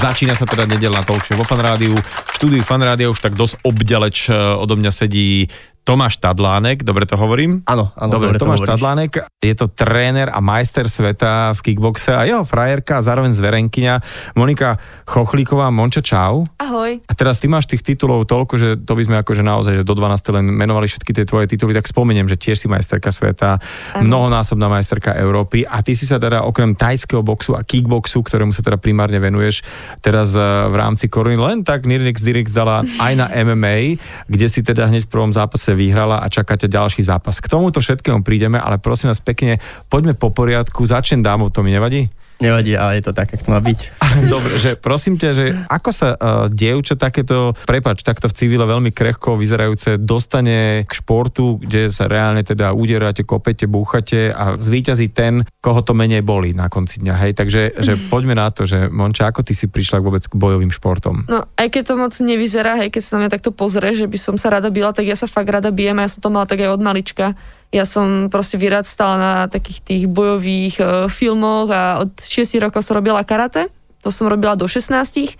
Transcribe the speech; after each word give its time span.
Začína 0.00 0.32
sa 0.32 0.48
teda 0.48 0.64
nedelná 0.64 1.04
talk 1.04 1.20
show 1.20 1.36
vo 1.36 1.44
Fan 1.44 1.60
Rádiu. 1.60 1.92
V 2.40 2.48
štúdiu 2.48 2.64
Fan 2.64 2.80
Rádia 2.80 3.12
už 3.12 3.20
tak 3.20 3.36
dosť 3.36 3.60
obďaleč 3.68 4.32
eh, 4.32 4.56
odo 4.56 4.72
mňa 4.72 4.88
sedí 4.96 5.44
Tomáš 5.80 6.20
Tadlánek, 6.20 6.84
dobre 6.84 7.08
to 7.08 7.16
hovorím? 7.16 7.64
Áno, 7.64 7.88
áno, 7.96 8.10
dobre, 8.12 8.30
dobre 8.30 8.38
to 8.38 8.44
Tomáš 8.44 8.62
hovoríš. 8.62 8.72
Tadlánek 8.78 9.12
je 9.40 9.54
to 9.56 9.66
tréner 9.72 10.28
a 10.28 10.38
majster 10.44 10.84
sveta 10.86 11.56
v 11.56 11.60
kickboxe 11.66 12.12
a 12.12 12.28
jeho 12.28 12.44
frajerka 12.44 13.00
a 13.00 13.02
zároveň 13.02 13.32
zverenkyňa 13.32 13.94
Monika 14.36 14.76
Chochlíková. 15.08 15.72
Monča, 15.72 16.04
čau. 16.04 16.44
Ahoj. 16.60 17.00
A 17.00 17.12
teraz 17.16 17.40
ty 17.40 17.48
máš 17.48 17.64
tých 17.66 17.80
titulov 17.80 18.28
toľko, 18.28 18.54
že 18.60 18.68
to 18.78 18.92
by 18.92 19.02
sme 19.02 19.16
akože 19.24 19.42
naozaj, 19.42 19.80
že 19.80 19.84
do 19.88 19.96
12 19.96 20.36
len 20.36 20.46
menovali 20.52 20.86
všetky 20.86 21.10
tie 21.16 21.24
tvoje 21.24 21.48
tituly, 21.48 21.72
tak 21.72 21.88
spomeniem, 21.88 22.28
že 22.28 22.36
tiež 22.36 22.60
si 22.60 22.68
majsterka 22.68 23.08
sveta, 23.08 23.58
Áno. 23.96 24.06
mnohonásobná 24.06 24.68
majsterka 24.68 25.16
Európy 25.16 25.64
a 25.64 25.80
ty 25.80 25.96
si 25.96 26.04
sa 26.04 26.20
teda 26.20 26.44
okrem 26.44 26.76
tajského 26.76 27.24
boxu 27.24 27.56
a 27.56 27.64
kickboxu, 27.64 28.20
ktorému 28.20 28.52
sa 28.52 28.60
teda 28.60 28.76
primárne 28.76 29.16
venuješ 29.16 29.64
teraz 30.04 30.36
eh, 30.36 30.44
v 30.68 30.74
rámci 30.76 31.08
korony, 31.10 31.40
len 31.40 31.64
tak 31.64 31.88
Nirix 31.88 32.20
Dirix 32.30 32.54
dala 32.54 32.86
aj 32.86 33.12
na 33.18 33.26
MMA, 33.42 33.98
kde 34.30 34.46
si 34.46 34.62
teda 34.62 34.86
hneď 34.86 35.10
v 35.10 35.12
prvom 35.12 35.34
zápase 35.34 35.74
vyhrala 35.74 36.22
a 36.22 36.30
čakáte 36.30 36.70
ďalší 36.70 37.02
zápas. 37.02 37.42
K 37.42 37.50
tomuto 37.50 37.82
všetkému 37.82 38.22
prídeme, 38.22 38.62
ale 38.62 38.78
prosím 38.78 39.10
vás 39.10 39.18
pekne, 39.18 39.58
poďme 39.90 40.14
po 40.14 40.30
poriadku, 40.30 40.86
začnem 40.86 41.26
dámov, 41.26 41.50
to 41.50 41.66
mi 41.66 41.74
nevadí? 41.74 42.06
Nevadí, 42.40 42.72
ale 42.72 42.98
je 42.98 43.04
to 43.04 43.12
tak, 43.12 43.28
ako 43.36 43.44
to 43.44 43.50
má 43.52 43.60
byť. 43.60 43.80
Dobre, 44.32 44.56
že 44.56 44.72
prosím 44.80 45.20
ťa, 45.20 45.30
že 45.36 45.44
ako 45.68 45.90
sa 45.92 46.08
uh, 46.16 46.48
dievča 46.48 46.96
takéto, 46.96 47.52
prepač, 47.68 48.00
takto 48.00 48.32
v 48.32 48.34
civile 48.34 48.64
veľmi 48.64 48.96
krehko 48.96 49.36
vyzerajúce 49.36 50.00
dostane 50.00 50.88
k 50.88 50.92
športu, 50.96 51.60
kde 51.60 51.92
sa 51.92 52.08
reálne 52.08 52.40
teda 52.40 52.72
udierate, 52.72 53.28
kopete, 53.28 53.68
búchate 53.68 54.32
a 54.32 54.56
zvíťazí 54.56 55.12
ten, 55.12 55.44
koho 55.60 55.84
to 55.84 55.92
menej 55.92 56.24
boli 56.24 56.56
na 56.56 56.72
konci 56.72 57.04
dňa, 57.04 57.14
hej. 57.28 57.32
Takže 57.36 57.76
že 57.76 57.92
poďme 58.12 58.32
na 58.32 58.48
to, 58.48 58.64
že 58.64 58.88
Monča, 58.88 59.28
ako 59.28 59.44
ty 59.44 59.52
si 59.52 59.68
prišla 59.68 60.00
vôbec 60.00 60.24
k 60.24 60.32
bojovým 60.32 60.72
športom? 60.72 61.28
No, 61.28 61.44
aj 61.60 61.68
keď 61.68 61.92
to 61.92 61.94
moc 62.00 62.16
nevyzerá, 62.16 62.80
hej, 62.80 62.88
keď 62.88 63.02
sa 63.04 63.10
na 63.20 63.28
mňa 63.28 63.30
takto 63.36 63.52
pozrie, 63.52 63.92
že 63.92 64.08
by 64.08 64.16
som 64.16 64.40
sa 64.40 64.48
rada 64.48 64.72
bila, 64.72 64.96
tak 64.96 65.04
ja 65.04 65.14
sa 65.14 65.28
fakt 65.28 65.52
rada 65.52 65.68
bijem 65.68 66.00
a 66.00 66.08
ja 66.08 66.10
som 66.16 66.24
to 66.24 66.32
mala 66.32 66.48
tak 66.48 66.64
aj 66.64 66.72
od 66.72 66.80
malička. 66.80 67.36
Ja 67.70 67.86
som 67.86 68.26
proste 68.34 68.58
vyrastala 68.58 69.14
na 69.14 69.34
takých 69.46 69.78
tých 69.86 70.04
bojových 70.10 70.74
e, 70.82 70.84
filmoch 71.06 71.70
a 71.70 72.02
od 72.02 72.10
6 72.18 72.58
rokov 72.58 72.82
som 72.82 72.98
robila 72.98 73.22
karate. 73.22 73.70
To 74.02 74.10
som 74.10 74.26
robila 74.26 74.58
do 74.58 74.66
16. 74.66 75.38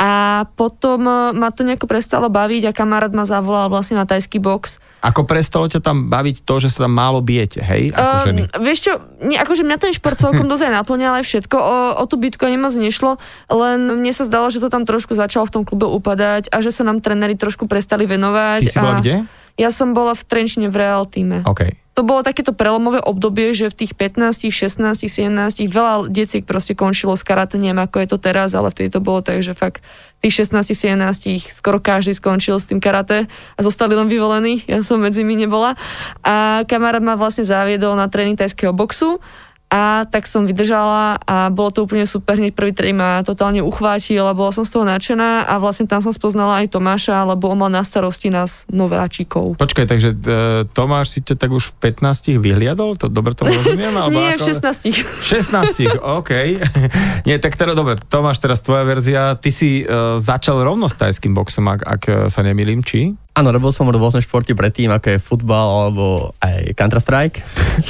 A 0.00 0.48
potom 0.56 1.04
e, 1.04 1.36
ma 1.36 1.52
to 1.52 1.60
nejako 1.60 1.84
prestalo 1.84 2.32
baviť 2.32 2.72
a 2.72 2.72
kamarát 2.72 3.12
ma 3.12 3.28
zavolal 3.28 3.68
vlastne 3.68 4.00
na 4.00 4.08
tajský 4.08 4.40
box. 4.40 4.80
Ako 5.04 5.28
prestalo 5.28 5.68
ťa 5.68 5.84
tam 5.84 6.08
baviť 6.08 6.48
to, 6.48 6.54
že 6.64 6.72
sa 6.72 6.88
tam 6.88 6.96
málo 6.96 7.20
bijete, 7.20 7.60
hej, 7.60 7.92
ako 7.92 8.16
ženy? 8.24 8.42
Um, 8.48 8.64
vieš 8.64 8.78
čo, 8.88 8.92
nie, 9.20 9.36
akože 9.36 9.60
mňa 9.60 9.76
ten 9.76 9.92
šport 9.92 10.16
celkom 10.16 10.48
dosť 10.48 10.72
aj 10.72 10.72
naplňal 10.80 11.20
aj 11.20 11.24
všetko, 11.28 11.56
o, 11.60 11.76
o 12.00 12.04
tú 12.08 12.16
bitku 12.16 12.48
ani 12.48 12.56
moc 12.56 12.72
nešlo, 12.72 13.20
len 13.52 14.00
mne 14.00 14.12
sa 14.16 14.24
zdalo, 14.24 14.48
že 14.48 14.64
to 14.64 14.72
tam 14.72 14.88
trošku 14.88 15.12
začalo 15.12 15.44
v 15.44 15.60
tom 15.60 15.62
klube 15.68 15.84
upadať 15.84 16.48
a 16.48 16.64
že 16.64 16.72
sa 16.72 16.88
nám 16.88 17.04
tréneri 17.04 17.36
trošku 17.36 17.68
prestali 17.68 18.08
venovať. 18.08 18.60
Ty 18.64 18.72
si 18.72 18.80
bola 18.80 18.96
a 18.96 19.00
kde? 19.04 19.16
Ja 19.60 19.68
som 19.68 19.92
bola 19.92 20.16
v 20.16 20.24
Trenčine 20.24 20.72
v 20.72 20.80
Real 20.80 21.04
týme. 21.04 21.44
OK. 21.44 21.76
To 21.98 22.06
bolo 22.06 22.24
takéto 22.24 22.56
prelomové 22.56 22.96
obdobie, 22.96 23.52
že 23.52 23.68
v 23.68 23.84
tých 23.84 23.92
15, 23.92 24.48
16, 24.48 25.04
17 25.04 25.68
veľa 25.68 26.08
deciek 26.08 26.48
proste 26.48 26.72
končilo 26.72 27.12
s 27.12 27.20
karate, 27.20 27.60
neviem 27.60 27.76
ako 27.76 28.00
je 28.00 28.08
to 28.08 28.18
teraz, 28.22 28.56
ale 28.56 28.72
vtedy 28.72 28.88
to 28.88 29.04
bolo 29.04 29.20
tak, 29.20 29.44
že 29.44 29.52
fakt 29.52 29.84
tých 30.24 30.48
16, 30.48 30.64
17 30.72 31.52
skoro 31.52 31.76
každý 31.76 32.16
skončil 32.16 32.56
s 32.56 32.64
tým 32.72 32.80
karate 32.80 33.28
a 33.28 33.60
zostali 33.60 33.92
len 33.92 34.08
vyvolení, 34.08 34.64
ja 34.64 34.80
som 34.80 34.96
medzi 34.96 35.20
nimi 35.20 35.44
nebola. 35.44 35.76
A 36.24 36.64
kamarát 36.64 37.04
ma 37.04 37.20
vlastne 37.20 37.44
zaviedol 37.44 37.92
na 38.00 38.08
tréning 38.08 38.40
tajského 38.40 38.72
boxu 38.72 39.20
a 39.70 40.04
tak 40.04 40.26
som 40.26 40.44
vydržala 40.44 41.22
a 41.22 41.48
bolo 41.48 41.70
to 41.70 41.86
úplne 41.86 42.04
super, 42.04 42.36
hneď 42.36 42.52
prvý 42.52 42.74
tréning 42.76 42.98
ma 43.00 43.22
totálne 43.22 43.62
uchvátil 43.62 44.26
a 44.26 44.34
bola 44.34 44.50
som 44.50 44.66
z 44.66 44.76
toho 44.76 44.84
nadšená 44.84 45.46
a 45.46 45.54
vlastne 45.62 45.86
tam 45.86 46.02
som 46.02 46.10
spoznala 46.10 46.60
aj 46.60 46.74
Tomáša, 46.74 47.22
lebo 47.22 47.48
on 47.48 47.62
mal 47.62 47.70
na 47.70 47.86
starosti 47.86 48.28
nás 48.28 48.66
nováčikov. 48.68 49.56
Počkaj, 49.56 49.86
takže 49.86 50.10
e, 50.12 50.66
Tomáš 50.74 51.16
si 51.16 51.18
ťa 51.22 51.38
tak 51.38 51.54
už 51.54 51.72
v 51.78 51.94
15 51.96 52.42
vyhliadol? 52.42 52.98
To 52.98 53.06
dobre 53.06 53.32
tomu 53.32 53.54
rozumiem? 53.56 53.94
Alebo 54.00 54.18
Nie, 54.18 54.36
v 54.36 54.42
ako? 54.42 54.50
16. 54.50 55.22
16, 55.22 56.02
OK. 56.20 56.32
Nie, 57.28 57.38
tak 57.38 57.54
teda 57.54 57.72
dobre, 57.72 57.96
Tomáš, 58.10 58.42
teraz 58.42 58.60
tvoja 58.60 58.82
verzia. 58.82 59.38
Ty 59.38 59.50
si 59.54 59.86
uh, 59.86 60.18
začal 60.18 60.60
rovno 60.66 60.90
s 60.90 60.98
tajským 60.98 61.32
boxom, 61.32 61.70
ak, 61.70 61.80
ak 61.86 62.02
eh, 62.10 62.14
sa 62.26 62.42
nemýlim, 62.42 62.82
či? 62.82 63.14
Áno, 63.30 63.54
robil 63.54 63.70
som 63.70 63.86
rôzne 63.86 64.18
športy 64.18 64.58
predtým, 64.58 64.90
ako 64.90 65.06
je 65.14 65.18
futbal 65.22 65.68
alebo 65.86 66.34
aj 66.42 66.74
Counter-Strike. 66.74 67.38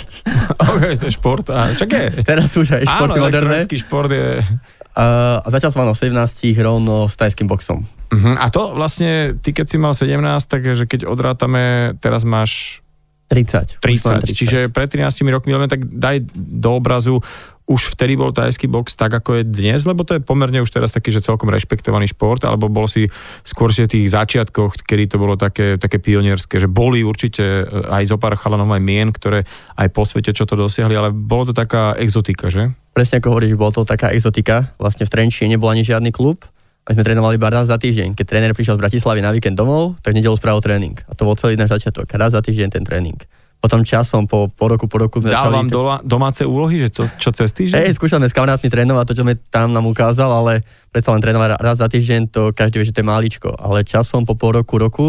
OK, 0.77 0.83
to 1.01 1.05
je 1.09 1.15
šport. 1.17 1.47
A 1.49 1.73
čak 1.73 1.89
je. 1.91 2.07
Teraz 2.21 2.53
už 2.53 2.77
aj 2.77 2.85
športy 2.85 3.19
Áno, 3.19 3.25
moderné. 3.25 3.65
šport 3.65 4.13
je... 4.13 4.45
Uh, 4.91 5.41
začal 5.49 5.73
som 5.73 5.87
v 5.87 5.97
17 5.97 6.13
rovno 6.61 7.09
s 7.09 7.17
tajským 7.17 7.49
boxom. 7.49 7.87
Uh-huh. 8.11 8.35
A 8.37 8.51
to 8.51 8.75
vlastne, 8.75 9.39
ty 9.39 9.55
keď 9.55 9.67
si 9.71 9.77
mal 9.79 9.95
17, 9.95 10.19
takže 10.51 10.85
keď 10.85 11.07
odrátame, 11.07 11.95
teraz 12.03 12.27
máš 12.27 12.83
30. 13.31 13.79
Už 13.79 14.03
mám 14.03 14.19
30, 14.27 14.35
čiže 14.35 14.59
pred 14.75 14.91
13 14.91 15.23
rokmi, 15.31 15.55
len 15.55 15.71
tak 15.71 15.87
daj 15.87 16.27
do 16.35 16.75
obrazu, 16.75 17.23
už 17.71 17.95
vtedy 17.95 18.19
bol 18.19 18.35
tajský 18.35 18.67
box 18.67 18.99
tak, 18.99 19.15
ako 19.15 19.41
je 19.41 19.43
dnes, 19.47 19.79
lebo 19.87 20.03
to 20.03 20.19
je 20.19 20.21
pomerne 20.21 20.59
už 20.59 20.75
teraz 20.75 20.91
taký, 20.91 21.15
že 21.15 21.23
celkom 21.23 21.47
rešpektovaný 21.55 22.11
šport, 22.11 22.43
alebo 22.43 22.67
bol 22.67 22.91
si 22.91 23.07
skôr 23.47 23.71
v 23.71 23.87
tých 23.87 24.11
začiatkoch, 24.11 24.83
kedy 24.83 25.15
to 25.15 25.17
bolo 25.23 25.39
také, 25.39 25.79
také 25.79 26.03
pionierské, 26.03 26.59
že 26.59 26.67
boli 26.67 27.07
určite 27.07 27.63
eh, 27.63 27.95
aj 27.95 28.11
zo 28.11 28.17
pár 28.19 28.35
chalanov 28.35 28.75
aj 28.75 28.83
mien, 28.83 29.15
ktoré 29.15 29.47
aj 29.79 29.89
po 29.95 30.03
svete 30.03 30.35
čo 30.35 30.51
to 30.51 30.59
dosiahli, 30.59 30.99
ale 30.99 31.15
bolo 31.15 31.51
to 31.51 31.55
taká 31.55 31.95
exotika, 31.95 32.51
že? 32.51 32.75
Presne 32.91 33.23
ako 33.23 33.39
hovoríš, 33.39 33.55
bolo 33.55 33.71
to 33.71 33.87
taká 33.87 34.11
exotika. 34.11 34.75
Vlastne 34.75 35.07
v 35.07 35.13
Trenčine 35.15 35.55
nebol 35.55 35.71
ani 35.71 35.87
žiadny 35.87 36.11
klub. 36.11 36.43
A 36.89 36.97
sme 36.97 37.07
trénovali 37.07 37.39
iba 37.39 37.53
raz 37.53 37.71
za 37.71 37.79
týždeň. 37.79 38.19
Keď 38.19 38.27
tréner 38.27 38.51
prišiel 38.51 38.75
z 38.75 38.83
Bratislavy 38.83 39.23
na 39.23 39.31
víkend 39.31 39.55
domov, 39.55 40.01
tak 40.03 40.11
nedelu 40.11 40.35
spravil 40.35 40.59
tréning. 40.59 40.99
A 41.07 41.15
to 41.15 41.23
bol 41.23 41.39
celý 41.39 41.55
náš 41.55 41.77
začiatok. 41.77 42.11
Raz 42.19 42.35
za 42.35 42.43
týždeň 42.43 42.69
ten 42.73 42.83
tréning. 42.83 43.21
Potom 43.61 43.85
časom, 43.85 44.25
po, 44.25 44.49
po 44.49 44.73
roku, 44.73 44.89
po 44.89 44.97
roku 44.97 45.21
sme 45.21 45.37
Dal 45.37 45.45
začali... 45.45 45.57
vám 45.61 45.69
dola, 45.69 45.95
domáce 46.01 46.49
úlohy, 46.49 46.89
že 46.89 46.97
čo, 46.97 47.05
čo 47.21 47.29
cez 47.29 47.53
týždeň? 47.53 47.77
Hej, 47.77 48.01
skúšali 48.01 48.25
sme 48.25 48.33
s 48.33 48.37
kamarátmi 48.37 48.73
trénovať 48.73 49.05
to, 49.05 49.17
čo 49.21 49.25
sme 49.29 49.37
tam 49.53 49.77
nám 49.77 49.85
ukázal, 49.85 50.33
ale 50.33 50.65
predsa 50.89 51.13
len 51.13 51.21
trénovať 51.21 51.61
raz 51.61 51.77
za 51.77 51.85
týždeň, 51.93 52.33
to 52.33 52.57
každý 52.57 52.81
vie, 52.81 52.89
že 52.89 52.97
to 52.97 53.05
je 53.05 53.13
máličko. 53.13 53.53
Ale 53.61 53.85
časom 53.85 54.25
po 54.25 54.33
pol 54.33 54.57
roku, 54.57 54.81
roku 54.81 55.09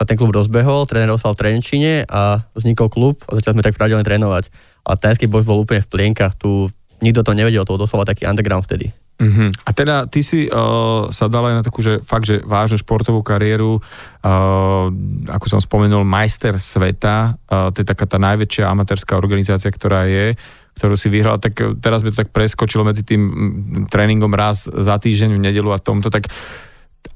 sa 0.00 0.08
ten 0.08 0.16
klub 0.16 0.32
rozbehol, 0.32 0.88
tréner 0.88 1.12
ostal 1.12 1.36
v 1.36 1.44
Trenčine 1.44 2.08
a 2.08 2.40
vznikol 2.56 2.88
klub 2.88 3.20
a 3.28 3.36
začali 3.36 3.60
sme 3.60 3.66
tak 3.68 3.76
pravidelne 3.76 4.08
trénovať. 4.08 4.48
A 4.88 4.96
tajský 4.96 5.28
box 5.28 5.44
bol 5.44 5.60
úplne 5.60 5.84
v 5.84 5.90
plienkach, 5.92 6.32
tu 6.40 6.72
nikto 7.04 7.20
to 7.20 7.36
nevedel, 7.36 7.68
to 7.68 7.76
doslova 7.76 8.08
taký 8.08 8.24
underground 8.24 8.64
vtedy. 8.64 8.88
Uh-huh. 9.20 9.54
A 9.68 9.70
teda 9.70 10.10
ty 10.10 10.24
si 10.26 10.50
uh, 10.50 11.06
sa 11.14 11.30
dal 11.30 11.46
aj 11.46 11.54
na 11.60 11.62
takú, 11.62 11.78
že 11.84 12.02
fakt, 12.02 12.26
že 12.26 12.42
vážnu 12.42 12.80
športovú 12.80 13.22
kariéru, 13.22 13.78
uh, 13.78 14.86
ako 15.30 15.46
som 15.46 15.60
spomenul, 15.62 16.02
majster 16.02 16.58
sveta, 16.58 17.38
uh, 17.46 17.70
to 17.70 17.84
je 17.84 17.86
taká 17.86 18.08
tá 18.08 18.18
najväčšia 18.18 18.66
amatérska 18.66 19.14
organizácia, 19.14 19.70
ktorá 19.70 20.10
je, 20.10 20.34
ktorú 20.74 20.98
si 20.98 21.06
vyhral, 21.06 21.38
tak 21.38 21.54
teraz 21.78 22.02
by 22.02 22.10
to 22.10 22.20
tak 22.26 22.34
preskočilo 22.34 22.82
medzi 22.82 23.06
tým 23.06 23.22
mm, 23.22 23.94
tréningom 23.94 24.32
raz 24.34 24.66
za 24.66 24.98
týždeň 24.98 25.38
v 25.38 25.44
nedelu 25.44 25.70
a 25.70 25.78
tomto, 25.78 26.10
tak 26.10 26.26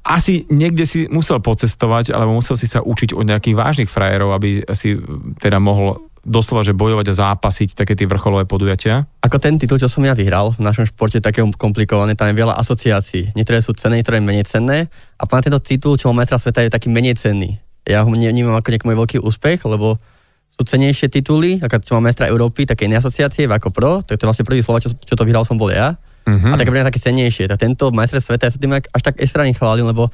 asi 0.07 0.47
niekde 0.47 0.87
si 0.87 1.11
musel 1.11 1.43
pocestovať, 1.43 2.15
alebo 2.15 2.39
musel 2.39 2.55
si 2.55 2.71
sa 2.71 2.79
učiť 2.79 3.11
od 3.11 3.27
nejakých 3.27 3.55
vážnych 3.59 3.89
frajerov, 3.91 4.31
aby 4.31 4.63
si 4.71 4.95
teda 5.43 5.59
mohol 5.59 6.06
doslova, 6.27 6.67
že 6.67 6.75
bojovať 6.75 7.15
a 7.15 7.17
zápasiť 7.33 7.73
také 7.73 7.95
tie 7.95 8.03
vrcholové 8.03 8.43
podujatia. 8.43 9.07
Ako 9.23 9.39
ten 9.39 9.55
titul, 9.55 9.79
čo 9.79 9.87
som 9.87 10.03
ja 10.03 10.11
vyhral 10.11 10.51
v 10.51 10.59
našom 10.59 10.83
športe, 10.83 11.23
také 11.23 11.39
komplikované, 11.55 12.13
tam 12.19 12.27
je 12.27 12.35
veľa 12.35 12.59
asociácií. 12.59 13.31
Niektoré 13.33 13.63
sú 13.63 13.71
cenné, 13.79 14.03
niektoré 14.03 14.19
menej 14.19 14.45
cenné. 14.45 14.91
A 15.15 15.23
na 15.23 15.41
tento 15.41 15.63
titul, 15.63 15.95
čo 15.95 16.11
majstra 16.11 16.37
sveta, 16.37 16.67
je 16.67 16.75
taký 16.75 16.91
menej 16.91 17.15
cenný. 17.15 17.57
Ja 17.87 18.03
ho 18.03 18.11
nevnímam 18.11 18.53
ako 18.59 18.75
nejaký 18.75 18.85
môj 18.85 18.97
veľký 18.99 19.17
úspech, 19.23 19.63
lebo 19.63 19.95
sú 20.51 20.61
cenejšie 20.67 21.07
tituly, 21.07 21.63
ako 21.63 21.79
čo 21.85 21.95
mám 21.95 22.11
majstra 22.11 22.27
Európy, 22.27 22.67
také 22.67 22.89
iné 22.89 22.99
asociácie, 22.99 23.47
ako 23.47 23.71
pro, 23.71 24.03
tak 24.03 24.19
to 24.19 24.25
je 24.25 24.27
vlastne 24.27 24.43
prvý 24.43 24.59
slova, 24.59 24.83
čo, 24.83 24.91
čo 24.91 25.15
to 25.15 25.23
vyhral 25.23 25.47
som 25.47 25.55
bol 25.55 25.71
ja. 25.71 25.95
Uh-huh. 26.27 26.51
A 26.51 26.59
také 26.59 26.67
pre 26.67 26.83
mňa 26.83 26.91
také 26.91 26.99
cenejšie. 26.99 27.47
Tak 27.47 27.63
tento 27.63 27.87
majster 27.95 28.19
sveta, 28.19 28.49
ja 28.49 28.51
sa 28.51 28.59
tým 28.59 28.75
až 28.75 29.01
tak 29.05 29.15
extra 29.21 29.47
nechválim, 29.47 29.87
lebo 29.87 30.11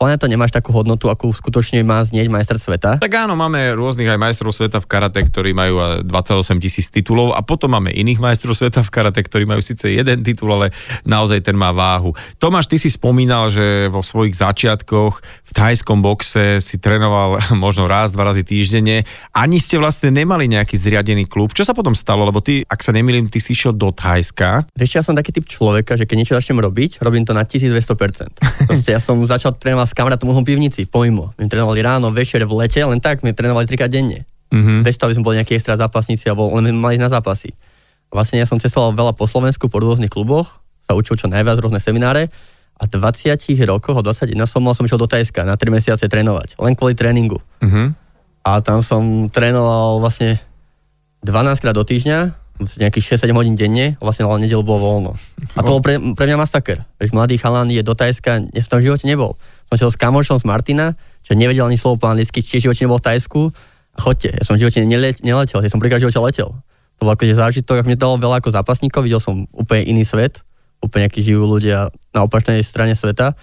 podľa 0.00 0.16
to 0.16 0.32
nemáš 0.32 0.56
takú 0.56 0.72
hodnotu, 0.72 1.12
akú 1.12 1.28
skutočne 1.28 1.84
má 1.84 2.00
znieť 2.00 2.32
majster 2.32 2.56
sveta. 2.56 2.96
Tak 3.04 3.12
áno, 3.12 3.36
máme 3.36 3.76
rôznych 3.76 4.08
aj 4.08 4.16
majstrov 4.16 4.48
sveta 4.48 4.80
v 4.80 4.88
karate, 4.88 5.20
ktorí 5.20 5.52
majú 5.52 5.76
a, 5.76 6.00
28 6.00 6.56
tisíc 6.56 6.88
titulov 6.88 7.36
a 7.36 7.44
potom 7.44 7.76
máme 7.76 7.92
iných 7.92 8.16
majstrov 8.16 8.56
sveta 8.56 8.80
v 8.80 8.88
karate, 8.88 9.20
ktorí 9.20 9.44
majú 9.44 9.60
síce 9.60 9.92
jeden 9.92 10.24
titul, 10.24 10.56
ale 10.56 10.72
naozaj 11.04 11.44
ten 11.44 11.52
má 11.52 11.76
váhu. 11.76 12.16
Tomáš, 12.40 12.72
ty 12.72 12.80
si 12.80 12.88
spomínal, 12.88 13.52
že 13.52 13.92
vo 13.92 14.00
svojich 14.00 14.40
začiatkoch 14.40 15.20
v 15.20 15.52
thajskom 15.52 16.00
boxe 16.00 16.64
si 16.64 16.80
trénoval 16.80 17.36
možno 17.68 17.84
raz, 17.84 18.08
dva 18.08 18.32
razy 18.32 18.40
týždenne. 18.40 19.04
Ani 19.36 19.60
ste 19.60 19.76
vlastne 19.76 20.08
nemali 20.08 20.48
nejaký 20.48 20.80
zriadený 20.80 21.28
klub. 21.28 21.52
Čo 21.52 21.68
sa 21.68 21.76
potom 21.76 21.92
stalo? 21.92 22.24
Lebo 22.24 22.40
ty, 22.40 22.64
ak 22.64 22.80
sa 22.80 22.96
nemýlim, 22.96 23.28
ty 23.28 23.36
si 23.36 23.52
išiel 23.52 23.76
do 23.76 23.92
Thajska. 23.92 24.64
Vieš, 24.72 24.96
ja 24.96 25.04
som 25.04 25.12
taký 25.12 25.36
typ 25.36 25.44
človeka, 25.44 26.00
že 26.00 26.08
keď 26.08 26.16
niečo 26.16 26.34
začnem 26.40 26.56
robiť, 26.56 27.04
robím 27.04 27.28
to 27.28 27.36
na 27.36 27.44
1200%. 27.44 28.64
Proste 28.64 28.88
ja 28.96 28.96
som 28.96 29.20
začal 29.28 29.60
trénovať 29.60 29.89
s 29.90 29.92
kamarátom 29.92 30.30
v 30.30 30.46
pivnici, 30.46 30.86
pojmo. 30.86 31.34
My 31.34 31.50
trénovali 31.50 31.82
ráno, 31.82 32.14
večer, 32.14 32.46
v 32.46 32.54
lete, 32.62 32.78
len 32.78 33.02
tak, 33.02 33.26
my 33.26 33.34
trénovali 33.34 33.66
trikrát 33.66 33.90
denne. 33.90 34.22
Mhm. 34.54 34.86
Bez 34.86 34.94
toho, 34.94 35.10
aby 35.10 35.18
sme 35.18 35.26
boli 35.26 35.36
nejakí 35.42 35.58
extra 35.58 35.74
zápasníci, 35.74 36.30
alebo 36.30 36.46
len 36.54 36.70
mali 36.78 36.94
na 36.94 37.10
zápasy. 37.10 37.50
Vlastne 38.10 38.38
ja 38.38 38.46
som 38.46 38.58
cestoval 38.58 38.94
veľa 38.94 39.14
po 39.18 39.26
Slovensku, 39.26 39.66
po 39.66 39.82
rôznych 39.82 40.10
kluboch, 40.10 40.62
sa 40.86 40.94
učil 40.98 41.18
čo 41.18 41.30
najviac 41.30 41.58
rôzne 41.62 41.78
semináre 41.78 42.30
a 42.80 42.88
v 42.88 42.96
20 42.96 43.38
rokoch, 43.70 43.94
od 43.94 44.04
21 44.08 44.34
som 44.48 44.64
mal 44.64 44.74
som 44.74 44.88
išiel 44.88 44.98
do 44.98 45.06
Tajska 45.06 45.44
na 45.44 45.54
3 45.54 45.68
mesiace 45.70 46.08
trénovať, 46.08 46.58
len 46.58 46.72
kvôli 46.74 46.96
tréningu. 46.96 47.38
Uh-huh. 47.62 47.94
A 48.42 48.50
tam 48.64 48.80
som 48.80 49.28
trénoval 49.28 50.00
vlastne 50.00 50.40
12 51.22 51.60
krát 51.60 51.76
do 51.76 51.84
týždňa, 51.84 52.40
nejakých 52.80 53.16
6-7 53.20 53.36
hodín 53.36 53.56
denne, 53.56 54.00
vlastne 54.00 54.24
ale 54.24 54.44
nedel 54.44 54.64
bolo 54.64 54.80
voľno. 54.80 55.12
A 55.56 55.60
to 55.64 55.76
bol 55.76 55.84
pre, 55.84 55.96
pre 56.16 56.24
mňa 56.28 56.40
masaker. 56.40 56.84
Veď 57.00 57.08
mladý 57.12 57.36
chalan 57.40 57.68
je 57.68 57.80
do 57.84 57.92
Tajska, 57.92 58.48
ja 58.48 58.60
som 58.64 58.80
v 58.80 58.88
živote 58.88 59.04
nebol. 59.08 59.36
Som 59.70 59.86
šiel 59.86 59.90
s 59.94 59.98
kamošom 60.02 60.42
z 60.42 60.44
Martina, 60.50 60.98
čo 61.22 61.38
nevedel 61.38 61.62
ani 61.62 61.78
slovo 61.78 62.02
po 62.02 62.10
anglicky, 62.10 62.42
v 62.42 62.58
živote 62.58 62.82
nebol 62.82 62.98
v 62.98 63.06
Tajsku. 63.06 63.40
A 63.94 63.98
chodte, 64.02 64.34
ja 64.34 64.42
som 64.42 64.58
v 64.58 64.66
živote 64.66 64.82
neletel, 64.82 65.62
ja 65.62 65.70
som 65.70 65.78
prvýkrát 65.78 66.02
v 66.02 66.10
živote 66.10 66.20
letel. 66.26 66.50
To 66.98 67.06
bol 67.06 67.14
akože 67.14 67.38
zážitok, 67.38 67.86
mne 67.86 67.94
dalo 67.94 68.18
veľa 68.18 68.42
ako 68.42 68.50
zápasníkov, 68.50 69.06
videl 69.06 69.22
som 69.22 69.46
úplne 69.54 69.86
iný 69.86 70.02
svet, 70.02 70.42
úplne 70.82 71.06
akí 71.06 71.22
žijú 71.22 71.46
ľudia 71.46 71.94
na 72.10 72.20
opačnej 72.26 72.60
strane 72.66 72.98
sveta 72.98 73.38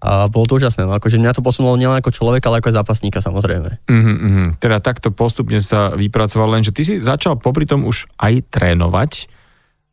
a 0.00 0.26
bolo 0.32 0.48
to 0.48 0.56
úžasné. 0.58 0.88
No, 0.88 0.96
akože 0.96 1.20
mňa 1.20 1.36
to 1.36 1.44
posunulo 1.44 1.76
nielen 1.76 1.96
ako 2.00 2.10
človeka, 2.12 2.48
ale 2.48 2.64
ako 2.64 2.72
aj 2.72 2.76
zápasníka 2.82 3.18
samozrejme. 3.20 3.84
Mm-hmm, 3.84 4.16
mm-hmm. 4.16 4.46
Teda 4.58 4.80
takto 4.80 5.12
postupne 5.12 5.60
sa 5.60 5.92
vypracoval, 5.92 6.56
lenže 6.56 6.72
ty 6.72 6.82
si 6.82 6.98
začal 6.98 7.36
popri 7.36 7.68
tom 7.68 7.84
už 7.84 8.08
aj 8.18 8.48
trénovať, 8.48 9.28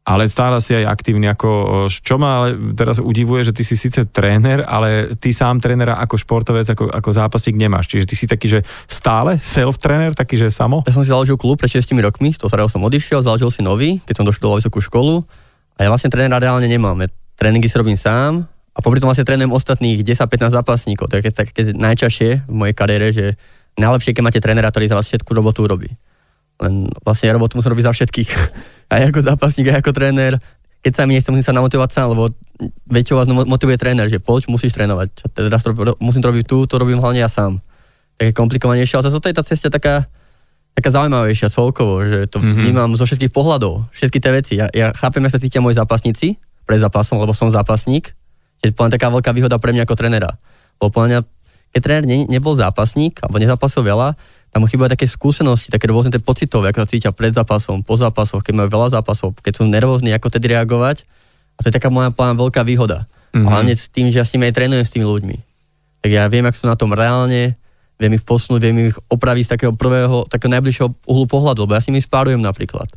ale 0.07 0.31
stále 0.31 0.55
si 0.63 0.71
aj 0.71 0.87
aktívny 0.87 1.27
ako, 1.27 1.49
čo 1.91 2.15
ma 2.15 2.39
ale 2.39 2.55
teraz 2.71 3.03
udivuje, 3.03 3.43
že 3.43 3.51
ty 3.51 3.67
si 3.67 3.75
síce 3.75 4.07
tréner, 4.07 4.63
ale 4.63 5.19
ty 5.19 5.35
sám 5.35 5.59
trénera 5.59 5.99
ako 5.99 6.15
športovec, 6.15 6.63
ako, 6.71 6.87
ako 6.87 7.09
zápasník 7.11 7.59
nemáš. 7.59 7.91
Čiže 7.91 8.07
ty 8.07 8.15
si 8.15 8.23
taký, 8.23 8.47
že 8.47 8.59
stále 8.87 9.35
self-tréner, 9.35 10.15
taký, 10.15 10.39
že 10.39 10.47
samo? 10.47 10.87
Ja 10.87 10.95
som 10.95 11.03
si 11.03 11.11
založil 11.11 11.35
klub 11.35 11.59
pred 11.59 11.67
6 11.67 11.83
rokmi, 11.99 12.31
z 12.31 12.39
toho 12.39 12.47
som 12.71 12.79
odišiel, 12.87 13.19
založil 13.19 13.51
si 13.51 13.59
nový, 13.59 13.99
keď 14.07 14.23
som 14.23 14.25
doštudoval 14.25 14.63
vysokú 14.63 14.79
školu 14.79 15.27
a 15.75 15.79
ja 15.83 15.91
vlastne 15.91 16.07
trénera 16.07 16.39
reálne 16.39 16.71
nemám. 16.71 16.95
Ja 17.03 17.11
tréningy 17.35 17.67
si 17.67 17.75
robím 17.75 17.99
sám, 17.99 18.47
a 18.47 18.79
popri 18.79 19.01
tom 19.01 19.09
vlastne 19.09 19.25
trénujem 19.25 19.49
ostatných 19.49 20.05
10-15 20.05 20.53
zápasníkov. 20.53 21.09
To 21.09 21.17
je 21.17 21.33
také 21.33 21.73
najčastejšie 21.73 22.45
v 22.45 22.53
mojej 22.53 22.75
kariére, 22.77 23.09
že 23.09 23.33
najlepšie, 23.73 24.13
keď 24.13 24.21
máte 24.23 24.37
trénera, 24.37 24.69
ktorý 24.69 24.85
za 24.85 24.95
vás 25.01 25.09
všetku 25.09 25.33
robotu 25.33 25.65
robí. 25.65 25.89
Len 26.61 26.85
vlastne 27.01 27.33
robotu 27.33 27.57
musím 27.57 27.73
robiť 27.73 27.85
za 27.89 27.93
všetkých. 27.97 28.29
Aj 28.87 29.01
ako 29.03 29.19
zápasník, 29.19 29.71
aj 29.71 29.83
ako 29.83 29.91
tréner. 29.91 30.39
Keď 30.83 30.93
sa 30.93 31.03
mi 31.03 31.19
nechcem, 31.19 31.35
musím 31.35 31.47
sa 31.47 31.57
namotivovať 31.57 31.89
sám, 31.91 32.07
lebo 32.15 32.31
väčšinou 32.87 33.17
vás 33.19 33.27
motivuje 33.27 33.75
tréner, 33.75 34.07
že 34.07 34.23
poď, 34.23 34.47
musíš 34.47 34.71
trénovať. 34.73 35.07
Čo 35.11 35.25
teraz 35.33 35.61
to, 35.65 35.75
musím 35.99 36.21
to 36.23 36.29
robiť 36.31 36.45
tu, 36.47 36.63
to 36.63 36.75
robím 36.79 37.01
hlavne 37.03 37.19
ja 37.19 37.27
sám. 37.27 37.59
Také 38.15 38.31
komplikovanejšie, 38.31 38.97
ale 38.97 39.05
zase 39.09 39.19
to 39.19 39.29
je 39.29 39.35
tá 39.35 39.43
cesta 39.43 39.67
taká, 39.67 40.07
taká 40.73 40.89
zaujímavejšia 40.89 41.51
celkovo, 41.51 42.01
že 42.07 42.31
to 42.31 42.39
mm-hmm. 42.39 42.63
vnímam 42.63 42.91
zo 42.95 43.03
všetkých 43.03 43.33
pohľadov, 43.35 43.91
všetky 43.93 44.17
tie 44.23 44.31
veci. 44.31 44.53
Ja, 44.57 44.71
ja 44.71 44.95
chápem, 44.95 45.21
ako 45.27 45.35
sa 45.35 45.43
cítia 45.43 45.59
moji 45.59 45.75
zápasníci 45.75 46.39
pred 46.63 46.79
zápasom, 46.79 47.19
lebo 47.19 47.35
som 47.35 47.51
zápasník 47.51 48.15
je 48.63 48.73
to 48.73 48.89
taká 48.89 49.13
veľká 49.13 49.31
výhoda 49.33 49.61
pre 49.61 49.73
mňa 49.73 49.85
ako 49.85 49.95
trenera. 49.97 50.37
Lebo 50.81 50.89
podľa 50.89 51.07
mňa, 51.07 51.19
keď 51.77 51.81
tréner 51.81 52.05
ne, 52.09 52.17
nebol 52.25 52.57
zápasník, 52.57 53.21
alebo 53.21 53.37
nezápasil 53.37 53.85
veľa, 53.85 54.17
tam 54.57 54.65
mu 54.65 54.73
chýbajú 54.73 54.89
také 54.89 55.05
skúsenosti, 55.05 55.69
také 55.69 55.85
rôzne 55.85 56.09
tie 56.09 56.17
pocitové, 56.17 56.73
ako 56.73 56.81
sa 56.81 56.89
cítia 56.89 57.11
pred 57.13 57.29
zápasom, 57.29 57.85
po 57.85 57.93
zápasoch, 57.93 58.41
keď 58.41 58.65
majú 58.65 58.73
veľa 58.73 58.97
zápasov, 58.97 59.37
keď 59.37 59.61
sú 59.61 59.69
nervózni, 59.69 60.09
ako 60.17 60.33
tedy 60.33 60.49
reagovať. 60.49 61.05
A 61.53 61.61
to 61.61 61.69
je 61.69 61.77
taká 61.77 61.93
moja 61.93 62.09
plán 62.09 62.33
veľká 62.33 62.65
výhoda. 62.65 63.05
Mm-hmm. 63.37 63.45
A 63.45 63.47
hlavne 63.53 63.77
s 63.77 63.85
tým, 63.93 64.09
že 64.09 64.17
ja 64.17 64.25
s 64.25 64.33
nimi 64.33 64.49
aj 64.49 64.57
trénujem 64.57 64.81
s 64.81 64.89
tými 64.89 65.05
ľuďmi. 65.05 65.37
Tak 66.01 66.09
ja 66.09 66.25
viem, 66.25 66.41
ako 66.41 66.57
sú 66.57 66.65
na 66.65 66.73
tom 66.73 66.89
reálne, 66.89 67.53
viem 68.01 68.13
ich 68.17 68.25
posunúť, 68.25 68.61
viem 68.65 68.89
ich 68.89 68.97
opraviť 69.13 69.43
z 69.45 69.51
takého 69.53 69.73
prvého, 69.77 70.25
takého 70.25 70.49
najbližšieho 70.49 70.89
uhlu 71.05 71.29
pohľadu, 71.29 71.69
lebo 71.69 71.77
ja 71.77 71.81
s 71.85 71.93
nimi 71.93 72.01
spárujem 72.01 72.41
napríklad. 72.41 72.89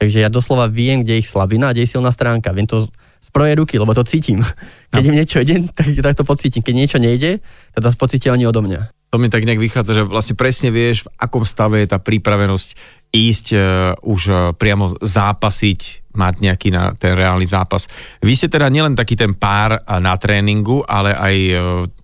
Takže 0.00 0.16
ja 0.16 0.32
doslova 0.32 0.64
viem, 0.72 1.04
kde 1.04 1.20
ich 1.20 1.28
slabina 1.28 1.76
kde 1.76 1.84
je 1.84 1.92
silná 1.92 2.08
stránka. 2.08 2.56
Viem 2.56 2.64
to 2.64 2.88
z 3.20 3.28
prvej 3.28 3.60
ruky, 3.60 3.76
lebo 3.76 3.92
to 3.92 4.00
cítim. 4.00 4.40
Keď 4.96 5.02
no. 5.04 5.08
im 5.12 5.16
niečo 5.20 5.44
ide, 5.44 5.60
tak, 5.76 5.92
tak 5.92 6.16
to 6.16 6.24
pocítim. 6.24 6.64
Keď 6.64 6.72
niečo 6.72 6.96
nejde, 6.96 7.44
tak 7.76 7.84
to 7.84 7.92
pocítia 8.00 8.32
oni 8.32 8.48
odo 8.48 8.64
mňa. 8.64 9.01
To 9.12 9.20
mi 9.20 9.28
tak 9.28 9.44
nejak 9.44 9.60
vychádza, 9.60 9.92
že 9.92 10.08
vlastne 10.08 10.40
presne 10.40 10.72
vieš, 10.72 11.04
v 11.04 11.12
akom 11.20 11.44
stave 11.44 11.84
je 11.84 11.92
tá 11.92 12.00
pripravenosť 12.00 12.68
ísť 13.12 13.46
uh, 13.52 13.60
už 14.08 14.20
uh, 14.32 14.36
priamo 14.56 14.96
zápasiť, 14.96 16.08
mať 16.16 16.34
nejaký 16.40 16.68
na 16.72 16.96
ten 16.96 17.12
reálny 17.12 17.44
zápas. 17.44 17.92
Vy 18.24 18.32
ste 18.32 18.48
teda 18.48 18.72
nielen 18.72 18.96
taký 18.96 19.12
ten 19.12 19.36
pár 19.36 19.84
na 20.00 20.16
tréningu, 20.16 20.80
ale 20.88 21.12
aj 21.12 21.36
uh, 21.52 21.58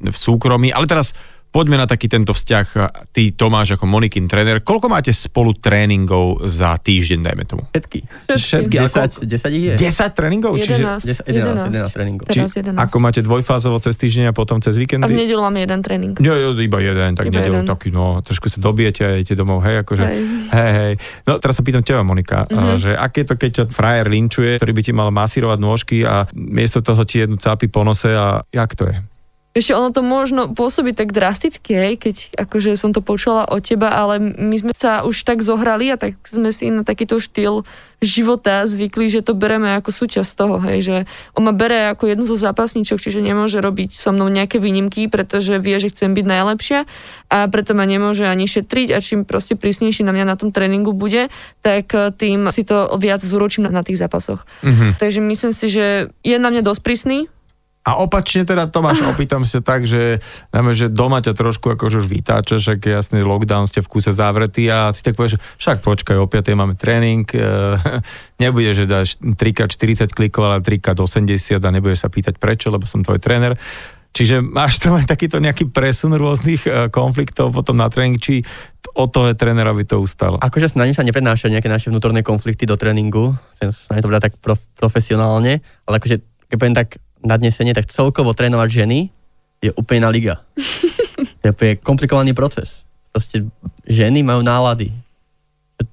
v 0.05 0.17
súkromí, 0.17 0.69
ale 0.69 0.85
teraz 0.85 1.17
Poďme 1.59 1.75
na 1.75 1.91
taký 1.91 2.07
tento 2.07 2.31
vzťah. 2.31 2.67
Ty, 3.11 3.23
Tomáš, 3.35 3.75
ako 3.75 3.91
Monikin 3.91 4.31
tréner, 4.31 4.63
koľko 4.63 4.87
máte 4.87 5.11
spolu 5.11 5.59
tréningov 5.59 6.47
za 6.47 6.79
týždeň, 6.79 7.19
dajme 7.19 7.45
tomu? 7.51 7.67
Všetky. 7.75 7.99
Všetky. 8.31 8.77
10, 8.79 9.27
10 9.27 9.59
ich 9.59 9.65
je. 9.67 9.75
10 9.75 10.15
tréningov? 10.15 10.55
11. 10.55 10.71
Čiže... 10.71 10.83
11, 11.27 11.27
11, 11.27 11.91
11 11.91 11.91
tréningov. 11.99 12.25
Či, 12.31 12.63
11. 12.63 12.79
Ako 12.79 12.97
máte 13.03 13.27
dvojfázovo 13.27 13.83
cez 13.83 13.99
týždeň 13.99 14.31
a 14.31 14.33
potom 14.39 14.63
cez 14.63 14.79
víkendy? 14.79 15.03
A 15.03 15.11
v 15.11 15.19
nedelu 15.19 15.43
máme 15.43 15.59
jeden 15.59 15.83
tréning. 15.83 16.15
Jo, 16.23 16.39
jo, 16.39 16.55
iba 16.55 16.79
jeden, 16.79 17.19
tak 17.19 17.27
iba 17.27 17.43
nedelu 17.43 17.67
jeden. 17.67 17.75
taký, 17.75 17.91
no, 17.91 18.23
trošku 18.23 18.47
sa 18.47 18.63
dobijete 18.63 19.03
a 19.03 19.19
idete 19.19 19.35
domov, 19.35 19.67
hej, 19.67 19.83
akože, 19.83 20.05
hej. 20.07 20.19
hej, 20.55 20.73
hej. 20.79 20.93
No, 21.27 21.43
teraz 21.43 21.59
sa 21.59 21.67
pýtam 21.67 21.83
teba, 21.83 22.07
Monika, 22.07 22.47
mm-hmm. 22.47 22.79
že 22.79 22.91
aké 22.95 23.27
je 23.27 23.27
to, 23.27 23.35
keď 23.35 23.51
ťa 23.51 23.65
frajer 23.75 24.07
linčuje, 24.07 24.63
ktorý 24.63 24.73
by 24.79 24.83
ti 24.87 24.93
mal 24.95 25.11
masírovať 25.11 25.59
nôžky 25.59 26.07
a 26.07 26.31
miesto 26.39 26.79
toho 26.87 27.03
ti 27.03 27.27
jednu 27.27 27.35
cápi 27.35 27.67
po 27.67 27.83
nose 27.83 28.15
a 28.15 28.47
jak 28.55 28.79
to 28.79 28.87
je? 28.87 29.18
Ešte 29.59 29.75
ono 29.75 29.91
to 29.91 30.07
možno 30.07 30.55
pôsobí 30.55 30.95
tak 30.95 31.11
drasticky, 31.11 31.75
hej, 31.75 31.93
keď 31.99 32.17
akože 32.47 32.79
som 32.79 32.95
to 32.95 33.03
počula 33.03 33.43
od 33.43 33.59
teba, 33.59 33.91
ale 33.91 34.23
my 34.23 34.55
sme 34.55 34.71
sa 34.71 35.03
už 35.03 35.27
tak 35.27 35.43
zohrali 35.43 35.91
a 35.91 35.99
tak 35.99 36.15
sme 36.31 36.55
si 36.55 36.71
na 36.71 36.87
takýto 36.87 37.19
štýl 37.19 37.67
života 37.99 38.63
zvykli, 38.71 39.11
že 39.11 39.27
to 39.27 39.35
bereme 39.35 39.75
ako 39.75 39.91
súčasť 39.91 40.31
toho, 40.39 40.63
hej, 40.63 40.79
že 40.87 40.97
on 41.35 41.51
ma 41.51 41.51
bere 41.51 41.91
ako 41.91 42.07
jednu 42.07 42.31
zo 42.31 42.39
zápasníčok, 42.39 43.03
čiže 43.03 43.19
nemôže 43.19 43.59
robiť 43.59 43.99
so 43.99 44.15
mnou 44.15 44.31
nejaké 44.31 44.63
výnimky, 44.63 45.11
pretože 45.11 45.59
vie, 45.59 45.75
že 45.83 45.91
chcem 45.91 46.15
byť 46.15 46.23
najlepšia 46.23 46.87
a 47.27 47.51
preto 47.51 47.75
ma 47.75 47.83
nemôže 47.83 48.23
ani 48.31 48.47
šetriť 48.47 48.95
a 48.95 49.03
čím 49.03 49.27
proste 49.27 49.59
prísnejší 49.59 50.07
na 50.07 50.15
mňa 50.15 50.25
na 50.31 50.39
tom 50.39 50.55
tréningu 50.55 50.95
bude, 50.95 51.35
tak 51.67 51.91
tým 52.15 52.55
si 52.55 52.63
to 52.63 52.95
viac 52.95 53.19
zúročím 53.27 53.67
na, 53.67 53.75
na 53.75 53.83
tých 53.83 53.99
zápasoch. 53.99 54.47
Mm-hmm. 54.63 55.03
Takže 55.03 55.19
myslím 55.19 55.51
si, 55.51 55.67
že 55.67 56.15
je 56.23 56.37
na 56.39 56.55
mňa 56.55 56.63
dosť 56.63 56.81
prísny, 56.87 57.19
a 57.89 57.97
opačne 58.05 58.45
teda 58.45 58.69
Tomáš, 58.69 59.01
opýtam 59.09 59.49
sa 59.49 59.65
tak, 59.65 59.89
že, 59.89 60.21
najmä, 60.53 60.77
že 60.77 60.93
doma 60.93 61.25
ťa 61.25 61.33
trošku 61.33 61.73
akože 61.73 62.05
už 62.05 62.07
vytáča, 62.13 62.61
však 62.61 62.85
jasný 62.85 63.25
lockdown 63.25 63.65
ste 63.65 63.81
v 63.81 63.89
kuse 63.89 64.13
zavretí 64.13 64.69
a 64.69 64.93
si 64.93 65.01
tak 65.01 65.17
povieš, 65.17 65.41
však 65.57 65.81
počkaj, 65.81 66.21
o 66.21 66.29
5. 66.29 66.53
máme 66.53 66.77
tréning, 66.77 67.25
e, 67.33 67.41
nebude, 68.45 68.77
že 68.77 68.85
dáš 68.85 69.17
3x40 69.17 70.13
klikov, 70.13 70.53
ale 70.53 70.61
3x80 70.61 71.65
a 71.65 71.71
nebudeš 71.73 72.05
sa 72.05 72.13
pýtať 72.13 72.37
prečo, 72.37 72.69
lebo 72.69 72.85
som 72.85 73.01
tvoj 73.01 73.17
tréner. 73.17 73.57
Čiže 74.13 74.41
máš 74.45 74.81
to 74.81 74.93
aj 74.93 75.09
takýto 75.09 75.41
nejaký 75.41 75.73
presun 75.73 76.13
rôznych 76.13 76.69
e, 76.69 76.93
konfliktov 76.93 77.57
potom 77.57 77.81
na 77.81 77.89
tréning, 77.89 78.21
či 78.21 78.45
o 78.93 79.09
toho 79.09 79.33
je 79.33 79.37
trénera 79.37 79.73
by 79.73 79.85
to 79.89 79.97
ustalo? 80.01 80.37
Akože 80.45 80.77
snažím 80.77 80.93
sa 80.93 81.07
neprednášať 81.09 81.57
nejaké 81.57 81.73
naše 81.73 81.89
vnútorné 81.89 82.21
konflikty 82.21 82.69
do 82.69 82.77
tréningu, 82.77 83.33
sa 83.57 83.97
to 83.97 84.09
tak 84.21 84.37
prof, 84.45 84.61
profesionálne, 84.77 85.65
ale 85.89 85.95
akože 85.97 86.21
keď 86.49 86.57
poviem 86.57 86.77
tak 86.77 86.97
nadnesenie, 87.23 87.75
tak 87.75 87.91
celkovo 87.91 88.35
trénovať 88.35 88.69
ženy 88.85 89.11
je 89.59 89.71
úplne 89.75 90.07
na 90.07 90.11
liga. 90.11 90.43
to 91.41 91.45
je 91.45 91.53
úplne 91.53 91.75
komplikovaný 91.83 92.33
proces. 92.35 92.87
Proste 93.11 93.47
ženy 93.89 94.23
majú 94.23 94.45
nálady. 94.45 94.95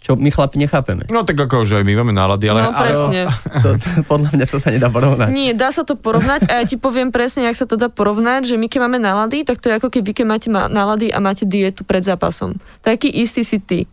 Čo 0.02 0.18
my 0.18 0.34
chlapi 0.34 0.58
nechápeme. 0.58 1.06
No 1.14 1.22
tak 1.22 1.38
ako 1.38 1.62
už 1.62 1.78
aj 1.78 1.86
my 1.86 1.94
máme 2.02 2.14
nálady, 2.14 2.50
ale... 2.50 2.66
No 2.66 2.74
presne. 2.74 3.30
Ale... 3.30 3.62
To, 3.62 3.70
to, 3.78 3.88
podľa 4.10 4.30
mňa 4.34 4.46
to 4.50 4.58
sa 4.58 4.70
nedá 4.74 4.90
porovnať. 4.90 5.30
Nie, 5.30 5.54
dá 5.54 5.70
sa 5.70 5.86
to 5.86 5.94
porovnať 5.94 6.50
a 6.50 6.62
ja 6.62 6.64
ti 6.66 6.82
poviem 6.82 7.14
presne, 7.14 7.46
jak 7.46 7.58
sa 7.58 7.70
to 7.70 7.78
dá 7.78 7.86
porovnať, 7.94 8.50
že 8.50 8.58
my 8.58 8.66
keď 8.66 8.80
máme 8.82 8.98
nálady, 8.98 9.46
tak 9.46 9.62
to 9.62 9.70
je 9.70 9.78
ako 9.78 9.94
keď 9.94 10.02
vy 10.02 10.14
keď 10.18 10.26
máte 10.26 10.48
nálady 10.50 11.14
a 11.14 11.22
máte 11.22 11.46
dietu 11.46 11.86
pred 11.86 12.02
zápasom. 12.02 12.58
Taký 12.82 13.14
istý 13.14 13.46
si 13.46 13.62
ty, 13.62 13.86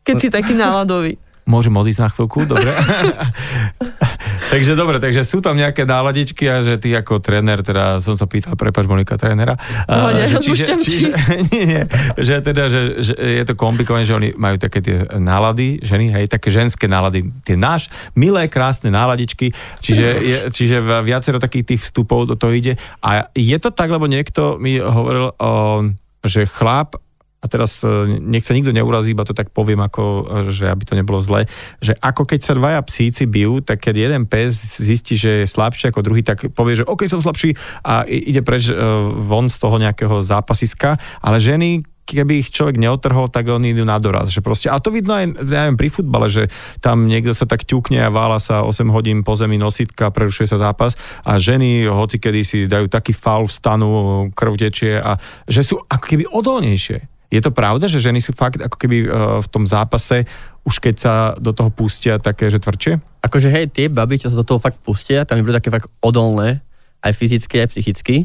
keď 0.00 0.16
si 0.16 0.28
taký 0.32 0.56
náladový. 0.56 1.20
Môžem 1.44 1.76
odísť 1.76 2.00
na 2.00 2.08
chvíľku, 2.08 2.48
dobre? 2.48 2.72
takže 4.52 4.72
dobre, 4.72 4.96
takže 4.96 5.28
sú 5.28 5.44
tam 5.44 5.60
nejaké 5.60 5.84
náladičky 5.84 6.48
a 6.48 6.64
že 6.64 6.80
ty 6.80 6.96
ako 6.96 7.20
tréner, 7.20 7.60
teda 7.60 8.00
som 8.00 8.16
sa 8.16 8.24
pýtal, 8.24 8.56
prepač 8.56 8.88
Monika, 8.88 9.20
trénera. 9.20 9.52
No, 9.84 10.08
uh, 10.08 10.40
čiže, 10.40 10.80
čiže, 10.80 11.12
nie, 11.52 11.64
nie, 11.68 11.82
že 12.16 12.40
teda, 12.40 12.72
že, 12.72 12.80
že 13.04 13.12
je 13.12 13.44
to 13.44 13.52
komplikované, 13.60 14.08
že 14.08 14.16
oni 14.16 14.32
majú 14.32 14.56
také 14.56 14.80
tie 14.80 15.04
nálady, 15.20 15.84
ženy, 15.84 16.16
hej, 16.16 16.32
také 16.32 16.48
ženské 16.48 16.88
nálady, 16.88 17.28
tie 17.44 17.60
náš, 17.60 17.92
milé, 18.16 18.48
krásne 18.48 18.88
náladičky, 18.88 19.52
čiže, 19.84 20.06
je, 20.24 20.38
čiže 20.48 20.80
viacero 21.04 21.36
takých 21.36 21.76
tých 21.76 21.80
vstupov 21.84 22.24
do 22.24 22.40
toho 22.40 22.56
ide. 22.56 22.80
A 23.04 23.28
je 23.36 23.56
to 23.60 23.68
tak, 23.68 23.92
lebo 23.92 24.08
niekto 24.08 24.56
mi 24.56 24.80
hovoril, 24.80 25.36
o, 25.36 25.92
že 26.24 26.48
chlap 26.48 26.96
a 27.44 27.46
teraz 27.46 27.84
e, 27.84 28.16
nech 28.24 28.48
sa 28.48 28.56
nikto 28.56 28.72
neurazí, 28.72 29.12
iba 29.12 29.28
to 29.28 29.36
tak 29.36 29.52
poviem, 29.52 29.84
ako, 29.84 30.02
e, 30.02 30.22
že 30.48 30.64
aby 30.72 30.88
to 30.88 30.96
nebolo 30.96 31.20
zle, 31.20 31.44
že 31.84 31.92
ako 32.00 32.24
keď 32.24 32.40
sa 32.40 32.56
dvaja 32.56 32.80
psíci 32.80 33.28
bijú, 33.28 33.60
tak 33.60 33.84
keď 33.84 33.94
jeden 34.08 34.24
pes 34.24 34.80
zistí, 34.80 35.20
že 35.20 35.44
je 35.44 35.52
slabší 35.52 35.92
ako 35.92 36.00
druhý, 36.00 36.24
tak 36.24 36.48
povie, 36.56 36.80
že 36.80 36.88
OK, 36.88 37.04
som 37.04 37.20
slabší 37.20 37.52
a 37.84 38.08
ide 38.08 38.40
preč 38.40 38.72
e, 38.72 38.74
von 39.20 39.52
z 39.52 39.60
toho 39.60 39.76
nejakého 39.76 40.24
zápasiska, 40.24 40.96
ale 41.20 41.36
ženy 41.36 41.84
keby 42.04 42.44
ich 42.44 42.52
človek 42.52 42.76
neotrhol, 42.76 43.32
tak 43.32 43.48
oni 43.48 43.72
idú 43.72 43.88
na 43.88 43.96
doraz. 43.96 44.28
Že 44.28 44.44
proste, 44.44 44.68
a 44.68 44.76
to 44.76 44.92
vidno 44.92 45.16
aj 45.16 45.40
neviem, 45.40 45.76
pri 45.76 45.88
futbale, 45.88 46.28
že 46.28 46.52
tam 46.84 47.08
niekto 47.08 47.32
sa 47.32 47.48
tak 47.48 47.64
ťukne 47.64 48.04
a 48.04 48.12
vála 48.12 48.36
sa 48.38 48.62
8 48.62 48.92
hodín 48.92 49.24
po 49.24 49.34
zemi 49.34 49.56
nositka, 49.56 50.12
prerušuje 50.12 50.46
sa 50.52 50.60
zápas 50.60 50.94
a 51.24 51.40
ženy 51.40 51.88
hoci 51.88 52.20
kedy 52.20 52.40
si 52.44 52.58
dajú 52.68 52.92
taký 52.92 53.16
faul, 53.16 53.48
vstanú, 53.48 54.28
krv 54.36 54.54
tečie 54.60 55.00
a 55.00 55.16
že 55.48 55.64
sú 55.64 55.80
ako 55.80 56.04
keby 56.04 56.24
odolnejšie. 56.28 57.13
Je 57.34 57.42
to 57.42 57.50
pravda, 57.50 57.90
že 57.90 57.98
ženy 57.98 58.22
sú 58.22 58.30
fakt 58.30 58.62
ako 58.62 58.78
keby 58.78 58.96
e, 59.02 59.08
v 59.42 59.48
tom 59.50 59.66
zápase, 59.66 60.22
už 60.62 60.78
keď 60.78 60.94
sa 60.94 61.14
do 61.34 61.50
toho 61.50 61.66
pustia 61.74 62.22
také, 62.22 62.46
že 62.46 62.62
tvrdšie? 62.62 63.02
Akože 63.26 63.50
hej, 63.50 63.74
tie 63.74 63.90
baby, 63.90 64.22
čo 64.22 64.30
sa 64.30 64.38
do 64.38 64.46
toho 64.46 64.62
fakt 64.62 64.78
pustia, 64.78 65.26
tam 65.26 65.42
budú 65.42 65.58
také 65.58 65.74
fakt 65.74 65.90
odolné, 65.98 66.62
aj 67.02 67.12
fyzicky, 67.18 67.58
aj 67.58 67.74
psychicky. 67.74 68.16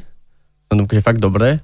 Som 0.70 0.86
akože 0.86 1.02
fakt 1.02 1.18
dobré. 1.18 1.58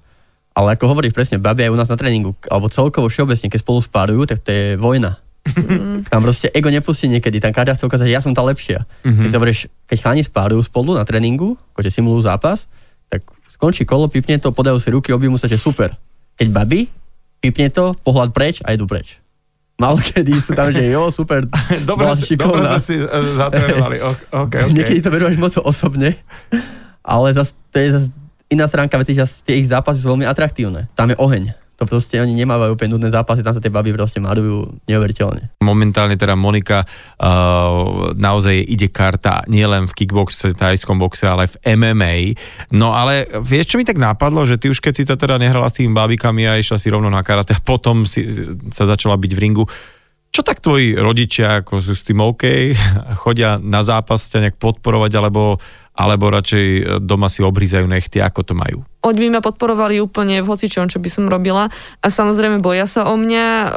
Ale 0.58 0.74
ako 0.74 0.98
hovoríš 0.98 1.14
presne, 1.14 1.38
babi 1.38 1.68
aj 1.68 1.72
u 1.72 1.78
nás 1.78 1.92
na 1.92 2.00
tréningu, 2.00 2.34
alebo 2.50 2.72
celkovo 2.72 3.12
všeobecne, 3.12 3.52
keď 3.52 3.60
spolu 3.62 3.80
spárujú, 3.84 4.26
tak 4.26 4.42
to 4.42 4.50
je 4.50 4.66
vojna. 4.80 5.20
Mm. 5.46 6.10
Tam 6.10 6.26
proste 6.26 6.50
ego 6.50 6.74
nepustí 6.74 7.06
niekedy, 7.06 7.38
tam 7.38 7.54
každá 7.54 7.78
chce 7.78 7.86
ukázať, 7.86 8.08
že 8.10 8.16
ja 8.18 8.24
som 8.24 8.34
tá 8.34 8.42
lepšia. 8.42 8.88
Mm-hmm. 9.06 9.24
Keď, 9.30 9.32
hovoríš, 9.38 9.60
keď 9.86 9.98
chalani 10.02 10.24
spárujú 10.26 10.66
spolu 10.66 10.98
na 10.98 11.06
tréningu, 11.06 11.54
akože 11.76 11.94
simulujú 11.94 12.26
zápas, 12.26 12.66
tak 13.12 13.22
skončí 13.54 13.86
kolo, 13.86 14.10
pipne 14.10 14.42
to, 14.42 14.50
podajú 14.50 14.82
si 14.82 14.90
ruky, 14.90 15.14
objemu 15.14 15.38
sa, 15.38 15.46
že 15.46 15.62
super. 15.62 15.94
Keď 16.40 16.48
babi, 16.50 16.90
pipne 17.44 17.68
to, 17.72 17.96
pohľad 18.04 18.32
preč 18.32 18.62
a 18.64 18.76
idú 18.76 18.86
preč. 18.86 19.20
Malo 19.76 20.00
kedy 20.00 20.40
sú 20.40 20.56
tam, 20.56 20.72
že 20.72 20.88
jo, 20.88 21.12
super, 21.12 21.44
dobre, 21.90 22.08
si, 22.16 22.40
dobre 22.40 22.80
si 22.80 22.96
uh, 22.96 23.08
zatrénovali, 23.36 24.00
okay, 24.00 24.28
okay. 24.32 24.72
Niekedy 24.72 25.00
to 25.04 25.12
berú 25.12 25.28
až 25.28 25.36
moc 25.36 25.52
osobne, 25.60 26.16
ale 27.04 27.28
zase, 27.36 27.52
to 27.76 27.78
je 27.84 27.90
zase 27.92 28.08
iná 28.48 28.66
stránka 28.72 28.96
veci, 28.96 29.18
že 29.18 29.28
tie 29.44 29.60
ich 29.60 29.68
zápasy 29.68 30.00
sú 30.00 30.16
veľmi 30.16 30.24
atraktívne. 30.24 30.88
Tam 30.96 31.12
je 31.12 31.18
oheň. 31.20 31.65
To 31.76 31.84
proste 31.84 32.16
oni 32.16 32.32
nemávajú 32.32 32.80
úplne 32.80 32.96
nudné 32.96 33.12
zápasy, 33.12 33.44
tam 33.44 33.52
sa 33.52 33.60
tie 33.60 33.74
baby 33.74 33.92
proste 33.92 34.24
malujú 34.24 34.80
neuveriteľne. 34.88 35.60
Momentálne 35.60 36.16
teda 36.16 36.40
Monika 36.40 36.88
uh, 36.88 38.16
naozaj 38.16 38.56
ide 38.64 38.88
karta 38.88 39.44
nielen 39.52 39.92
v 39.92 39.94
kickboxe, 39.94 40.56
tajskom 40.56 40.96
boxe, 40.96 41.28
ale 41.28 41.52
v 41.52 41.56
MMA. 41.76 42.14
No 42.72 42.96
ale 42.96 43.28
vieš, 43.44 43.76
čo 43.76 43.80
mi 43.80 43.84
tak 43.84 44.00
napadlo, 44.00 44.48
že 44.48 44.56
ty 44.56 44.72
už 44.72 44.80
keď 44.80 44.94
si 44.96 45.04
to 45.04 45.20
teda 45.20 45.36
nehrala 45.36 45.68
s 45.68 45.76
tými 45.76 45.92
babikami 45.92 46.48
a 46.48 46.56
išla 46.56 46.80
si 46.80 46.88
rovno 46.88 47.12
na 47.12 47.20
karate 47.28 47.52
a 47.52 47.60
potom 47.60 48.08
si 48.08 48.24
sa 48.72 48.88
začala 48.88 49.20
byť 49.20 49.32
v 49.36 49.42
ringu, 49.44 49.66
čo 50.36 50.44
tak 50.44 50.60
tvoji 50.60 51.00
rodičia 51.00 51.64
ako 51.64 51.80
sú 51.80 51.96
s 51.96 52.04
tým 52.04 52.20
OK? 52.20 52.76
Chodia 53.24 53.56
na 53.56 53.84
zápas 53.88 54.28
ťa 54.28 54.44
nejak 54.44 54.58
podporovať 54.60 55.12
alebo 55.16 55.56
alebo 55.96 56.28
radšej 56.28 57.00
doma 57.08 57.32
si 57.32 57.40
obrízajú 57.40 57.88
nechty, 57.88 58.20
ako 58.20 58.44
to 58.44 58.52
majú? 58.52 58.84
Oni 59.06 59.30
by 59.30 59.38
ma 59.38 59.42
podporovali 59.46 60.02
úplne 60.02 60.42
v 60.42 60.50
hocičom, 60.50 60.90
čo 60.90 60.98
by 60.98 61.10
som 61.14 61.30
robila 61.30 61.70
a 62.02 62.08
samozrejme 62.10 62.58
boja 62.60 62.90
sa 62.90 63.06
o 63.06 63.14
mňa, 63.14 63.46
e, 63.46 63.68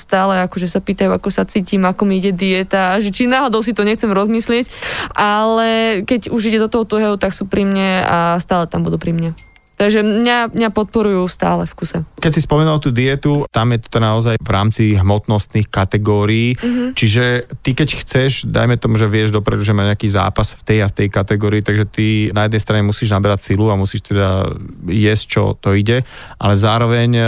stále 0.00 0.40
akože 0.48 0.72
sa 0.72 0.80
pýtajú, 0.80 1.12
ako 1.12 1.28
sa 1.28 1.44
cítim, 1.44 1.84
ako 1.84 2.08
mi 2.08 2.16
ide 2.16 2.32
dieta, 2.32 2.96
že 2.96 3.12
či 3.12 3.28
náhodou 3.28 3.60
si 3.60 3.76
to 3.76 3.84
nechcem 3.84 4.08
rozmyslieť, 4.08 4.72
ale 5.12 6.00
keď 6.08 6.32
už 6.32 6.42
ide 6.48 6.58
do 6.64 6.72
toho 6.72 6.88
tuhého, 6.88 7.20
tak 7.20 7.36
sú 7.36 7.44
pri 7.44 7.68
mne 7.68 8.00
a 8.00 8.18
stále 8.40 8.64
tam 8.64 8.80
budú 8.80 8.96
pri 8.96 9.12
mne. 9.12 9.49
Takže 9.80 10.04
mňa, 10.04 10.52
mňa 10.52 10.68
podporujú 10.76 11.24
stále 11.32 11.64
v 11.64 11.72
kuse. 11.72 12.04
Keď 12.20 12.32
si 12.36 12.44
spomenul 12.44 12.84
tú 12.84 12.92
dietu, 12.92 13.48
tam 13.48 13.72
je 13.72 13.80
to 13.80 13.96
naozaj 13.96 14.36
v 14.36 14.50
rámci 14.52 14.92
hmotnostných 14.92 15.72
kategórií, 15.72 16.52
mm-hmm. 16.52 16.92
čiže 16.92 17.48
ty 17.64 17.72
keď 17.72 17.88
chceš, 18.04 18.44
dajme 18.44 18.76
tomu, 18.76 19.00
že 19.00 19.08
vieš 19.08 19.32
dopredu, 19.32 19.64
že 19.64 19.72
má 19.72 19.88
nejaký 19.88 20.12
zápas 20.12 20.52
v 20.52 20.62
tej 20.68 20.78
a 20.84 20.92
v 20.92 20.96
tej 21.00 21.08
kategórii, 21.08 21.64
takže 21.64 21.88
ty 21.88 22.28
na 22.36 22.44
jednej 22.44 22.60
strane 22.60 22.84
musíš 22.84 23.08
naberať 23.08 23.48
silu 23.48 23.72
a 23.72 23.80
musíš 23.80 24.04
teda 24.04 24.52
jesť, 24.84 25.24
čo 25.24 25.42
to 25.56 25.72
ide, 25.72 26.04
ale 26.36 26.54
zároveň 26.60 27.10
e, 27.16 27.24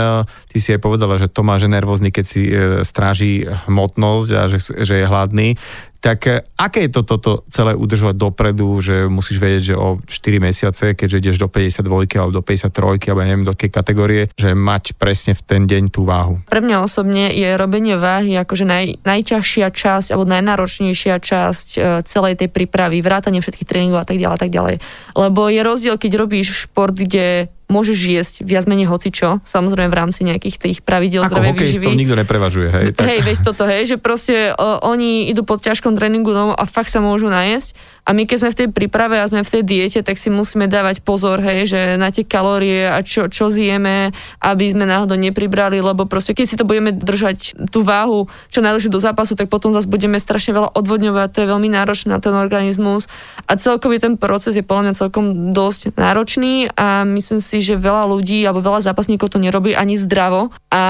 ty 0.53 0.61
si 0.61 0.77
aj 0.77 0.85
povedala, 0.85 1.17
že 1.17 1.33
to 1.33 1.41
máš 1.41 1.65
nervózny, 1.65 2.13
keď 2.13 2.25
si 2.29 2.53
e, 2.53 2.85
stráži 2.85 3.49
hmotnosť 3.65 4.29
a 4.37 4.41
že, 4.45 4.59
že 4.61 5.01
je 5.01 5.09
hladný, 5.09 5.57
tak 6.03 6.27
e, 6.27 6.43
aké 6.59 6.91
je 6.91 6.99
to 6.99 7.01
toto 7.07 7.47
celé 7.47 7.71
udržovať 7.79 8.19
dopredu, 8.19 8.83
že 8.83 9.07
musíš 9.07 9.39
vedieť, 9.39 9.63
že 9.71 9.75
o 9.79 10.03
4 10.03 10.43
mesiace, 10.43 10.85
keďže 10.99 11.19
ideš 11.23 11.37
do 11.39 11.47
52 11.47 12.19
alebo 12.19 12.35
do 12.35 12.43
53 12.43 13.07
alebo 13.07 13.23
neviem 13.23 13.47
do 13.47 13.55
akej 13.55 13.71
kategórie, 13.71 14.23
že 14.35 14.51
mať 14.51 14.99
presne 14.99 15.31
v 15.31 15.41
ten 15.47 15.63
deň 15.63 15.95
tú 15.95 16.03
váhu? 16.03 16.43
Pre 16.51 16.59
mňa 16.59 16.83
osobne 16.83 17.31
je 17.31 17.55
robenie 17.55 17.95
váhy 17.95 18.35
akože 18.35 18.67
naj, 18.67 19.07
najťažšia 19.07 19.71
časť 19.71 20.11
alebo 20.11 20.27
najnáročnejšia 20.27 21.15
časť 21.23 21.67
e, 21.79 21.79
celej 22.03 22.35
tej 22.35 22.51
prípravy, 22.51 22.99
vrátanie 22.99 23.39
všetkých 23.39 23.69
tréningov 23.69 24.03
a 24.03 24.07
tak 24.07 24.19
ďalej 24.19 24.35
a 24.35 24.41
tak 24.43 24.51
ďalej. 24.51 24.75
Lebo 25.15 25.47
je 25.47 25.61
rozdiel, 25.63 25.95
keď 25.95 26.11
robíš 26.19 26.67
šport, 26.67 26.91
kde 26.91 27.47
môžeš 27.71 27.97
jesť 28.03 28.33
viac 28.43 28.67
menej 28.67 28.87
hocičo, 28.87 29.39
samozrejme 29.43 29.89
v 29.91 29.97
rámci 29.97 30.21
nejakých 30.27 30.55
tých 30.59 30.77
pravidel 30.83 31.23
zdravej 31.25 31.55
výživy. 31.55 31.85
Ako 31.87 31.99
nikto 31.99 32.15
neprevažuje, 32.19 32.67
hej? 32.69 32.85
Tak. 32.95 33.05
Hej, 33.07 33.19
veď 33.23 33.37
toto, 33.43 33.63
hej, 33.65 33.83
že 33.87 33.95
proste 33.97 34.51
uh, 34.51 34.83
oni 34.83 35.31
idú 35.31 35.47
pod 35.47 35.63
ťažkom 35.63 35.95
tréningu 35.95 36.31
domov 36.31 36.59
a 36.59 36.63
fakt 36.67 36.91
sa 36.91 36.99
môžu 36.99 37.31
najesť 37.31 37.75
a 38.03 38.11
my 38.11 38.27
keď 38.27 38.37
sme 38.43 38.51
v 38.51 38.59
tej 38.59 38.67
príprave 38.75 39.15
a 39.19 39.29
sme 39.31 39.47
v 39.47 39.51
tej 39.59 39.63
diete, 39.63 39.99
tak 40.03 40.19
si 40.19 40.27
musíme 40.27 40.67
dávať 40.67 40.99
pozor, 41.07 41.39
hej, 41.39 41.71
že 41.71 41.79
na 41.95 42.11
tie 42.11 42.27
kalórie 42.27 42.91
a 42.91 42.99
čo, 42.99 43.31
čo 43.31 43.47
zjeme, 43.47 44.11
aby 44.43 44.65
sme 44.67 44.83
náhodou 44.83 45.15
nepribrali, 45.15 45.79
lebo 45.79 46.03
proste 46.03 46.35
keď 46.35 46.45
si 46.45 46.59
to 46.59 46.67
budeme 46.67 46.91
držať 46.91 47.55
tú 47.71 47.79
váhu 47.87 48.27
čo 48.51 48.59
najdlhšie 48.59 48.91
do 48.91 48.99
zápasu, 48.99 49.39
tak 49.39 49.47
potom 49.47 49.71
zase 49.71 49.87
budeme 49.87 50.19
strašne 50.19 50.51
veľa 50.51 50.75
odvodňovať, 50.75 51.27
to 51.31 51.41
je 51.43 51.51
veľmi 51.51 51.69
náročné 51.71 52.11
na 52.11 52.19
ten 52.19 52.35
organizmus 52.35 53.07
a 53.47 53.55
celkový 53.55 54.03
ten 54.03 54.19
proces 54.19 54.59
je 54.59 54.67
podľa 54.67 54.91
mňa 54.91 54.93
celkom 54.99 55.25
dosť 55.55 55.95
náročný 55.95 56.75
a 56.75 57.07
myslím 57.07 57.39
si, 57.39 57.63
že 57.63 57.79
veľa 57.79 58.03
ľudí 58.11 58.43
alebo 58.43 58.59
veľa 58.59 58.83
zápasníkov 58.83 59.31
to 59.31 59.39
nerobí 59.39 59.71
ani 59.71 59.95
zdravo 59.95 60.51
a 60.67 60.83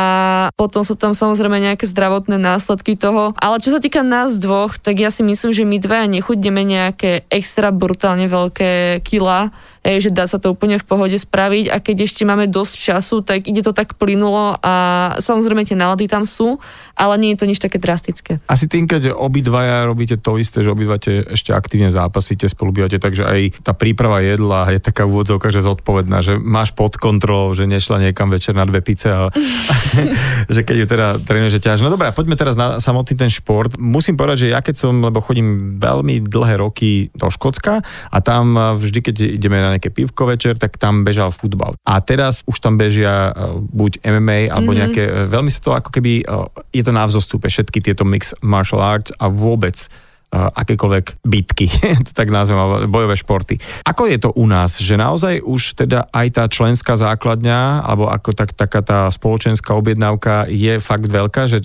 potom 0.58 0.82
sú 0.82 0.98
tam 0.98 1.14
samozrejme 1.14 1.62
nejaké 1.62 1.86
zdravotné 1.86 2.42
následky 2.42 2.98
toho. 2.98 3.38
Ale 3.38 3.62
čo 3.62 3.70
sa 3.70 3.80
týka 3.80 4.02
nás 4.02 4.36
dvoch, 4.40 4.82
tak 4.82 4.98
ja 4.98 5.14
si 5.14 5.22
myslím, 5.22 5.52
že 5.54 5.64
my 5.68 5.78
dvaja 5.78 6.06
nechudneme 6.10 6.64
nejaké 7.04 7.28
extra 7.28 7.76
brutálne 7.76 8.32
veľké 8.32 9.04
kila, 9.04 9.52
že 9.84 10.10
dá 10.10 10.24
sa 10.26 10.40
to 10.40 10.56
úplne 10.56 10.80
v 10.80 10.86
pohode 10.88 11.16
spraviť 11.16 11.68
a 11.68 11.78
keď 11.84 12.08
ešte 12.08 12.24
máme 12.24 12.48
dosť 12.48 12.74
času, 12.80 13.20
tak 13.22 13.46
ide 13.52 13.60
to 13.60 13.76
tak 13.76 14.00
plynulo 14.00 14.56
a 14.64 14.74
samozrejme 15.20 15.68
tie 15.68 15.76
nálady 15.76 16.08
tam 16.08 16.24
sú, 16.24 16.58
ale 16.96 17.20
nie 17.20 17.36
je 17.36 17.40
to 17.44 17.50
nič 17.50 17.60
také 17.60 17.78
drastické. 17.78 18.40
Asi 18.48 18.72
tým, 18.72 18.88
keď 18.88 19.12
obidvaja 19.12 19.84
robíte 19.84 20.16
to 20.20 20.40
isté, 20.40 20.64
že 20.64 20.72
obidvate 20.72 21.36
ešte 21.36 21.52
aktívne 21.52 21.92
zápasíte, 21.92 22.48
spolubývate, 22.48 22.98
takže 22.98 23.28
aj 23.28 23.42
tá 23.66 23.76
príprava 23.76 24.24
jedla 24.24 24.72
je 24.72 24.80
taká 24.80 25.04
úvodzovka, 25.04 25.52
že 25.52 25.66
zodpovedná, 25.66 26.24
že 26.24 26.40
máš 26.40 26.72
pod 26.72 26.96
kontrolou, 26.96 27.52
že 27.52 27.68
nešla 27.68 28.10
niekam 28.10 28.32
večer 28.32 28.56
na 28.56 28.64
dve 28.64 28.80
pice 28.80 29.12
a 29.12 29.28
že 30.56 30.62
keď 30.66 30.76
ju 30.76 30.86
teda 30.88 31.08
trénuješ, 31.22 31.60
ťaž. 31.60 31.86
No 31.86 31.94
dobré, 31.94 32.12
poďme 32.12 32.36
teraz 32.38 32.58
na 32.58 32.80
samotný 32.80 33.16
ten 33.16 33.32
šport. 33.32 33.76
Musím 33.78 34.18
povedať, 34.18 34.48
že 34.48 34.54
ja 34.54 34.60
keď 34.62 34.76
som, 34.78 35.00
lebo 35.02 35.22
chodím 35.24 35.78
veľmi 35.78 36.26
dlhé 36.26 36.60
roky 36.60 37.14
do 37.14 37.30
Škótska 37.30 37.84
a 37.84 38.18
tam 38.24 38.58
vždy, 38.58 39.00
keď 39.02 39.16
ideme 39.38 39.60
na 39.62 39.73
nejaké 39.74 39.90
pivko 39.90 40.30
večer, 40.30 40.56
tak 40.62 40.78
tam 40.78 41.02
bežal 41.02 41.34
futbal. 41.34 41.74
A 41.84 41.98
teraz 42.06 42.46
už 42.46 42.62
tam 42.62 42.78
bežia 42.78 43.34
uh, 43.34 43.58
buď 43.58 44.06
MMA, 44.06 44.54
alebo 44.54 44.72
mm-hmm. 44.72 44.82
nejaké, 44.86 45.04
uh, 45.10 45.26
veľmi 45.28 45.50
sa 45.50 45.60
to 45.66 45.72
ako 45.74 45.90
keby, 45.90 46.22
uh, 46.30 46.46
je 46.70 46.84
to 46.86 46.94
na 46.94 47.10
vzostupe, 47.10 47.50
všetky 47.50 47.82
tieto 47.82 48.06
mix 48.06 48.38
martial 48.46 48.80
arts 48.80 49.10
a 49.18 49.28
vôbec 49.28 49.90
akékoľvek 50.34 51.22
bitky, 51.22 51.70
tak 52.18 52.34
nazvem, 52.34 52.90
bojové 52.90 53.14
športy. 53.14 53.62
Ako 53.86 54.10
je 54.10 54.18
to 54.18 54.34
u 54.34 54.50
nás, 54.50 54.82
že 54.82 54.98
naozaj 54.98 55.46
už 55.46 55.78
teda 55.86 56.10
aj 56.10 56.28
tá 56.34 56.44
členská 56.50 56.98
základňa, 56.98 57.86
alebo 57.86 58.10
ako 58.10 58.34
tak, 58.34 58.58
taká 58.58 58.82
tá 58.82 59.14
spoločenská 59.14 59.78
objednávka 59.78 60.50
je 60.50 60.82
fakt 60.82 61.06
veľká, 61.06 61.42
že 61.46 61.62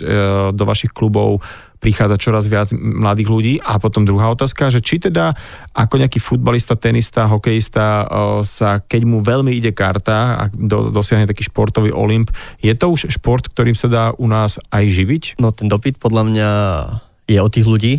do 0.53 0.65
vašich 0.69 0.93
klubov 0.93 1.41
prichádza 1.78 2.18
čoraz 2.18 2.44
viac 2.50 2.70
mladých 2.75 3.28
ľudí. 3.30 3.54
A 3.62 3.78
potom 3.78 4.02
druhá 4.02 4.30
otázka, 4.35 4.70
že 4.70 4.82
či 4.82 4.99
teda 4.99 5.35
ako 5.73 6.02
nejaký 6.02 6.18
futbalista, 6.18 6.75
tenista, 6.75 7.30
hokejista 7.30 8.06
sa, 8.42 8.82
keď 8.82 9.02
mu 9.06 9.23
veľmi 9.23 9.54
ide 9.54 9.70
karta 9.70 10.18
a 10.38 10.42
do, 10.50 10.90
dosiahne 10.90 11.30
taký 11.30 11.47
športový 11.47 11.94
olimp, 11.94 12.35
je 12.58 12.75
to 12.75 12.90
už 12.90 13.11
šport, 13.14 13.47
ktorým 13.47 13.78
sa 13.78 13.88
dá 13.88 14.04
u 14.18 14.26
nás 14.26 14.58
aj 14.75 14.85
živiť? 14.90 15.23
No 15.38 15.54
ten 15.54 15.70
dopyt 15.70 16.02
podľa 16.02 16.23
mňa 16.26 16.50
je 17.30 17.38
od 17.38 17.50
tých 17.52 17.66
ľudí, 17.66 17.92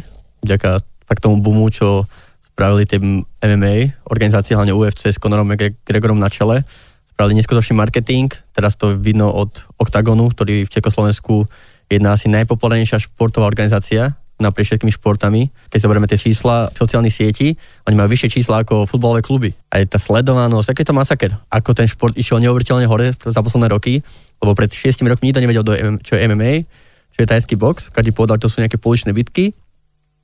vďaka 0.43 0.83
tak 1.09 1.25
tomu 1.25 1.41
boomu, 1.41 1.73
čo 1.73 2.05
spravili 2.53 2.83
tie 2.83 2.99
MMA, 2.99 4.03
organizácie 4.11 4.51
hlavne 4.51 4.75
UFC 4.75 5.15
s 5.15 5.21
Conorom 5.21 5.47
McGregorom 5.47 6.19
na 6.19 6.27
čele, 6.27 6.67
spravili 7.15 7.39
neskutočný 7.39 7.71
marketing, 7.71 8.27
teraz 8.51 8.75
to 8.75 8.99
vidno 8.99 9.31
od 9.31 9.63
Octagonu, 9.79 10.27
ktorý 10.27 10.67
v 10.67 10.73
Čekoslovensku 10.73 11.47
jedna 11.89 12.15
asi 12.15 12.29
najpopulárnejšia 12.29 13.09
športová 13.09 13.49
organizácia 13.49 14.15
naprieč 14.39 14.71
všetkými 14.71 14.95
športami. 14.95 15.51
Keď 15.67 15.79
zoberieme 15.83 16.07
tie 16.07 16.15
čísla 16.15 16.71
sociálnych 16.71 17.11
sietí, 17.11 17.59
oni 17.83 17.95
majú 17.99 18.15
vyššie 18.15 18.39
čísla 18.39 18.63
ako 18.63 18.87
futbalové 18.87 19.19
kluby. 19.19 19.51
A 19.67 19.83
je 19.83 19.85
tá 19.85 19.99
sledovanosť, 19.99 20.71
tak 20.71 20.79
je 20.79 20.87
to 20.87 20.95
masaker. 20.95 21.31
Ako 21.51 21.75
ten 21.75 21.91
šport 21.91 22.15
išiel 22.15 22.39
neuveriteľne 22.39 22.87
hore 22.87 23.11
za 23.11 23.41
posledné 23.43 23.67
roky, 23.67 23.99
lebo 24.39 24.55
pred 24.55 24.71
6 24.71 25.03
rokmi 25.03 25.29
nikto 25.29 25.43
nevedel, 25.43 25.63
čo 25.99 26.15
je 26.15 26.23
MMA, 26.23 26.63
čo 27.11 27.19
je 27.19 27.27
tajský 27.27 27.59
box, 27.59 27.91
každý 27.91 28.15
povedal, 28.15 28.39
čo 28.39 28.47
sú 28.47 28.63
nejaké 28.63 28.79
pouličné 28.79 29.11
bitky, 29.11 29.51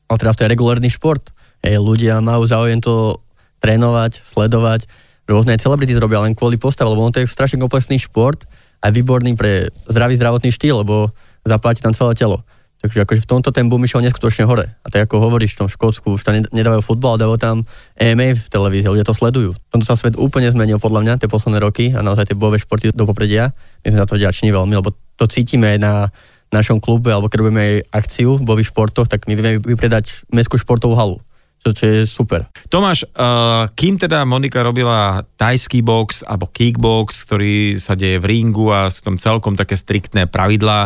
ale 0.08 0.18
teraz 0.18 0.40
to 0.40 0.48
je 0.48 0.52
regulárny 0.56 0.88
šport. 0.88 1.36
Hej, 1.60 1.84
ľudia 1.84 2.24
majú 2.24 2.48
záujem 2.48 2.80
to 2.80 3.20
trénovať, 3.60 4.24
sledovať, 4.24 4.88
rôzne 5.28 5.60
celebrity 5.60 5.92
robia 6.00 6.24
len 6.24 6.38
kvôli 6.38 6.56
postave, 6.56 6.88
lebo 6.88 7.04
on 7.04 7.12
to 7.12 7.20
je 7.20 7.28
strašne 7.28 7.60
komplexný 7.60 8.00
šport 8.00 8.48
a 8.80 8.94
výborný 8.94 9.36
pre 9.36 9.74
zdravý 9.92 10.16
zdravotný 10.16 10.56
štýl, 10.56 10.86
lebo 10.86 11.12
zapáti 11.46 11.80
tam 11.80 11.94
celé 11.94 12.18
telo. 12.18 12.42
Takže 12.86 13.02
akože 13.02 13.26
v 13.26 13.30
tomto 13.30 13.50
ten 13.50 13.66
boom 13.66 13.82
išiel 13.82 14.04
neskutočne 14.06 14.46
hore. 14.46 14.78
A 14.84 14.88
tak 14.94 15.10
ako 15.10 15.18
hovoríš, 15.18 15.58
v 15.58 15.66
tom 15.66 15.70
Škótsku 15.72 16.20
už 16.20 16.22
tam 16.22 16.38
nedávajú 16.38 16.86
futbal, 16.86 17.18
dávajú 17.18 17.40
tam 17.42 17.56
EMA 17.98 18.38
v 18.38 18.46
televízii, 18.46 18.94
ľudia 18.94 19.08
to 19.08 19.16
sledujú. 19.16 19.58
V 19.58 19.74
sa 19.88 19.98
svet 19.98 20.14
úplne 20.20 20.52
zmenil 20.54 20.78
podľa 20.78 21.02
mňa 21.02 21.14
tie 21.18 21.32
posledné 21.32 21.66
roky 21.66 21.90
a 21.96 22.06
naozaj 22.06 22.30
tie 22.30 22.38
bojové 22.38 22.62
športy 22.62 22.94
do 22.94 23.08
popredia. 23.10 23.58
My 23.82 23.96
sme 23.96 24.00
na 24.04 24.10
to 24.10 24.20
vďační 24.22 24.54
veľmi, 24.54 24.74
lebo 24.78 24.94
to 25.18 25.26
cítime 25.26 25.82
na 25.82 26.14
našom 26.54 26.78
klube, 26.78 27.10
alebo 27.10 27.26
keď 27.26 27.38
robíme 27.42 27.66
akciu 27.90 28.38
v 28.38 28.46
bojových 28.46 28.70
športoch, 28.70 29.10
tak 29.10 29.26
my 29.26 29.34
vieme 29.34 29.58
vypredať 29.58 30.28
mestskú 30.30 30.62
športovú 30.62 30.94
halu 30.94 31.18
čo, 31.66 31.74
čo 31.74 31.86
je 31.90 32.00
super. 32.06 32.46
Tomáš, 32.70 33.10
uh, 33.10 33.66
kým 33.74 33.98
teda 33.98 34.22
Monika 34.22 34.62
robila 34.62 35.26
tajský 35.34 35.82
box 35.82 36.22
alebo 36.22 36.46
kickbox, 36.54 37.26
ktorý 37.26 37.82
sa 37.82 37.98
deje 37.98 38.22
v 38.22 38.30
ringu 38.30 38.70
a 38.70 38.94
sú 38.94 39.02
tam 39.02 39.18
celkom 39.18 39.58
také 39.58 39.74
striktné 39.74 40.30
pravidlá, 40.30 40.86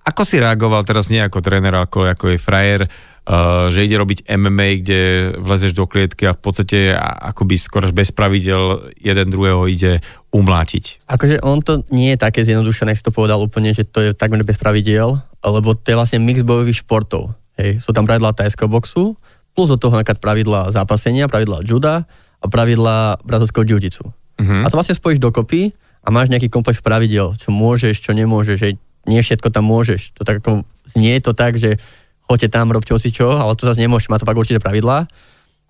ako 0.00 0.22
si 0.24 0.40
reagoval 0.40 0.82
teraz 0.88 1.12
nie 1.12 1.20
ako 1.20 1.44
tréner, 1.44 1.76
ako, 1.76 2.08
ako 2.08 2.32
je 2.32 2.38
frajer, 2.40 2.80
uh, 2.88 3.68
že 3.68 3.84
ide 3.84 4.00
robiť 4.00 4.24
MMA, 4.32 4.68
kde 4.80 5.00
vlezeš 5.36 5.76
do 5.76 5.84
klietky 5.84 6.24
a 6.24 6.32
v 6.32 6.40
podstate 6.40 6.78
akoby 6.96 7.60
skoro 7.60 7.84
bez 7.92 8.08
pravidel 8.10 8.90
jeden 8.96 9.28
druhého 9.28 9.68
ide 9.68 10.00
umlátiť? 10.32 11.04
Akože 11.04 11.44
on 11.44 11.60
to 11.60 11.84
nie 11.92 12.16
je 12.16 12.18
také 12.18 12.42
zjednodušené, 12.48 12.96
si 12.96 13.04
to 13.04 13.12
povedal 13.12 13.38
úplne, 13.44 13.76
že 13.76 13.84
to 13.84 14.00
je 14.00 14.10
takmer 14.16 14.40
bez 14.40 14.56
pravidel, 14.56 15.20
lebo 15.44 15.76
to 15.76 15.92
je 15.92 15.98
vlastne 15.98 16.18
mix 16.24 16.40
bojových 16.40 16.80
športov. 16.80 17.36
Hej, 17.60 17.84
sú 17.84 17.92
tam 17.92 18.08
pravidlá 18.08 18.32
tajského 18.32 18.72
boxu, 18.72 19.20
plus 19.52 19.68
do 19.68 19.76
toho 19.76 19.92
napríklad 19.92 20.16
pravidla 20.22 20.60
zápasenia, 20.72 21.28
pravidla 21.28 21.60
juda 21.60 22.08
a 22.40 22.46
pravidla 22.48 23.20
brazilského 23.20 23.68
jiu 23.68 23.80
Uh-huh. 24.40 24.64
A 24.64 24.72
to 24.72 24.80
vlastne 24.80 24.96
spojíš 24.96 25.20
dokopy 25.20 25.76
a 26.00 26.08
máš 26.08 26.32
nejaký 26.32 26.48
komplex 26.48 26.80
pravidel, 26.80 27.36
čo 27.36 27.52
môžeš, 27.52 28.00
čo 28.00 28.16
nemôžeš, 28.16 28.56
že 28.56 28.80
nie 29.08 29.20
všetko 29.20 29.48
tam 29.52 29.68
môžeš. 29.68 30.16
To 30.18 30.26
tak 30.26 30.44
ako, 30.44 30.66
nie 30.96 31.14
je 31.16 31.22
to 31.22 31.32
tak, 31.32 31.56
že 31.56 31.80
choďte 32.26 32.48
tam, 32.54 32.70
robte 32.70 32.94
čo, 32.94 33.28
ale 33.34 33.56
to 33.58 33.66
zase 33.66 33.82
nemôžeš, 33.82 34.10
má 34.10 34.18
to 34.20 34.28
fakt 34.28 34.38
určité 34.38 34.62
pravidlá. 34.62 35.08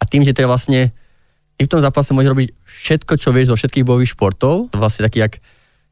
A 0.01 0.03
tým, 0.09 0.25
že 0.25 0.33
to 0.33 0.45
je 0.45 0.51
vlastne, 0.51 0.81
ty 1.57 1.63
v 1.65 1.73
tom 1.73 1.81
zápase 1.81 2.13
môžeš 2.13 2.33
robiť 2.33 2.49
všetko, 2.67 3.13
čo 3.17 3.29
vieš 3.33 3.53
zo 3.53 3.57
všetkých 3.57 3.85
bojových 3.85 4.13
športov, 4.17 4.73
vlastne 4.73 5.05
taký 5.09 5.25
jak 5.25 5.41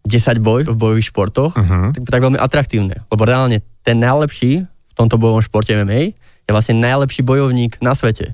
10 0.09 0.41
boj 0.41 0.61
v 0.69 0.77
bojových 0.77 1.13
športoch, 1.13 1.53
uh-huh. 1.53 1.93
tak, 1.93 2.03
tak 2.09 2.21
veľmi 2.25 2.41
atraktívne. 2.41 3.05
Lebo 3.13 3.23
reálne 3.29 3.61
ten 3.85 4.01
najlepší 4.01 4.65
v 4.65 4.95
tomto 4.97 5.21
bojovom 5.21 5.45
športe 5.45 5.73
MMA 5.73 6.17
je 6.49 6.53
vlastne 6.53 6.81
najlepší 6.81 7.25
bojovník 7.25 7.77
na 7.85 7.93
svete. 7.93 8.33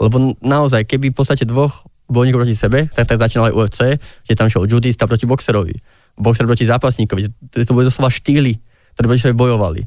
Lebo 0.00 0.36
naozaj, 0.40 0.88
keby 0.88 1.12
v 1.12 1.16
podstate 1.16 1.44
dvoch 1.44 1.84
bojovníkov 2.08 2.44
proti 2.44 2.56
sebe, 2.56 2.88
tak 2.92 3.08
tak 3.08 3.20
začínali 3.20 3.52
UFC, 3.52 4.00
že 4.24 4.36
tam 4.36 4.48
šiel 4.48 4.68
judista 4.68 5.08
proti 5.08 5.28
boxerovi, 5.28 5.76
boxer 6.14 6.46
proti 6.46 6.66
zápasníkovi, 6.66 7.30
to 7.52 7.72
bude 7.74 7.90
doslova 7.90 8.10
štýly, 8.10 8.58
ktoré 8.94 9.04
proti 9.10 9.22
sebe 9.26 9.36
bojovali. 9.36 9.82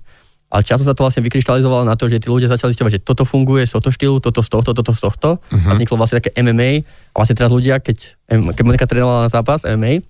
Ale 0.48 0.64
často 0.64 0.88
sa 0.88 0.96
to 0.96 1.04
vlastne 1.04 1.20
vykryštalizovalo 1.28 1.84
na 1.84 2.00
to, 2.00 2.08
že 2.08 2.24
tí 2.24 2.32
ľudia 2.32 2.48
začali 2.48 2.72
zistovať, 2.72 3.00
že 3.00 3.04
toto 3.04 3.28
funguje 3.28 3.68
z 3.68 3.76
tohto 3.76 3.92
štýlu, 3.92 4.24
toto 4.24 4.40
z 4.40 4.48
tohto, 4.48 4.72
toto 4.72 4.96
z 4.96 5.02
tohto. 5.04 5.30
Uh-huh. 5.44 5.68
A 5.68 5.76
vzniklo 5.76 6.00
vlastne 6.00 6.24
také 6.24 6.32
MMA. 6.40 6.88
A 7.12 7.16
vlastne 7.20 7.36
teraz 7.36 7.52
ľudia, 7.52 7.84
keď, 7.84 8.16
keď 8.32 8.64
Monika 8.64 8.88
trénovala 8.88 9.28
na 9.28 9.30
zápas 9.32 9.68
MMA, 9.68 10.08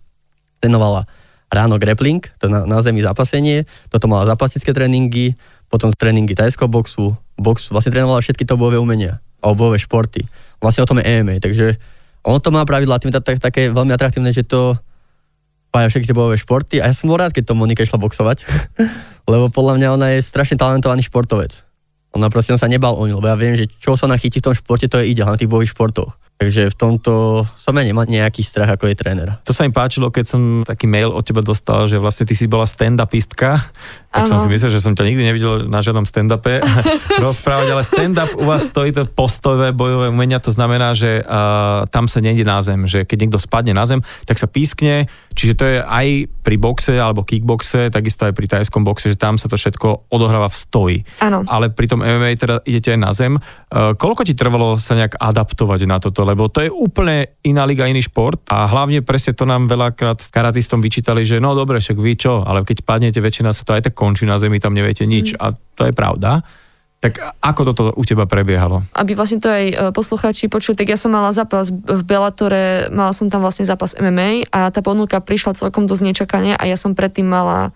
trénovala 0.61 1.09
ráno 1.49 1.81
grappling, 1.81 2.21
to 2.37 2.53
na, 2.53 2.69
na 2.69 2.77
zemi 2.85 3.01
zápasenie, 3.01 3.65
toto 3.89 4.05
mala 4.05 4.29
zápasické 4.29 4.77
tréningy, 4.77 5.33
potom 5.73 5.89
tréningy 5.89 6.37
tajského 6.37 6.69
boxu, 6.69 7.17
box 7.39 7.73
vlastne 7.73 7.93
trénovala 7.93 8.21
všetky 8.21 8.45
to 8.45 8.59
bojové 8.59 8.77
umenia 8.77 9.23
a 9.41 9.53
bojové 9.57 9.81
športy. 9.81 10.21
Vlastne 10.61 10.83
o 10.85 10.89
tom 10.89 10.99
je 11.01 11.05
EMA, 11.07 11.39
takže 11.41 11.77
ono 12.25 12.43
to 12.43 12.51
má 12.51 12.61
pravidla, 12.67 12.99
tým 12.99 13.13
je 13.13 13.17
to 13.17 13.23
tak, 13.23 13.37
také 13.39 13.71
veľmi 13.71 13.95
atraktívne, 13.95 14.33
že 14.35 14.43
to 14.43 14.75
spája 15.77 15.93
všetky 15.93 16.09
tie 16.09 16.17
bojové 16.17 16.37
športy 16.41 16.75
a 16.81 16.89
ja 16.89 16.93
som 16.97 17.05
bol 17.05 17.21
rád, 17.21 17.37
keď 17.37 17.53
to 17.53 17.53
Monika 17.53 17.85
išla 17.85 18.01
boxovať, 18.01 18.49
lebo 19.29 19.53
podľa 19.53 19.77
mňa 19.77 19.87
ona 19.93 20.07
je 20.17 20.25
strašne 20.25 20.57
talentovaný 20.57 21.05
športovec. 21.05 21.53
Ona 22.17 22.33
proste 22.33 22.49
on 22.49 22.57
sa 22.57 22.65
nebal 22.65 22.97
o 22.97 23.05
ňu, 23.05 23.21
lebo 23.21 23.29
ja 23.29 23.37
viem, 23.37 23.53
že 23.53 23.69
čo 23.77 23.93
sa 23.93 24.09
nachytí 24.09 24.41
v 24.41 24.49
tom 24.49 24.57
športe, 24.57 24.89
to 24.89 24.97
je 24.97 25.13
ide, 25.13 25.21
na 25.21 25.37
tých 25.37 25.45
bojových 25.45 25.77
športoch. 25.77 26.17
Takže 26.41 26.73
v 26.73 26.75
tomto 26.81 27.45
som 27.53 27.77
ja 27.77 27.85
nemal 27.85 28.09
nejaký 28.09 28.41
strach 28.41 28.73
ako 28.73 28.89
je 28.89 28.97
tréner. 28.97 29.37
To 29.45 29.53
sa 29.53 29.69
mi 29.69 29.73
páčilo, 29.73 30.09
keď 30.09 30.25
som 30.25 30.41
taký 30.65 30.89
mail 30.89 31.13
od 31.13 31.21
teba 31.21 31.45
dostal, 31.45 31.85
že 31.85 32.01
vlastne 32.01 32.25
ty 32.25 32.33
si 32.33 32.49
bola 32.49 32.65
stand-upistka, 32.65 33.61
tak 34.17 34.25
ano. 34.27 34.31
som 34.35 34.37
si 34.43 34.47
myslel, 34.53 34.69
že 34.69 34.83
som 34.83 34.93
ťa 34.93 35.03
nikdy 35.07 35.23
nevidel 35.25 35.53
na 35.65 35.81
žiadnom 35.81 36.05
stand-upe 36.05 36.61
rozprávať, 37.25 37.67
ale 37.73 37.83
stand-up 37.83 38.37
u 38.37 38.45
vás 38.45 38.69
stojí 38.69 38.93
to 38.93 39.09
postové 39.09 39.73
bojové 39.73 40.13
umenia, 40.13 40.37
to 40.37 40.53
znamená, 40.53 40.93
že 40.93 41.25
uh, 41.25 41.89
tam 41.89 42.05
sa 42.05 42.21
nejde 42.21 42.45
na 42.45 42.61
zem, 42.61 42.85
že 42.85 43.01
keď 43.09 43.17
niekto 43.25 43.39
spadne 43.41 43.73
na 43.73 43.89
zem, 43.89 44.05
tak 44.29 44.37
sa 44.37 44.45
pískne, 44.45 45.09
čiže 45.33 45.53
to 45.57 45.63
je 45.65 45.77
aj 45.81 46.29
pri 46.45 46.55
boxe 46.61 46.93
alebo 46.93 47.25
kickboxe, 47.25 47.89
takisto 47.89 48.29
aj 48.29 48.33
pri 48.37 48.45
tajskom 48.45 48.85
boxe, 48.85 49.09
že 49.09 49.17
tam 49.17 49.41
sa 49.41 49.49
to 49.49 49.57
všetko 49.57 50.13
odohráva 50.13 50.47
v 50.51 50.57
stoji. 50.57 50.97
Ano. 51.19 51.41
Ale 51.49 51.73
pri 51.73 51.89
tom 51.89 52.05
MMA 52.05 52.37
teda 52.37 52.61
idete 52.63 52.93
aj 52.93 52.99
na 53.01 53.11
zem. 53.17 53.41
Uh, 53.73 53.97
koľko 53.97 54.21
ti 54.21 54.37
trvalo 54.37 54.77
sa 54.77 54.93
nejak 54.93 55.17
adaptovať 55.17 55.81
na 55.89 55.97
toto? 55.97 56.27
lebo 56.27 56.51
to 56.51 56.59
je 56.59 56.67
úplne 56.67 57.31
iná 57.47 57.63
liga, 57.63 57.87
iný 57.87 58.03
šport 58.03 58.43
a 58.51 58.67
hlavne 58.67 58.99
presne 58.99 59.31
to 59.31 59.47
nám 59.47 59.71
veľakrát 59.71 60.27
karatistom 60.27 60.83
vyčítali, 60.83 61.23
že 61.23 61.39
no 61.39 61.55
dobre, 61.55 61.79
však 61.79 61.95
vy 61.95 62.13
čo, 62.19 62.43
ale 62.43 62.67
keď 62.67 62.83
padnete, 62.83 63.23
väčšina 63.23 63.55
sa 63.55 63.63
to 63.63 63.71
aj 63.71 63.87
tak 63.87 63.95
končí 64.07 64.23
na 64.23 64.39
zemi, 64.39 64.63
tam 64.63 64.71
neviete 64.71 65.03
nič 65.03 65.35
mm. 65.35 65.39
a 65.43 65.45
to 65.75 65.91
je 65.91 65.91
pravda. 65.91 66.47
Tak 66.97 67.21
ako 67.45 67.61
toto 67.61 67.83
u 67.93 68.03
teba 68.07 68.25
prebiehalo? 68.25 68.81
Aby 68.95 69.13
vlastne 69.13 69.37
to 69.37 69.51
aj 69.51 69.65
e, 69.69 69.75
poslucháči 69.93 70.49
počuli, 70.49 70.73
tak 70.73 70.89
ja 70.89 70.97
som 70.97 71.13
mala 71.13 71.29
zápas 71.29 71.69
v 71.69 72.01
Bellatore, 72.01 72.89
mala 72.89 73.13
som 73.13 73.29
tam 73.29 73.45
vlastne 73.45 73.69
zápas 73.69 73.93
MMA 73.93 74.49
a 74.49 74.73
tá 74.73 74.81
ponuka 74.81 75.21
prišla 75.21 75.59
celkom 75.59 75.85
dosť 75.85 76.01
nečakane 76.01 76.57
a 76.57 76.63
ja 76.65 76.73
som 76.73 76.97
predtým 76.97 77.29
mala 77.29 77.69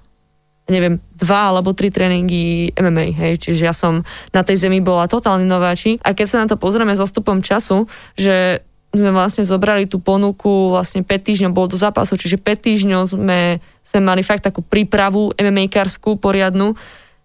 neviem, 0.72 1.04
dva 1.20 1.52
alebo 1.52 1.76
tri 1.76 1.91
tréningy 1.91 2.72
MMA, 2.80 3.12
hej, 3.12 3.34
čiže 3.44 3.62
ja 3.67 3.76
som 3.76 4.08
na 4.32 4.41
tej 4.41 4.62
zemi 4.67 4.80
bola 4.80 5.10
totálny 5.10 5.44
nováčik 5.44 6.00
a 6.02 6.15
keď 6.15 6.26
sa 6.26 6.39
na 6.41 6.48
to 6.48 6.56
pozrieme 6.56 6.96
s 6.96 7.04
ostupom 7.04 7.44
času, 7.44 7.91
že 8.15 8.63
sme 8.91 9.12
vlastne 9.15 9.47
zobrali 9.47 9.88
tú 9.88 10.04
ponuku, 10.04 10.75
vlastne 10.75 10.99
5 10.99 11.08
týždňov 11.08 11.51
bolo 11.56 11.71
do 11.71 11.80
zápasu, 11.80 12.19
čiže 12.19 12.36
5 12.36 12.67
týždňov 12.67 13.01
sme, 13.08 13.63
sme 13.88 13.99
mali 14.04 14.21
fakt 14.21 14.43
takú 14.43 14.60
prípravu 14.60 15.32
MMA-karskú 15.39 16.19
poriadnu, 16.19 16.75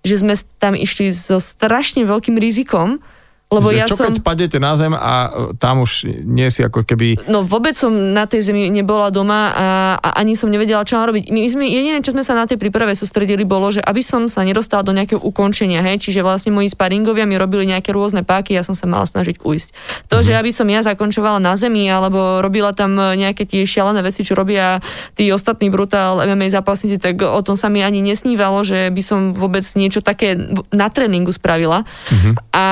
že 0.07 0.23
sme 0.23 0.39
tam 0.63 0.79
išli 0.79 1.11
so 1.11 1.43
strašne 1.43 2.07
veľkým 2.07 2.39
rizikom, 2.39 3.03
lebo 3.47 3.71
že 3.71 3.79
ja 3.79 3.87
čo 3.87 3.95
som... 3.95 4.11
keď 4.11 4.19
spadnete 4.19 4.59
na 4.59 4.75
zem 4.75 4.91
a 4.91 5.31
e, 5.31 5.31
tam 5.63 5.87
už 5.87 6.11
nie 6.27 6.51
si 6.51 6.67
ako 6.67 6.83
keby... 6.83 7.31
No 7.31 7.47
vôbec 7.47 7.79
som 7.79 7.95
na 7.95 8.27
tej 8.27 8.43
zemi 8.43 8.67
nebola 8.75 9.15
doma 9.15 9.41
a, 9.55 9.67
a 10.03 10.09
ani 10.19 10.35
som 10.35 10.51
nevedela, 10.51 10.83
čo 10.83 10.99
mám 10.99 11.15
robiť. 11.15 11.31
My 11.31 11.47
sme, 11.47 11.71
jediné, 11.71 12.03
čo 12.03 12.11
sme 12.11 12.27
sa 12.27 12.35
na 12.35 12.51
tej 12.51 12.59
príprave 12.59 12.99
sústredili, 12.99 13.47
bolo, 13.47 13.71
že 13.71 13.79
aby 13.87 14.03
som 14.03 14.27
sa 14.27 14.43
nedostal 14.43 14.83
do 14.83 14.91
nejakého 14.91 15.23
ukončenia, 15.23 15.79
hej, 15.87 16.03
čiže 16.03 16.27
vlastne 16.27 16.51
moji 16.51 16.75
sparingovia 16.75 17.23
mi 17.23 17.39
robili 17.39 17.71
nejaké 17.71 17.95
rôzne 17.95 18.27
páky, 18.27 18.51
ja 18.51 18.67
som 18.67 18.75
sa 18.75 18.91
mala 18.91 19.07
snažiť 19.07 19.39
ujsť. 19.39 19.69
To, 20.11 20.19
uh-huh. 20.19 20.27
že 20.27 20.35
aby 20.35 20.51
som 20.51 20.67
ja 20.67 20.83
zakončovala 20.83 21.39
na 21.39 21.55
zemi 21.55 21.87
alebo 21.87 22.43
robila 22.43 22.75
tam 22.75 22.99
nejaké 22.99 23.47
tie 23.47 23.63
šialené 23.63 24.03
veci, 24.03 24.27
čo 24.27 24.35
robia 24.35 24.83
tí 25.15 25.31
ostatní 25.31 25.71
brutál 25.71 26.19
MMA 26.19 26.51
zápasníci, 26.51 26.99
tak 26.99 27.23
o 27.23 27.39
tom 27.47 27.55
sa 27.55 27.71
mi 27.71 27.87
ani 27.87 28.03
nesnívalo, 28.03 28.67
že 28.67 28.91
by 28.91 29.03
som 29.07 29.21
vôbec 29.31 29.63
niečo 29.79 30.03
také 30.03 30.35
na 30.75 30.91
tréningu 30.91 31.31
spravila. 31.31 31.87
Uh-huh. 32.11 32.35
A 32.51 32.65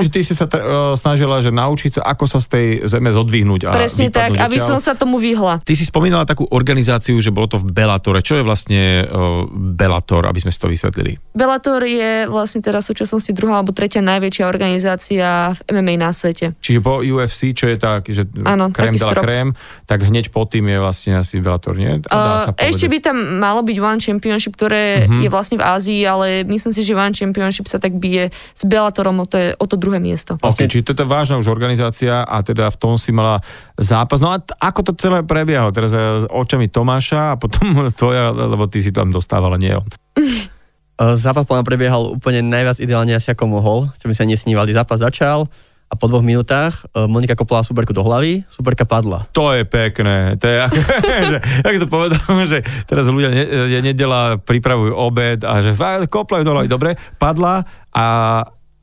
Čiže 0.00 0.05
ty 0.08 0.20
si 0.22 0.32
sa 0.36 0.46
t- 0.46 0.60
snažila, 0.94 1.40
že 1.42 1.50
naučiť 1.50 1.98
sa, 1.98 2.00
ako 2.06 2.24
sa 2.28 2.38
z 2.42 2.46
tej 2.48 2.66
zeme 2.86 3.10
zodvihnúť 3.10 3.68
a 3.68 3.70
Presne 3.74 4.08
tak, 4.10 4.36
aby 4.38 4.58
som 4.60 4.78
sa 4.78 4.94
tomu 4.94 5.18
vyhla. 5.18 5.62
Ty 5.62 5.74
si 5.74 5.84
spomínala 5.84 6.28
takú 6.28 6.46
organizáciu, 6.48 7.18
že 7.18 7.32
bolo 7.32 7.50
to 7.50 7.58
v 7.62 7.72
Bellatore. 7.72 8.20
Čo 8.20 8.40
je 8.40 8.44
vlastne 8.44 9.06
uh, 9.06 9.44
Bellator, 9.50 10.28
aby 10.28 10.38
sme 10.42 10.52
si 10.52 10.58
to 10.60 10.68
vysvetlili? 10.70 11.18
Bellator 11.32 11.82
je 11.84 12.28
vlastne 12.28 12.60
teraz 12.62 12.86
v 12.86 12.96
súčasnosti 12.96 13.32
druhá 13.32 13.60
alebo 13.60 13.72
tretia 13.74 14.04
najväčšia 14.04 14.44
organizácia 14.46 15.52
v 15.54 15.58
MMA 15.72 15.94
na 15.98 16.10
svete. 16.12 16.54
Čiže 16.60 16.78
po 16.84 17.00
UFC, 17.02 17.56
čo 17.56 17.66
je 17.70 17.76
tak, 17.80 18.08
že 18.10 18.28
ano, 18.44 18.70
krém 18.70 18.94
de 18.94 19.04
la 19.04 19.14
krém, 19.16 19.48
tak 19.88 20.04
hneď 20.04 20.30
po 20.30 20.44
tým 20.44 20.70
je 20.70 20.78
vlastne 20.78 21.12
asi 21.18 21.40
Bellator, 21.40 21.74
nie? 21.76 22.00
A 22.08 22.14
dá 22.14 22.34
sa 22.46 22.50
uh, 22.52 22.66
ešte 22.66 22.86
by 22.90 22.98
tam 23.00 23.16
malo 23.40 23.62
byť 23.64 23.76
One 23.80 24.00
Championship, 24.02 24.54
ktoré 24.58 25.06
uh-huh. 25.06 25.22
je 25.24 25.28
vlastne 25.30 25.56
v 25.60 25.64
Ázii, 25.64 26.00
ale 26.04 26.26
myslím 26.44 26.72
si, 26.72 26.82
že 26.82 26.92
One 26.96 27.14
Championship 27.14 27.66
sa 27.70 27.78
tak 27.80 27.96
bije 27.96 28.30
s 28.32 28.62
Bellatorom, 28.66 29.24
to 29.26 29.36
je 29.36 29.48
o 29.56 29.66
to 29.66 29.76
druhé 29.78 29.95
miesto. 29.98 30.36
Ok, 30.40 30.68
čiže 30.68 30.92
toto 30.92 31.04
je 31.04 31.08
vážna 31.08 31.40
už 31.40 31.48
organizácia 31.48 32.22
a 32.22 32.36
teda 32.40 32.68
v 32.72 32.76
tom 32.76 32.94
si 32.96 33.10
mala 33.10 33.40
zápas. 33.76 34.20
No 34.22 34.32
a 34.34 34.40
t- 34.40 34.52
ako 34.56 34.80
to 34.86 34.92
celé 34.96 35.22
prebiehalo? 35.22 35.72
Teraz 35.72 35.92
e, 35.92 36.26
očami 36.28 36.70
Tomáša 36.70 37.34
a 37.34 37.38
potom 37.38 37.84
tvoja, 37.98 38.32
lebo 38.32 38.66
ty 38.70 38.80
si 38.80 38.90
tam 38.92 39.10
dostávala, 39.10 39.56
nie 39.60 39.74
on. 39.74 39.88
E, 40.96 41.12
zápas 41.20 41.44
plán 41.44 41.60
prebiehal 41.60 42.16
úplne 42.16 42.40
najviac 42.40 42.80
ideálne 42.80 43.12
asi 43.12 43.28
ako 43.28 43.60
mohol, 43.60 43.92
čo 44.00 44.08
mi 44.08 44.16
sa 44.16 44.24
nesnívali. 44.24 44.72
Zápas 44.72 45.04
začal, 45.04 45.44
a 45.86 45.94
po 45.94 46.10
dvoch 46.10 46.26
minútach 46.26 46.82
e, 46.90 47.06
Monika 47.06 47.38
kopla 47.38 47.62
superku 47.62 47.94
do 47.94 48.02
hlavy, 48.02 48.42
superka 48.50 48.82
padla. 48.82 49.30
To 49.30 49.54
je 49.54 49.62
pekné. 49.62 50.34
To 50.34 50.46
je, 50.46 50.56
že, 51.30 51.38
jak 51.62 51.76
to 51.78 51.86
povedal, 51.86 52.18
že 52.42 52.66
teraz 52.90 53.06
ľudia 53.06 53.30
ne, 53.30 53.44
je 53.70 53.80
nedela, 53.86 54.34
pripravujú 54.42 54.92
obed 54.98 55.46
a 55.46 55.62
že 55.62 55.78
koplajú 56.10 56.42
do 56.42 56.52
hlavy. 56.58 56.66
Dobre, 56.66 56.98
padla 57.22 57.62
a 57.94 58.06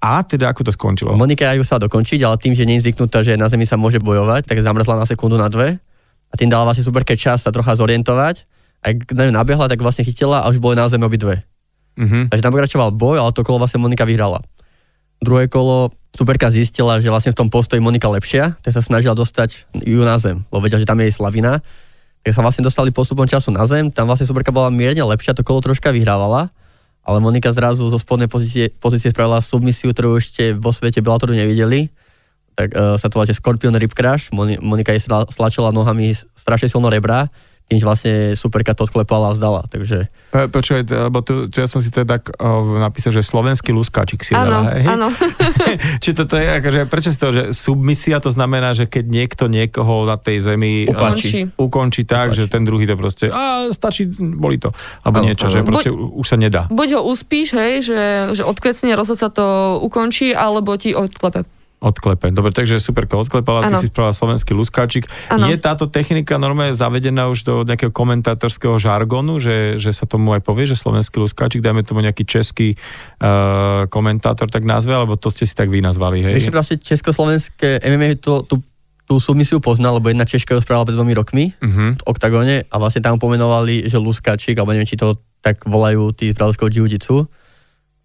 a 0.04 0.20
teda 0.28 0.52
ako 0.52 0.68
to 0.68 0.72
skončilo? 0.76 1.16
Monika 1.16 1.56
ju 1.56 1.64
sa 1.64 1.80
dokončiť, 1.80 2.20
ale 2.28 2.36
tým, 2.36 2.52
že 2.52 2.68
nie 2.68 2.76
je 2.76 2.92
zvyknutá, 2.92 3.24
že 3.24 3.40
na 3.40 3.48
zemi 3.48 3.64
sa 3.64 3.80
môže 3.80 4.04
bojovať, 4.04 4.44
tak 4.52 4.60
zamrzla 4.60 5.00
na 5.00 5.08
sekundu 5.08 5.40
na 5.40 5.48
dve 5.48 5.80
a 6.28 6.34
tým 6.36 6.52
dala 6.52 6.68
vlastne 6.68 6.84
superke 6.84 7.16
čas 7.16 7.48
sa 7.48 7.56
trocha 7.56 7.80
zorientovať 7.80 8.44
A 8.84 8.92
keď 8.92 9.16
na 9.16 9.24
ňu 9.32 9.34
nabehla, 9.40 9.72
tak 9.72 9.80
vlastne 9.80 10.04
chytila 10.04 10.44
a 10.44 10.52
už 10.52 10.60
boli 10.60 10.76
na 10.76 10.92
zemi 10.92 11.08
obidve. 11.08 11.48
Mhm. 11.96 12.28
Takže 12.28 12.44
tam 12.44 12.52
pokračoval 12.52 12.92
boj, 12.92 13.24
ale 13.24 13.32
to 13.32 13.48
kolo 13.48 13.64
vlastne 13.64 13.80
Monika 13.80 14.04
vyhrala. 14.04 14.44
Druhé 15.24 15.48
kolo 15.48 15.96
superka 16.12 16.52
zistila, 16.52 17.00
že 17.00 17.08
vlastne 17.08 17.32
v 17.32 17.40
tom 17.40 17.48
postoji 17.48 17.80
Monika 17.80 18.12
lepšia, 18.12 18.60
tak 18.60 18.76
sa 18.76 18.84
snažila 18.84 19.16
dostať 19.16 19.72
ju 19.88 20.04
na 20.04 20.20
zem, 20.20 20.44
lebo 20.52 20.68
vedela, 20.68 20.84
že 20.84 20.90
tam 20.90 21.00
je 21.00 21.08
jej 21.08 21.16
slavina. 21.16 21.64
Tak 22.28 22.32
sa 22.36 22.44
vlastne 22.44 22.68
dostali 22.68 22.92
postupom 22.92 23.24
času 23.24 23.56
na 23.56 23.64
zem, 23.64 23.88
tam 23.88 24.12
vlastne 24.12 24.28
superka 24.28 24.52
bola 24.52 24.68
mierne 24.68 25.00
lepšia, 25.00 25.32
to 25.32 25.48
kolo 25.48 25.64
troška 25.64 25.96
vyhrávala, 25.96 26.52
ale 27.04 27.20
Monika 27.20 27.52
zrazu 27.52 27.84
zo 27.92 28.00
spodnej 28.00 28.32
pozície, 28.32 28.72
pozície 28.80 29.12
spravila 29.12 29.44
submisiu, 29.44 29.92
ktorú 29.92 30.18
ešte 30.18 30.56
vo 30.56 30.72
svete 30.72 31.04
Bellatoru 31.04 31.36
nevideli. 31.36 31.92
Tak 32.56 32.70
uh, 32.72 32.96
sa 32.96 33.12
to 33.12 33.20
volá, 33.20 33.28
že 33.28 33.36
Scorpion 33.36 33.76
Rib 33.76 33.92
Crash. 33.92 34.32
Moni- 34.32 34.62
Monika 34.64 34.96
jej 34.96 35.04
stlačila 35.08 35.76
nohami 35.76 36.16
strašne 36.16 36.72
silno 36.72 36.88
rebra, 36.88 37.28
tým, 37.66 37.78
že 37.78 37.86
vlastne 37.86 38.14
superka 38.34 38.72
to 38.72 38.84
odklepala 38.84 39.32
a 39.32 39.34
zdala. 39.34 39.62
Takže 39.64 40.12
Po- 40.30 40.52
Počúvaj, 40.52 40.84
t- 40.84 40.94
lebo 40.94 41.20
tu, 41.20 41.48
tu 41.48 41.58
ja 41.58 41.66
som 41.66 41.78
si 41.78 41.88
teda 41.88 42.06
tak 42.14 42.36
o, 42.36 42.78
napísal, 42.78 43.10
že 43.10 43.22
slovenský 43.22 43.70
luskáčik 43.70 44.20
si 44.20 44.32
Áno, 44.32 44.68
áno. 44.68 45.08
Či 46.04 46.12
toto 46.12 46.36
je, 46.36 46.48
akože, 46.54 46.80
prečo 46.86 47.10
si 47.10 47.18
to, 47.18 47.30
že 47.30 47.44
submisia 47.50 48.18
to 48.18 48.30
znamená, 48.30 48.72
že 48.72 48.86
keď 48.86 49.06
niekto 49.06 49.44
niekoho 49.48 50.04
na 50.04 50.16
tej 50.16 50.44
zemi 50.44 50.86
Ukončí. 50.86 51.48
a, 51.48 51.56
ukončí 51.56 52.04
tak, 52.04 52.30
Ukončí. 52.30 52.40
že 52.40 52.46
ten 52.48 52.64
druhý 52.64 52.84
to 52.84 52.94
proste, 52.94 53.26
a 53.28 53.42
stačí, 53.70 54.06
boli 54.12 54.58
to, 54.58 54.70
alebo 55.02 55.20
Áno, 55.20 55.26
niečo, 55.26 55.46
áno. 55.46 55.54
že 55.54 55.60
proste 55.62 55.90
u- 55.90 56.14
už 56.16 56.26
sa 56.26 56.36
nedá. 56.36 56.68
Buď 56.68 56.90
ho 56.96 57.06
uspíš, 57.06 57.54
hej, 57.54 57.74
že, 57.82 58.02
že 58.34 58.44
odkvecne 58.44 58.92
rozhodca 58.94 59.30
to 59.30 59.46
ukončí, 59.80 60.32
alebo 60.32 60.76
ti 60.76 60.92
odklepe. 60.92 61.48
Odklepe. 61.84 62.32
Dobre, 62.32 62.56
takže 62.56 62.80
superka 62.80 63.20
odklepala, 63.20 63.68
ty 63.68 63.76
Áno. 63.76 63.82
si 63.84 63.92
spravila 63.92 64.16
slovenský 64.16 64.56
luskáčik. 64.56 65.04
Áno. 65.28 65.52
Je 65.52 65.60
táto 65.60 65.92
technika 65.92 66.40
normálne 66.40 66.72
zavedená 66.72 67.28
už 67.28 67.44
do 67.44 67.54
nejakého 67.68 67.92
komentátorského 67.92 68.80
žargonu, 68.80 69.44
že, 69.44 69.76
že 69.76 69.92
sa 69.92 70.08
tomu 70.08 70.32
aj 70.32 70.48
povie, 70.48 70.64
že 70.64 70.80
slovenský 70.80 71.20
luskáčik, 71.20 71.60
dajme 71.60 71.84
tomu 71.84 72.00
nejaký 72.00 72.24
český 72.24 72.80
uh, 73.20 73.84
komentátor 73.92 74.48
tak 74.48 74.64
nazve, 74.64 74.96
alebo 74.96 75.20
to 75.20 75.28
ste 75.28 75.44
si 75.44 75.52
tak 75.52 75.68
vy 75.68 75.84
nazvali, 75.84 76.24
hej? 76.24 76.40
ešte 76.40 76.56
vlastne 76.56 76.78
československé 76.80 77.84
MMA 77.84 78.24
to, 78.24 78.48
tú, 78.48 78.64
tú 79.04 79.20
submisiu 79.20 79.60
poznal, 79.60 80.00
lebo 80.00 80.08
jedna 80.08 80.24
Češka 80.24 80.56
ju 80.56 80.64
spravila 80.64 80.88
pred 80.88 80.96
dvomi 80.96 81.14
rokmi 81.14 81.46
Uh-huh. 81.60 82.00
v 82.00 82.04
oktagóne 82.08 82.64
a 82.64 82.76
vlastne 82.80 83.04
tam 83.04 83.20
pomenovali, 83.20 83.92
že 83.92 84.00
Luskačik, 84.00 84.56
alebo 84.56 84.72
neviem, 84.72 84.88
či 84.88 84.96
to 84.96 85.20
tak 85.44 85.68
volajú 85.68 86.16
tí 86.16 86.32
z 86.32 86.40
brazilského 86.40 86.72
jiu 86.72 86.88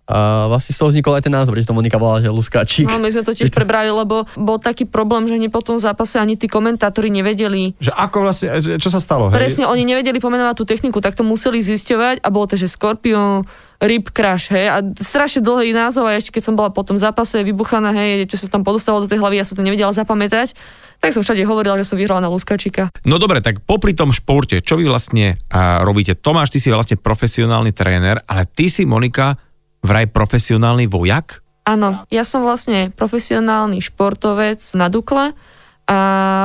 A 0.09 0.49
vlastne 0.49 0.73
z 0.73 0.81
toho 0.81 0.89
vznikol 0.89 1.21
aj 1.21 1.29
ten 1.29 1.35
názor, 1.37 1.53
že 1.53 1.69
to 1.69 1.77
Monika 1.77 2.01
volala, 2.01 2.25
že 2.25 2.33
Luskačik. 2.33 2.89
No, 2.89 2.97
my 2.97 3.13
sme 3.13 3.21
to 3.23 3.37
tiež 3.37 3.53
prebrali, 3.59 3.93
lebo 3.93 4.25
bol 4.35 4.57
taký 4.57 4.89
problém, 4.89 5.29
že 5.29 5.37
ani 5.37 5.53
po 5.53 5.61
tom 5.61 5.77
zápase 5.77 6.17
ani 6.17 6.35
tí 6.35 6.49
komentátori 6.49 7.13
nevedeli. 7.13 7.77
Že 7.77 7.93
ako 7.93 8.17
vlastne, 8.25 8.49
že- 8.57 8.81
čo 8.81 8.89
sa 8.89 8.99
stalo, 8.99 9.29
hej? 9.29 9.37
Presne, 9.37 9.69
oni 9.69 9.85
nevedeli 9.85 10.17
pomenovať 10.17 10.57
tú 10.57 10.65
techniku, 10.65 10.99
tak 10.99 11.13
to 11.13 11.23
museli 11.23 11.61
zisťovať 11.61 12.25
a 12.25 12.29
bolo 12.29 12.49
to, 12.49 12.57
že 12.57 12.73
Scorpion, 12.73 13.45
Rib 13.79 14.11
Crash, 14.11 14.51
hej, 14.51 14.67
a 14.67 14.81
strašne 14.99 15.39
dlhý 15.39 15.71
názov 15.71 16.09
a 16.09 16.17
ešte 16.17 16.35
keď 16.35 16.51
som 16.51 16.59
bola 16.59 16.73
po 16.73 16.83
tom 16.83 16.99
zápase 16.99 17.47
vybuchaná, 17.47 17.95
hej, 17.95 18.27
čo 18.27 18.35
sa 18.35 18.51
tam 18.51 18.67
podostalo 18.67 18.99
do 18.99 19.07
tej 19.07 19.23
hlavy, 19.23 19.39
ja 19.39 19.47
sa 19.47 19.55
to 19.55 19.63
nevedela 19.63 19.95
zapamätať, 19.95 20.51
tak 20.99 21.15
som 21.15 21.23
všade 21.23 21.47
hovorila, 21.47 21.79
že 21.79 21.87
som 21.87 21.95
vyhrala 21.95 22.19
na 22.19 22.27
Luskačika. 22.27 22.91
No 23.07 23.23
dobre, 23.23 23.39
tak 23.39 23.63
popri 23.63 23.95
tom 23.95 24.11
športe, 24.11 24.59
čo 24.59 24.75
vy 24.75 24.83
vlastne 24.83 25.39
a, 25.47 25.87
robíte? 25.87 26.19
Tomáš, 26.19 26.51
ty 26.51 26.59
si 26.59 26.75
vlastne 26.75 26.99
profesionálny 26.99 27.71
tréner, 27.71 28.19
ale 28.27 28.51
ty 28.51 28.67
si, 28.67 28.83
Monika, 28.83 29.39
vraj 29.81 30.07
profesionálny 30.07 30.87
vojak? 30.87 31.43
Áno, 31.63 32.09
ja 32.09 32.25
som 32.25 32.41
vlastne 32.43 32.89
profesionálny 32.97 33.85
športovec 33.85 34.65
na 34.73 34.89
Dukle 34.89 35.37
a 35.85 35.99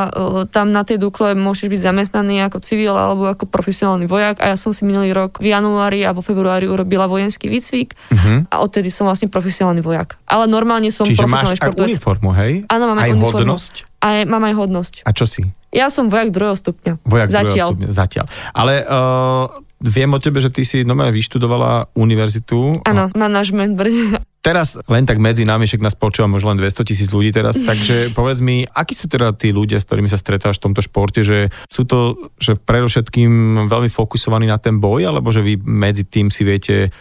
e, 0.07 0.47
tam 0.51 0.71
na 0.71 0.83
tej 0.83 0.99
Dukle 0.99 1.31
môžeš 1.31 1.67
byť 1.67 1.81
zamestnaný 1.83 2.43
ako 2.43 2.59
civil 2.59 2.91
alebo 2.91 3.27
ako 3.27 3.47
profesionálny 3.47 4.07
vojak 4.07 4.39
a 4.39 4.51
ja 4.51 4.57
som 4.59 4.71
si 4.71 4.83
minulý 4.83 5.11
rok 5.11 5.39
v 5.39 5.51
januári 5.51 6.03
a 6.03 6.11
vo 6.11 6.19
februári 6.19 6.67
urobila 6.67 7.07
vojenský 7.07 7.47
výcvik 7.47 7.95
Uh-huh. 8.13 8.45
a 8.47 8.55
odtedy 8.61 8.87
som 8.87 9.07
vlastne 9.07 9.27
profesionálny 9.27 9.79
vojak. 9.83 10.15
Ale 10.27 10.47
normálne 10.47 10.91
som 10.91 11.03
Čiže 11.03 11.23
profesionálny 11.23 11.55
máš 11.55 11.55
aj 11.55 11.59
športovec. 11.71 11.89
uniformu, 11.91 12.29
hej? 12.35 12.53
Áno, 12.67 12.83
mám 12.91 12.99
aj 12.99 13.03
aj 13.03 13.11
uniformu. 13.15 13.37
hodnosť? 13.43 13.73
A 13.99 14.07
mám 14.23 14.43
aj 14.43 14.53
hodnosť. 14.59 14.93
A 15.03 15.11
čo 15.11 15.25
si? 15.27 15.41
Ja 15.73 15.87
som 15.89 16.05
vojak 16.07 16.29
druhého 16.29 16.53
stupňa. 16.53 17.01
Vojak 17.01 17.27
druhého 17.31 17.47
Zatiaľ. 17.49 17.67
stupňa, 17.73 17.89
zatiaľ. 17.89 18.25
Ale 18.53 18.73
uh, 18.85 19.47
viem 19.83 20.07
o 20.15 20.19
tebe, 20.19 20.39
že 20.39 20.47
ty 20.47 20.63
si 20.63 20.87
normálne 20.87 21.11
vyštudovala 21.11 21.91
univerzitu. 21.99 22.79
Áno, 22.87 23.11
manažment. 23.13 23.75
Brne. 23.75 24.23
Teraz 24.47 24.75
len 24.91 25.07
tak 25.07 25.23
medzi 25.23 25.47
nami, 25.47 25.67
však 25.67 25.83
nás 25.83 25.95
počúva 25.95 26.27
možno 26.27 26.51
len 26.51 26.59
200 26.59 26.83
tisíc 26.83 27.07
ľudí 27.15 27.31
teraz, 27.31 27.63
takže 27.69 28.11
povedz 28.11 28.43
mi, 28.43 28.67
akí 28.67 28.91
sú 28.91 29.07
teda 29.07 29.31
tí 29.31 29.55
ľudia, 29.55 29.79
s 29.79 29.87
ktorými 29.87 30.11
sa 30.11 30.19
stretáš 30.19 30.59
v 30.59 30.67
tomto 30.67 30.83
športe, 30.83 31.23
že 31.23 31.47
sú 31.71 31.87
to, 31.87 32.31
že 32.43 32.59
predovšetkým 32.59 33.63
veľmi 33.71 33.87
fokusovaní 33.87 34.51
na 34.51 34.59
ten 34.59 34.83
boj, 34.83 35.07
alebo 35.07 35.31
že 35.31 35.39
vy 35.39 35.63
medzi 35.63 36.03
tým 36.03 36.27
si 36.27 36.43
viete 36.43 36.91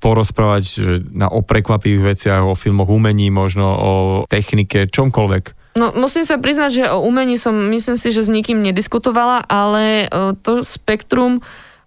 porozprávať 0.00 0.62
že 0.64 0.92
na, 1.12 1.28
o 1.28 1.44
prekvapivých 1.44 2.16
veciach, 2.16 2.42
o 2.44 2.56
filmoch, 2.56 2.88
umení, 2.88 3.28
možno 3.28 3.66
o 3.76 3.92
technike, 4.28 4.88
čomkoľvek. 4.88 5.76
No, 5.76 5.92
musím 5.92 6.24
sa 6.24 6.40
priznať, 6.40 6.70
že 6.72 6.84
o 6.88 7.04
umení 7.04 7.36
som, 7.36 7.52
myslím 7.52 8.00
si, 8.00 8.08
že 8.08 8.24
s 8.24 8.32
nikým 8.32 8.64
nediskutovala, 8.64 9.44
ale 9.44 10.08
e, 10.08 10.32
to 10.40 10.64
spektrum 10.64 11.44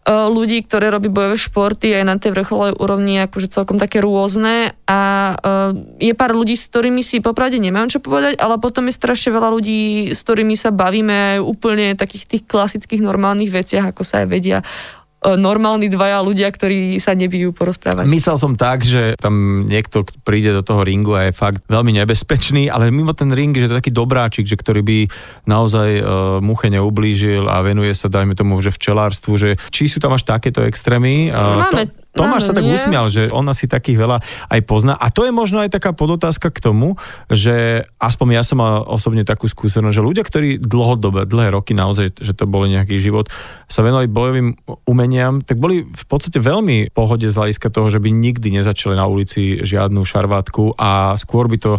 ľudí, 0.10 0.66
ktoré 0.66 0.90
robí 0.90 1.06
bojové 1.06 1.38
športy 1.38 1.94
aj 1.94 2.04
na 2.08 2.16
tej 2.18 2.34
vrcholovej 2.34 2.82
úrovni 2.82 3.22
akože 3.30 3.54
celkom 3.54 3.78
také 3.78 4.02
rôzne 4.02 4.74
a 4.90 5.00
e, 6.02 6.10
je 6.10 6.14
pár 6.18 6.34
ľudí, 6.34 6.58
s 6.58 6.66
ktorými 6.66 7.06
si 7.06 7.22
popravde 7.22 7.62
nemám 7.62 7.94
čo 7.94 8.02
povedať, 8.02 8.42
ale 8.42 8.58
potom 8.58 8.90
je 8.90 8.98
strašne 8.98 9.30
veľa 9.38 9.50
ľudí, 9.54 10.10
s 10.10 10.20
ktorými 10.26 10.58
sa 10.58 10.74
bavíme 10.74 11.38
aj 11.38 11.40
úplne 11.46 11.94
takých 11.94 12.26
tých 12.26 12.44
klasických 12.50 13.06
normálnych 13.06 13.54
veciach, 13.54 13.94
ako 13.94 14.02
sa 14.02 14.26
aj 14.26 14.28
vedia 14.34 14.58
e, 14.60 14.66
normálni 15.20 15.92
dvaja 15.92 16.24
ľudia, 16.24 16.48
ktorí 16.48 16.96
sa 17.04 17.12
nebijú 17.12 17.52
porozprávať. 17.52 18.08
Myslel 18.08 18.38
som 18.40 18.56
tak, 18.56 18.88
že 18.88 19.20
tam 19.20 19.68
niekto 19.68 20.08
príde 20.24 20.56
do 20.56 20.64
toho 20.64 20.88
ringu 20.88 21.12
a 21.12 21.28
je 21.28 21.36
fakt 21.36 21.60
veľmi 21.68 21.92
nebezpečný, 22.00 22.72
ale 22.72 22.88
mimo 22.88 23.12
ten 23.12 23.28
ring, 23.36 23.52
že 23.52 23.68
to 23.68 23.76
je 23.76 23.80
taký 23.84 23.92
dobráčik, 23.92 24.48
že 24.48 24.56
ktorý 24.56 24.80
by 24.80 24.98
naozaj 25.44 25.90
uh, 26.00 26.04
muche 26.40 26.72
neublížil 26.72 27.52
a 27.52 27.60
venuje 27.60 27.92
sa, 27.92 28.08
dajme 28.08 28.32
tomu, 28.32 28.64
že 28.64 28.72
včelárstvu, 28.72 29.34
že 29.36 29.50
či 29.76 29.92
sú 29.92 30.00
tam 30.00 30.16
až 30.16 30.24
takéto 30.24 30.64
extrémy. 30.64 31.36
Uh, 31.36 31.68
Máme- 31.68 31.92
Tomáš 32.10 32.50
sa 32.50 32.58
tak 32.58 32.66
nie? 32.66 32.74
usmial, 32.74 33.06
že 33.14 33.30
on 33.30 33.46
asi 33.46 33.70
takých 33.70 34.02
veľa 34.02 34.18
aj 34.50 34.62
pozná. 34.66 34.98
A 34.98 35.14
to 35.14 35.30
je 35.30 35.32
možno 35.32 35.62
aj 35.62 35.70
taká 35.70 35.94
podotázka 35.94 36.50
k 36.50 36.58
tomu, 36.58 36.98
že 37.30 37.86
aspoň 38.02 38.26
ja 38.34 38.44
som 38.44 38.58
mal 38.58 38.82
osobne 38.82 39.22
takú 39.22 39.46
skúsenosť, 39.46 39.94
že 39.94 40.02
ľudia, 40.02 40.26
ktorí 40.26 40.58
dlhodobé, 40.58 41.30
dlhé 41.30 41.54
roky 41.54 41.78
naozaj, 41.78 42.18
že 42.18 42.34
to 42.34 42.50
bol 42.50 42.66
nejaký 42.66 42.98
život, 42.98 43.30
sa 43.70 43.86
venovali 43.86 44.10
bojovým 44.10 44.58
umeniam, 44.90 45.46
tak 45.46 45.62
boli 45.62 45.86
v 45.86 46.06
podstate 46.10 46.42
veľmi 46.42 46.90
v 46.90 46.94
pohode 46.94 47.30
z 47.30 47.38
hľadiska 47.38 47.70
toho, 47.70 47.94
že 47.94 48.02
by 48.02 48.10
nikdy 48.10 48.58
nezačali 48.58 48.98
na 48.98 49.06
ulici 49.06 49.62
žiadnu 49.62 50.02
šarvátku 50.02 50.82
a 50.82 51.14
skôr 51.14 51.46
by 51.46 51.58
to 51.62 51.72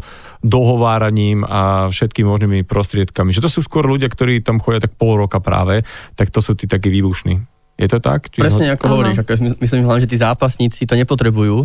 dohováraním 0.46 1.42
a 1.42 1.90
všetkými 1.90 2.30
možnými 2.30 2.62
prostriedkami. 2.62 3.34
Že 3.34 3.50
to 3.50 3.50
sú 3.50 3.60
skôr 3.66 3.82
ľudia, 3.84 4.06
ktorí 4.06 4.46
tam 4.46 4.62
chodia 4.62 4.86
tak 4.86 4.94
pol 4.94 5.18
roka 5.18 5.42
práve, 5.42 5.82
tak 6.14 6.30
to 6.30 6.38
sú 6.38 6.54
tí 6.54 6.70
takí 6.70 6.86
výbušní. 6.86 7.59
Je 7.80 7.88
to 7.88 7.96
tak? 7.96 8.28
Či 8.28 8.44
Presne 8.44 8.76
ako 8.76 8.84
Áno. 8.84 8.92
hovoríš, 9.00 9.24
ako 9.24 9.56
myslím 9.64 9.88
hlavne, 9.88 10.04
že 10.04 10.12
tí 10.12 10.20
zápasníci 10.20 10.84
to 10.84 10.92
nepotrebujú. 11.00 11.64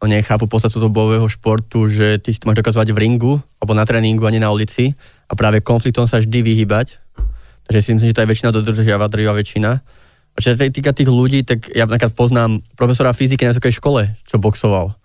Oni 0.00 0.18
chápu 0.24 0.48
podstatu 0.48 0.80
toho 0.80 0.90
bojového 0.90 1.28
športu, 1.28 1.86
že 1.86 2.18
ty 2.18 2.32
si 2.32 2.40
to 2.40 2.48
máš 2.48 2.58
dokazovať 2.64 2.90
v 2.90 2.98
ringu, 2.98 3.32
alebo 3.60 3.76
na 3.76 3.84
tréningu, 3.86 4.24
a 4.26 4.32
nie 4.32 4.42
na 4.42 4.50
ulici. 4.50 4.96
A 5.28 5.36
práve 5.36 5.60
konfliktom 5.62 6.08
sa 6.08 6.18
vždy 6.18 6.42
vyhybať. 6.42 6.98
Takže 7.68 7.80
si 7.84 7.90
myslím, 7.94 8.10
že 8.10 8.16
to 8.16 8.24
je 8.24 8.30
väčšina 8.32 8.50
dodržiava, 8.50 9.06
drvivá 9.06 9.36
väčšina. 9.38 9.70
A 10.32 10.36
čo 10.40 10.56
sa 10.56 10.66
týka 10.66 10.96
tých 10.96 11.12
ľudí, 11.12 11.44
tak 11.44 11.68
ja 11.70 11.84
napríklad 11.84 12.16
poznám 12.16 12.64
profesora 12.74 13.12
fyziky 13.12 13.44
na 13.44 13.52
vysokej 13.52 13.78
škole, 13.78 14.08
čo 14.24 14.40
boxoval. 14.40 14.96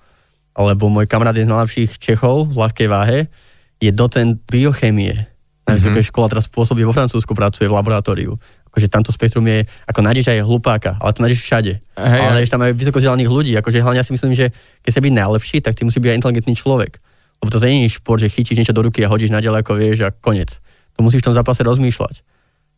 Alebo 0.58 0.90
môj 0.90 1.06
kamarát 1.06 1.36
je 1.38 1.46
z 1.46 1.52
najlepších 1.52 2.02
Čechov 2.02 2.50
v 2.50 2.58
ľahkej 2.58 2.88
váhe, 2.90 3.30
je 3.78 3.94
docent 3.94 4.40
biochémie 4.50 5.30
na 5.68 5.78
vysokej 5.78 6.10
škole, 6.10 6.26
a 6.26 6.34
teraz 6.34 6.50
pôsobí 6.50 6.82
vo 6.82 6.96
Francúzsku, 6.96 7.36
pracuje 7.38 7.70
v 7.70 7.78
laboratóriu. 7.78 8.40
Akože 8.78 8.94
tamto 8.94 9.10
spektrum 9.10 9.42
je, 9.50 9.66
ako 9.90 10.06
nájdeš 10.06 10.30
aj 10.30 10.46
hlupáka, 10.46 11.02
ale 11.02 11.10
to 11.18 11.26
nájdeš 11.26 11.42
všade. 11.42 11.82
Hej, 11.98 12.22
ale 12.22 12.34
nájdeš 12.38 12.54
tam 12.54 12.62
aj 12.62 12.78
vysoko 12.78 13.02
vzdelaných 13.02 13.34
ľudí. 13.34 13.58
Akože 13.58 13.82
hlavne 13.82 13.98
ja 13.98 14.06
si 14.06 14.14
myslím, 14.14 14.38
že 14.38 14.54
keď 14.86 14.92
sa 14.94 15.02
byť 15.02 15.14
najlepší, 15.18 15.58
tak 15.66 15.74
ty 15.74 15.82
musí 15.82 15.98
byť 15.98 16.14
aj 16.14 16.18
inteligentný 16.22 16.54
človek. 16.54 17.02
Lebo 17.42 17.50
to 17.50 17.58
nie 17.66 17.90
je 17.90 17.98
šport, 17.98 18.22
že 18.22 18.30
chytíš 18.30 18.62
niečo 18.62 18.78
do 18.78 18.86
ruky 18.86 19.02
a 19.02 19.10
hodíš 19.10 19.34
na 19.34 19.42
ďaleko, 19.42 19.74
vieš 19.74 20.06
a 20.06 20.14
konec. 20.14 20.62
Tu 20.94 21.00
musíš 21.02 21.26
v 21.26 21.34
tom 21.34 21.38
zápase 21.38 21.66
rozmýšľať. 21.66 22.22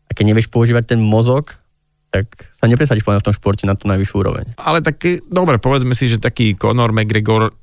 A 0.07 0.15
keď 0.15 0.23
nevieš 0.31 0.47
používať 0.47 0.95
ten 0.95 1.03
mozog, 1.03 1.59
tak 2.09 2.25
sa 2.55 2.65
nepresadíš 2.65 3.03
v 3.03 3.19
tom 3.19 3.35
športe 3.35 3.67
na 3.67 3.75
tú 3.75 3.91
najvyššiu 3.91 4.15
úroveň. 4.17 4.45
Ale 4.55 4.79
taký, 4.79 5.19
dobre, 5.27 5.59
povedzme 5.59 5.93
si, 5.93 6.07
že 6.07 6.17
taký 6.17 6.55
Conor 6.55 6.95
McGregor, 6.95 7.53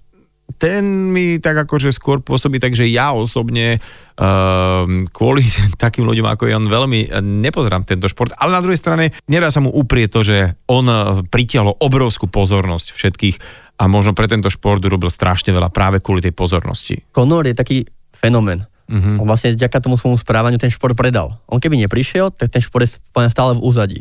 ten 0.56 1.10
mi 1.10 1.42
tak 1.42 1.66
akože 1.66 1.90
skôr 1.92 2.22
pôsobí 2.22 2.62
tak, 2.62 2.72
že 2.72 2.88
ja 2.88 3.12
osobne 3.12 3.82
um, 4.16 5.04
kvôli 5.10 5.44
takým 5.82 6.06
ľuďom 6.06 6.26
ako 6.30 6.48
je 6.48 6.54
on 6.56 6.66
veľmi 6.70 7.00
nepozerám 7.20 7.84
tento 7.84 8.06
šport, 8.06 8.32
ale 8.38 8.56
na 8.56 8.62
druhej 8.62 8.80
strane 8.80 9.12
nedá 9.26 9.50
sa 9.50 9.60
mu 9.60 9.74
uprieť 9.74 10.08
to, 10.14 10.20
že 10.24 10.38
on 10.70 10.86
eh, 10.88 10.98
pritiahol 11.26 11.76
obrovskú 11.76 12.30
pozornosť 12.30 12.94
všetkých 12.94 13.36
a 13.76 13.84
možno 13.90 14.16
pre 14.16 14.30
tento 14.30 14.48
šport 14.48 14.80
urobil 14.80 15.12
strašne 15.12 15.52
veľa 15.52 15.68
práve 15.68 16.00
kvôli 16.00 16.24
tej 16.24 16.32
pozornosti. 16.32 17.04
Conor 17.12 17.44
je 17.44 17.54
taký 17.54 17.76
fenomén. 18.16 18.64
Mhm. 18.86 19.18
On 19.18 19.26
vlastne 19.26 19.52
vďaka 19.52 19.82
tomu 19.82 19.98
svojmu 19.98 20.16
správaniu 20.16 20.62
ten 20.62 20.70
šport 20.70 20.94
predal. 20.94 21.36
On 21.50 21.58
keby 21.58 21.74
neprišiel, 21.84 22.30
tak 22.30 22.54
ten 22.54 22.62
šport 22.62 22.86
je 22.86 23.02
stále 23.28 23.58
v 23.58 23.64
úzadí. 23.66 24.00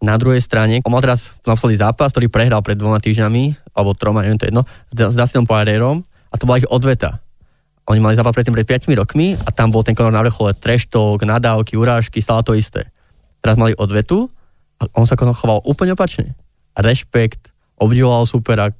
Na 0.00 0.20
druhej 0.20 0.44
strane, 0.44 0.84
on 0.84 0.92
mal 0.92 1.00
teraz 1.00 1.32
naposledy 1.44 1.80
zápas, 1.80 2.12
ktorý 2.12 2.28
prehral 2.28 2.60
pred 2.60 2.76
dvoma 2.76 3.00
týždňami, 3.00 3.65
alebo 3.76 3.92
troma, 3.92 4.24
neviem 4.24 4.40
to 4.40 4.48
jedno, 4.48 4.64
s 4.90 5.14
Dustinom 5.14 5.44
Poirierom 5.44 6.00
a 6.32 6.34
to 6.40 6.48
bola 6.48 6.58
ich 6.58 6.68
odveta. 6.72 7.20
Oni 7.86 8.02
mali 8.02 8.18
zápas 8.18 8.34
predtým 8.34 8.56
pred 8.56 8.66
5 8.66 8.90
rokmi 8.98 9.38
a 9.38 9.54
tam 9.54 9.70
bol 9.70 9.86
ten 9.86 9.94
Conor 9.94 10.10
na 10.10 10.24
vrchole 10.24 10.56
trash 10.58 10.90
talk, 10.90 11.22
nadávky, 11.22 11.78
urážky, 11.78 12.18
stále 12.18 12.42
to 12.42 12.56
isté. 12.58 12.90
Teraz 13.38 13.54
mali 13.54 13.78
odvetu 13.78 14.26
a 14.82 14.90
on 14.98 15.06
sa 15.06 15.14
choval 15.14 15.62
úplne 15.62 15.94
opačne. 15.94 16.34
Rešpekt, 16.74 17.54
obdivoval 17.78 18.26
supera, 18.26 18.74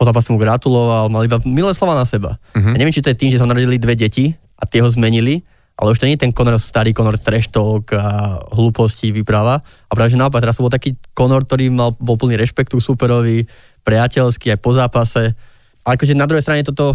po 0.00 0.08
zápase 0.08 0.32
mu 0.32 0.40
gratuloval, 0.40 1.12
mal 1.12 1.28
iba 1.28 1.36
milé 1.44 1.76
slova 1.76 1.92
na 1.92 2.08
seba. 2.08 2.40
Uh-huh. 2.56 2.72
Ja 2.72 2.78
neviem, 2.80 2.96
či 2.96 3.04
to 3.04 3.12
je 3.12 3.20
tým, 3.20 3.28
že 3.28 3.36
sa 3.36 3.44
narodili 3.44 3.76
dve 3.76 3.92
deti 3.92 4.32
a 4.56 4.64
tie 4.64 4.80
ho 4.80 4.88
zmenili, 4.88 5.44
ale 5.76 5.92
už 5.92 6.00
to 6.00 6.08
nie 6.08 6.16
je 6.16 6.24
ten 6.24 6.32
Conor 6.32 6.56
starý 6.56 6.96
Conor 6.96 7.20
trash 7.20 7.52
talk 7.52 7.92
a 7.92 8.40
hlúposti 8.52 9.12
vypráva. 9.12 9.60
A 9.60 9.92
práve 9.92 10.12
že 10.12 10.20
naopak, 10.20 10.40
teraz 10.40 10.56
bol 10.56 10.72
taký 10.72 10.96
Conor, 11.12 11.44
ktorý 11.44 11.68
mal, 11.68 11.92
bol 12.00 12.16
plný 12.16 12.40
rešpektu 12.40 12.80
superovi, 12.80 13.44
priateľský 13.90 14.54
aj 14.54 14.58
po 14.62 14.70
zápase. 14.70 15.34
A 15.82 15.98
akože 15.98 16.14
na 16.14 16.30
druhej 16.30 16.46
strane 16.46 16.62
toto, 16.62 16.94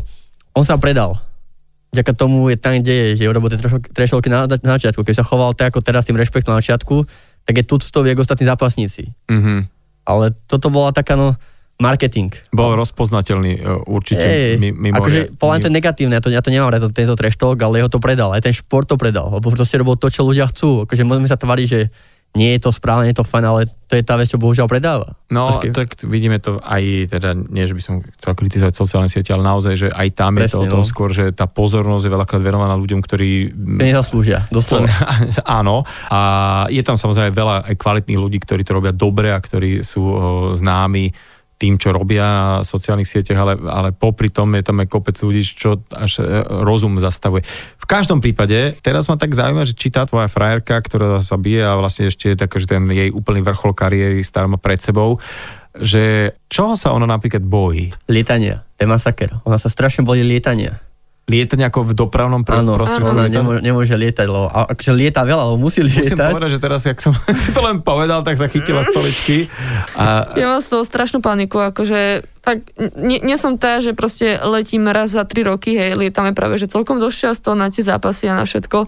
on 0.56 0.64
sa 0.64 0.80
predal. 0.80 1.20
Vďaka 1.92 2.12
tomu 2.16 2.48
je 2.48 2.58
tam, 2.60 2.80
kde 2.80 2.94
je, 2.96 3.08
že 3.20 3.28
urobil 3.28 3.52
tie 3.52 3.60
talky 4.08 4.32
na, 4.32 4.48
na 4.48 4.74
začiatku. 4.80 5.04
Keď 5.04 5.16
sa 5.20 5.28
choval 5.28 5.52
tak 5.52 5.76
ako 5.76 5.84
teraz 5.84 6.08
tým 6.08 6.16
rešpektom 6.16 6.56
na 6.56 6.64
začiatku, 6.64 7.04
tak 7.44 7.54
je 7.60 7.64
tuctový 7.68 8.16
ako 8.16 8.24
ostatní 8.24 8.48
zápasníci. 8.48 9.12
Mm-hmm. 9.28 9.60
Ale 10.08 10.32
toto 10.48 10.72
bola 10.72 10.96
taká, 10.96 11.20
no, 11.20 11.36
marketing. 11.80 12.32
Bol 12.56 12.80
rozpoznateľný 12.80 13.60
e, 13.60 13.62
určite 13.88 14.24
Ej, 14.24 14.60
mimo. 14.60 14.96
Akože 14.96 15.36
podľa 15.36 15.68
to 15.68 15.70
negatívne, 15.72 16.16
ja 16.16 16.24
to, 16.24 16.30
ja 16.32 16.42
to 16.44 16.52
nemám 16.52 16.72
rád, 16.72 16.88
tento 16.96 17.16
trash 17.20 17.36
talk, 17.36 17.60
ale 17.60 17.84
jeho 17.84 17.92
to 17.92 18.00
predal, 18.00 18.32
aj 18.32 18.48
ten 18.48 18.56
šport 18.56 18.88
to 18.88 18.96
predal, 18.96 19.28
lebo 19.28 19.52
proste 19.52 19.76
robil 19.76 20.00
to, 20.00 20.08
čo 20.08 20.24
ľudia 20.24 20.48
chcú. 20.48 20.88
Akože 20.88 21.04
môžeme 21.04 21.28
sa 21.28 21.36
tváriť, 21.36 21.68
že 21.68 21.80
nie 22.36 22.52
je 22.60 22.67
to 22.67 22.71
správne, 22.76 23.08
nie 23.08 23.15
je 23.15 23.24
to 23.24 23.28
fajn, 23.28 23.45
ale 23.48 23.62
to 23.88 23.95
je 23.95 24.04
tá 24.04 24.19
vec, 24.19 24.28
čo 24.28 24.36
bohužiaľ 24.36 24.67
predáva. 24.67 25.15
No, 25.32 25.56
Počkej. 25.56 25.71
tak 25.71 25.89
vidíme 26.04 26.38
to 26.43 26.60
aj, 26.60 27.08
teda 27.08 27.32
nie, 27.38 27.63
že 27.63 27.74
by 27.78 27.82
som 27.82 27.95
chcel 28.04 28.36
kritizovať 28.36 28.74
sociálne 28.76 29.10
siete, 29.10 29.32
ale 29.32 29.48
naozaj, 29.48 29.74
že 29.78 29.88
aj 29.88 30.08
tam 30.13 30.36
Presne, 30.36 30.43
je 30.43 30.52
to 30.52 30.60
o 30.60 30.65
tom 30.67 30.84
no. 30.84 30.89
skôr, 30.89 31.15
že 31.15 31.32
tá 31.32 31.48
pozornosť 31.48 32.04
je 32.04 32.12
veľakrát 32.12 32.41
venovaná 32.43 32.76
ľuďom, 32.76 33.00
ktorí... 33.00 33.56
To 33.56 33.86
nezaslúžia, 33.88 34.43
doslova. 34.52 34.91
Áno, 35.63 35.88
a 36.12 36.19
je 36.67 36.84
tam 36.84 37.00
samozrejme 37.00 37.32
veľa 37.32 37.71
aj 37.71 37.76
kvalitných 37.80 38.19
ľudí, 38.19 38.38
ktorí 38.43 38.67
to 38.67 38.76
robia 38.76 38.91
dobre 38.91 39.32
a 39.32 39.39
ktorí 39.39 39.86
sú 39.86 40.04
o, 40.04 40.17
známi 40.60 41.35
tým, 41.56 41.80
čo 41.80 41.96
robia 41.96 42.28
na 42.28 42.48
sociálnych 42.68 43.08
sieťach, 43.08 43.39
ale, 43.39 43.54
ale 43.63 43.89
popri 43.96 44.28
tom 44.28 44.52
je 44.60 44.63
tam 44.63 44.84
aj 44.84 44.88
kopec 44.91 45.15
ľudí, 45.15 45.39
čo 45.44 45.80
až 45.96 46.20
e, 46.20 46.44
rozum 46.63 47.00
zastavuje. 47.00 47.48
V 47.80 47.86
každom 47.88 48.20
prípade, 48.20 48.76
teraz 48.84 49.08
ma 49.08 49.15
tak 49.15 49.32
zaujíma, 49.32 49.63
že 49.63 49.74
či 49.76 49.88
tá 49.88 50.04
tvoja 50.04 50.28
frajerka, 50.28 50.76
ktorá 50.84 51.24
sa 51.24 51.39
bije 51.39 51.63
a 51.63 51.80
vlastne 51.80 52.12
ešte 52.12 52.36
je 52.36 52.38
tak, 52.38 52.52
že 52.60 52.68
ten 52.68 52.84
jej 52.91 53.08
úplný 53.08 53.39
vrchol 53.39 53.72
kariéry 53.72 54.20
má 54.46 54.60
pred 54.60 54.84
sebou, 54.84 55.18
že 55.76 56.36
čoho 56.52 56.76
sa 56.76 56.91
ona 56.91 57.08
napríklad 57.08 57.44
bojí? 57.44 57.96
Lietania. 58.12 58.68
To 58.76 58.84
je 58.84 58.91
masaker. 58.91 59.39
Ona 59.48 59.56
sa 59.56 59.72
strašne 59.72 60.04
bojí 60.04 60.24
lietania 60.24 60.85
lieta 61.26 61.58
nejako 61.58 61.90
v 61.90 61.92
dopravnom 61.98 62.46
pr- 62.46 62.62
Áno? 62.62 62.78
Áno, 62.78 63.26
nemôže, 63.26 63.62
nemôže 63.66 63.96
lietať, 63.98 64.26
lebo 64.30 64.46
akože 64.50 64.94
lieta 64.94 65.26
veľa, 65.26 65.42
ale 65.42 65.58
musí 65.58 65.82
lietať. 65.82 66.14
Musím 66.14 66.34
povedať, 66.38 66.52
že 66.54 66.60
teraz, 66.62 66.82
jak 66.86 67.00
som 67.02 67.18
si 67.44 67.50
to 67.50 67.66
len 67.66 67.82
povedal, 67.82 68.22
tak 68.22 68.38
zachytila 68.38 68.86
stoličky. 68.86 69.50
A... 69.98 70.38
Ja 70.38 70.54
mám 70.54 70.62
z 70.62 70.70
toho 70.70 70.86
strašnú 70.86 71.26
paniku, 71.26 71.58
akože 71.66 72.22
fakt, 72.46 72.78
nie, 73.02 73.26
nie 73.26 73.38
som 73.42 73.58
tá, 73.58 73.82
že 73.82 73.98
proste 73.98 74.38
letím 74.46 74.86
raz 74.86 75.18
za 75.18 75.26
tri 75.26 75.42
roky, 75.42 75.74
hej, 75.74 75.98
lietame 75.98 76.38
práve, 76.38 76.62
že 76.62 76.70
celkom 76.70 77.02
dosť 77.02 77.18
často 77.18 77.58
na 77.58 77.74
tie 77.74 77.82
zápasy 77.82 78.30
a 78.30 78.38
na 78.38 78.46
všetko 78.46 78.86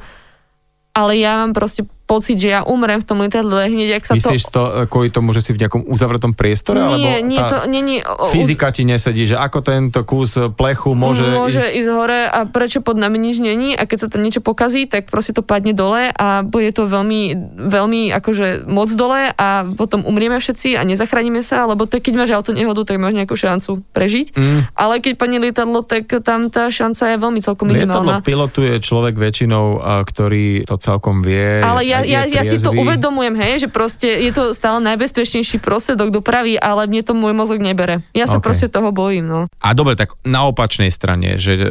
ale 0.98 1.14
ja 1.22 1.46
mám 1.46 1.54
proste 1.54 1.86
pocit, 2.08 2.40
že 2.40 2.56
ja 2.56 2.64
umrem 2.64 3.04
v 3.04 3.06
tom 3.06 3.20
lietadle 3.20 3.68
hneď, 3.68 4.00
ak 4.00 4.04
sa 4.08 4.14
Myslíš 4.16 4.48
to... 4.48 4.52
to 4.56 4.62
e, 4.64 4.82
kvôli 4.88 5.12
tomu, 5.12 5.36
že 5.36 5.44
si 5.44 5.52
v 5.52 5.60
nejakom 5.60 5.84
uzavretom 5.92 6.32
priestore? 6.32 6.80
Nie, 6.80 6.88
alebo 6.88 7.10
nie, 7.28 7.42
to 7.44 7.58
nie, 7.68 7.82
nie. 7.84 8.00
Fyzika 8.32 8.72
ti 8.72 8.88
nesedí, 8.88 9.28
že 9.28 9.36
ako 9.36 9.60
tento 9.60 10.00
kus 10.08 10.40
plechu 10.56 10.96
môže, 10.96 11.28
môže 11.28 11.60
ísť... 11.60 11.84
ísť 11.84 11.90
hore 11.92 12.22
a 12.32 12.48
prečo 12.48 12.80
pod 12.80 12.96
nami 12.96 13.20
nič 13.20 13.44
není 13.44 13.76
a 13.76 13.84
keď 13.84 13.98
sa 13.98 14.08
tam 14.08 14.24
niečo 14.24 14.40
pokazí, 14.40 14.88
tak 14.88 15.12
proste 15.12 15.36
to 15.36 15.44
padne 15.44 15.76
dole 15.76 16.08
a 16.08 16.48
bude 16.48 16.72
to 16.72 16.88
veľmi, 16.88 17.36
veľmi 17.68 18.16
akože 18.16 18.64
moc 18.72 18.88
dole 18.96 19.36
a 19.36 19.68
potom 19.76 20.08
umrieme 20.08 20.40
všetci 20.40 20.80
a 20.80 20.88
nezachránime 20.88 21.44
sa, 21.44 21.68
lebo 21.68 21.84
to, 21.84 22.00
keď 22.00 22.14
máš 22.16 22.32
auto 22.32 22.56
nehodu, 22.56 22.88
tak 22.88 23.04
máš 23.04 23.20
nejakú 23.20 23.36
šancu 23.36 23.84
prežiť. 23.92 24.32
Mm. 24.32 24.60
Ale 24.72 25.04
keď 25.04 25.14
padne 25.20 25.38
lietadlo, 25.44 25.84
tak 25.84 26.08
tam 26.24 26.48
tá 26.48 26.72
šanca 26.72 27.14
je 27.14 27.18
veľmi 27.20 27.40
celkom 27.44 27.68
minimálna. 27.68 28.24
Lietadlo 28.24 28.28
pilotuje 28.28 28.74
človek 28.80 29.20
väčšinou, 29.20 29.84
ktorý 30.06 30.64
to 30.64 30.78
celkom 30.80 31.26
vie. 31.26 31.60
Ale 31.60 31.84
ja, 31.84 31.97
ja, 32.04 32.22
ja 32.28 32.44
si 32.46 32.58
to 32.60 32.74
uvedomujem, 32.76 33.34
hej, 33.40 33.66
že 33.66 33.70
proste 33.72 34.10
je 34.10 34.32
to 34.34 34.54
stále 34.54 34.84
najbezpečnejší 34.84 35.62
prostriedok 35.64 36.12
dopravy, 36.12 36.60
ale 36.60 36.86
mne 36.86 37.02
to 37.02 37.14
môj 37.16 37.34
mozog 37.34 37.64
nebere. 37.64 38.06
Ja 38.12 38.28
sa 38.28 38.38
okay. 38.38 38.46
proste 38.46 38.68
toho 38.68 38.94
bojím. 38.94 39.26
No. 39.30 39.40
A 39.62 39.68
dobre, 39.74 39.98
tak 39.98 40.18
na 40.28 40.46
opačnej 40.46 40.92
strane, 40.94 41.42
že 41.42 41.58
e, 41.58 41.66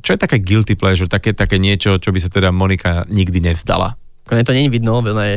čo 0.00 0.10
je 0.14 0.18
také 0.20 0.38
guilty 0.38 0.78
pleasure, 0.78 1.10
také, 1.10 1.34
také 1.34 1.58
niečo, 1.58 1.98
čo 1.98 2.14
by 2.14 2.18
sa 2.22 2.30
teda 2.30 2.54
Monika 2.54 3.04
nikdy 3.10 3.42
nevzdala? 3.42 3.98
Konec 4.28 4.44
to 4.44 4.56
nie 4.56 4.68
je 4.68 4.74
vidno, 4.76 5.00
ona 5.00 5.36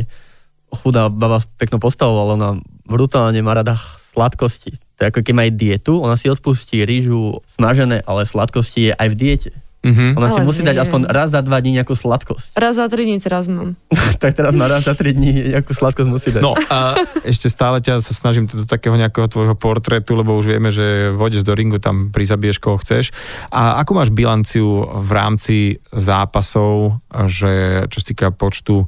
chudá 0.72 1.12
baba 1.12 1.40
s 1.40 1.46
peknou 1.60 1.80
postavou, 1.80 2.16
ale 2.24 2.32
ona 2.40 2.50
brutálne 2.88 3.40
má 3.44 3.52
rada 3.52 3.76
sladkosti. 4.12 4.76
To 4.96 5.00
je 5.04 5.08
ako 5.08 5.20
keď 5.24 5.34
má 5.34 5.44
dietu, 5.48 6.00
ona 6.00 6.16
si 6.16 6.28
odpustí 6.28 6.84
rýžu 6.84 7.40
smažené, 7.56 8.04
ale 8.04 8.28
sladkosti 8.28 8.90
je 8.90 8.92
aj 8.96 9.08
v 9.12 9.16
diete. 9.16 9.50
Mm-hmm. 9.82 10.14
Ona 10.14 10.26
Ale 10.30 10.38
si 10.38 10.40
musí 10.46 10.62
nie. 10.62 10.70
dať 10.70 10.76
aspoň 10.86 11.00
raz 11.10 11.34
za 11.34 11.42
dva 11.42 11.58
dní 11.58 11.74
nejakú 11.74 11.98
sladkosť. 11.98 12.54
Raz 12.54 12.78
za 12.78 12.86
tri 12.86 13.02
dní 13.02 13.18
teraz 13.18 13.50
mám. 13.50 13.74
tak 14.22 14.38
teraz 14.38 14.54
má 14.54 14.70
raz 14.70 14.86
za 14.86 14.94
tri 14.94 15.10
dní 15.10 15.50
nejakú 15.50 15.74
sladkosť 15.74 16.08
musí 16.08 16.30
dať. 16.30 16.38
No 16.38 16.54
a 16.54 17.02
ešte 17.26 17.50
stále 17.50 17.82
ťa 17.82 17.98
sa 17.98 18.14
snažím 18.14 18.46
do 18.46 18.62
takého 18.62 18.94
nejakého 18.94 19.26
tvojho 19.26 19.58
portrétu, 19.58 20.14
lebo 20.14 20.38
už 20.38 20.54
vieme, 20.54 20.70
že 20.70 21.10
vodeš 21.10 21.42
do 21.42 21.50
ringu, 21.58 21.82
tam 21.82 22.14
prizabiješ 22.14 22.62
koho 22.62 22.78
chceš. 22.78 23.10
A 23.50 23.82
ako 23.82 23.98
máš 23.98 24.14
bilanciu 24.14 24.86
v 24.86 25.10
rámci 25.10 25.56
zápasov, 25.90 27.02
že 27.26 27.84
čo 27.90 27.98
sa 27.98 28.06
týka 28.06 28.26
počtu 28.30 28.86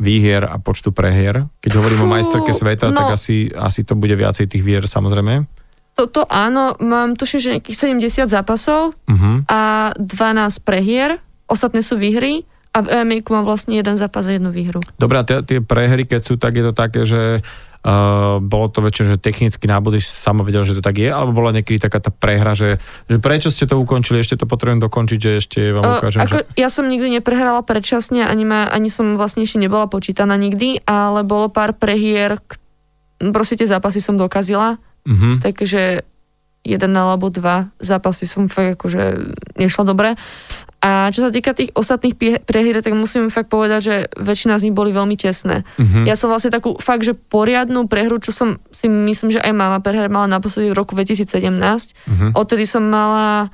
výhier 0.00 0.48
a 0.48 0.56
počtu 0.56 0.96
prehier? 0.96 1.44
Keď 1.60 1.72
hovorím 1.76 1.98
Fú, 2.00 2.04
o 2.08 2.12
majsterke 2.12 2.56
sveta, 2.56 2.88
no, 2.88 2.96
tak 2.96 3.20
asi, 3.20 3.52
asi 3.52 3.84
to 3.84 3.92
bude 4.00 4.16
viacej 4.16 4.48
tých 4.48 4.64
vier 4.64 4.88
samozrejme 4.88 5.61
toto 5.92 6.24
áno, 6.24 6.74
mám 6.80 7.14
tuším, 7.14 7.40
že 7.40 7.52
nejakých 7.58 7.78
70 8.00 8.32
zápasov 8.32 8.96
uh-huh. 8.96 9.44
a 9.44 9.92
12 10.00 10.64
prehier, 10.64 11.20
ostatné 11.48 11.84
sú 11.84 12.00
výhry 12.00 12.48
a 12.72 12.80
v 12.80 13.04
MMA 13.04 13.28
mám 13.28 13.44
vlastne 13.44 13.76
jeden 13.76 14.00
zápas 14.00 14.24
a 14.24 14.32
jednu 14.32 14.48
výhru. 14.48 14.80
Dobre, 14.96 15.20
a 15.20 15.24
tie, 15.28 15.44
tie 15.44 15.60
prehry, 15.60 16.08
keď 16.08 16.20
sú, 16.24 16.40
tak 16.40 16.56
je 16.56 16.64
to 16.64 16.72
také, 16.72 17.04
že 17.04 17.44
Uh, 17.82 18.38
bolo 18.38 18.70
to 18.70 18.78
väčšie, 18.78 19.04
že 19.10 19.16
technicky 19.18 19.66
nábody 19.66 19.98
sama 19.98 20.46
vedel, 20.46 20.62
že 20.62 20.78
to 20.78 20.86
tak 20.86 21.02
je, 21.02 21.10
alebo 21.10 21.34
bola 21.34 21.50
niekedy 21.50 21.82
taká 21.82 21.98
tá 21.98 22.14
prehra, 22.14 22.54
že, 22.54 22.78
že 23.10 23.18
prečo 23.18 23.50
ste 23.50 23.66
to 23.66 23.74
ukončili, 23.74 24.22
ešte 24.22 24.38
to 24.38 24.46
potrebujem 24.46 24.78
dokončiť, 24.78 25.18
že 25.18 25.30
ešte 25.42 25.60
vám 25.74 25.98
ukážem. 25.98 26.22
Uh, 26.22 26.26
ako, 26.30 26.36
že... 26.46 26.62
Ja 26.62 26.70
som 26.70 26.86
nikdy 26.86 27.18
neprehrala 27.18 27.58
predčasne, 27.66 28.22
ani, 28.22 28.46
ma, 28.46 28.70
ani 28.70 28.86
som 28.86 29.18
vlastne 29.18 29.42
ešte 29.42 29.58
nebola 29.58 29.90
počítaná 29.90 30.38
nikdy, 30.38 30.86
ale 30.86 31.26
bolo 31.26 31.50
pár 31.50 31.74
prehier, 31.74 32.38
proste 33.18 33.58
tie 33.58 33.66
zápasy 33.66 33.98
som 33.98 34.14
dokazila 34.14 34.78
Mm-hmm. 35.06 35.32
Takže 35.42 35.82
jeden 36.62 36.92
alebo 36.94 37.26
dva 37.26 37.74
zápasy 37.82 38.30
som 38.30 38.46
fakt 38.46 38.78
akože 38.78 39.34
nešla 39.58 39.82
dobre. 39.82 40.14
A 40.82 41.10
čo 41.14 41.26
sa 41.26 41.30
týka 41.30 41.54
tých 41.54 41.74
ostatných 41.74 42.42
prehier, 42.42 42.82
tak 42.82 42.94
musím 42.94 43.30
fakt 43.30 43.50
povedať, 43.50 43.80
že 43.82 43.96
väčšina 44.18 44.58
z 44.58 44.70
nich 44.70 44.74
boli 44.74 44.90
veľmi 44.90 45.14
tesné. 45.14 45.62
Mm-hmm. 45.78 46.06
Ja 46.06 46.14
som 46.18 46.30
vlastne 46.30 46.54
takú 46.54 46.78
fakt, 46.78 47.06
že 47.06 47.14
poriadnu 47.14 47.86
prehru, 47.86 48.18
čo 48.18 48.34
som 48.34 48.58
si 48.74 48.90
myslím, 48.90 49.34
že 49.34 49.42
aj 49.42 49.52
mala 49.54 49.78
prehr, 49.78 50.10
mala 50.10 50.30
naposledy 50.30 50.70
v 50.70 50.78
roku 50.78 50.94
2017. 50.98 51.50
Mm-hmm. 51.50 52.30
Odtedy 52.34 52.66
som 52.66 52.82
mala 52.86 53.50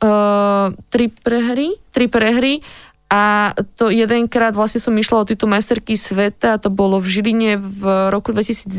uh, 0.00 0.72
tri 0.92 1.08
prehry, 1.12 1.76
tri 1.92 2.08
prehry 2.08 2.64
a 3.12 3.52
to 3.76 3.92
jedenkrát 3.92 4.56
vlastne 4.56 4.80
som 4.80 4.96
išla 4.96 5.24
o 5.24 5.28
titul 5.28 5.52
majsterky 5.52 6.00
sveta, 6.00 6.56
to 6.56 6.72
bolo 6.72 6.96
v 6.96 7.06
Žiline 7.12 7.60
v 7.60 8.08
roku 8.08 8.32
2019 8.32 8.72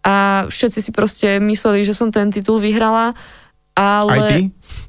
a 0.00 0.48
všetci 0.48 0.80
si 0.80 0.90
proste 0.92 1.28
mysleli, 1.40 1.84
že 1.84 1.92
som 1.92 2.08
ten 2.08 2.32
titul 2.32 2.60
vyhrala. 2.60 3.12
Ale 3.80 4.12
aj 4.12 4.20
ty? 4.28 4.40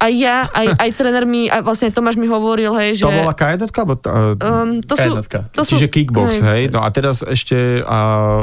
Aj 0.01 0.10
ja, 0.10 0.49
aj, 0.49 0.82
aj 0.82 0.89
tréner 0.97 1.30
mi, 1.30 1.45
aj 1.45 1.62
vlastne 1.62 1.93
Tomáš 1.93 2.17
mi 2.17 2.25
hovoril, 2.25 2.73
hej, 2.73 2.97
že... 2.97 3.06
To 3.06 3.13
bola 3.13 3.38
k 3.38 3.54
Alebo 3.54 3.93
t- 4.01 4.10
um, 4.10 4.82
to 4.82 4.97
sú, 4.97 5.13
to 5.54 5.62
Čiže 5.62 5.88
sú, 5.89 5.93
kickbox, 5.93 6.41
hej. 6.41 6.49
hej. 6.49 6.63
No 6.73 6.82
a 6.82 6.89
teraz 6.89 7.21
ešte, 7.21 7.86
a 7.86 7.97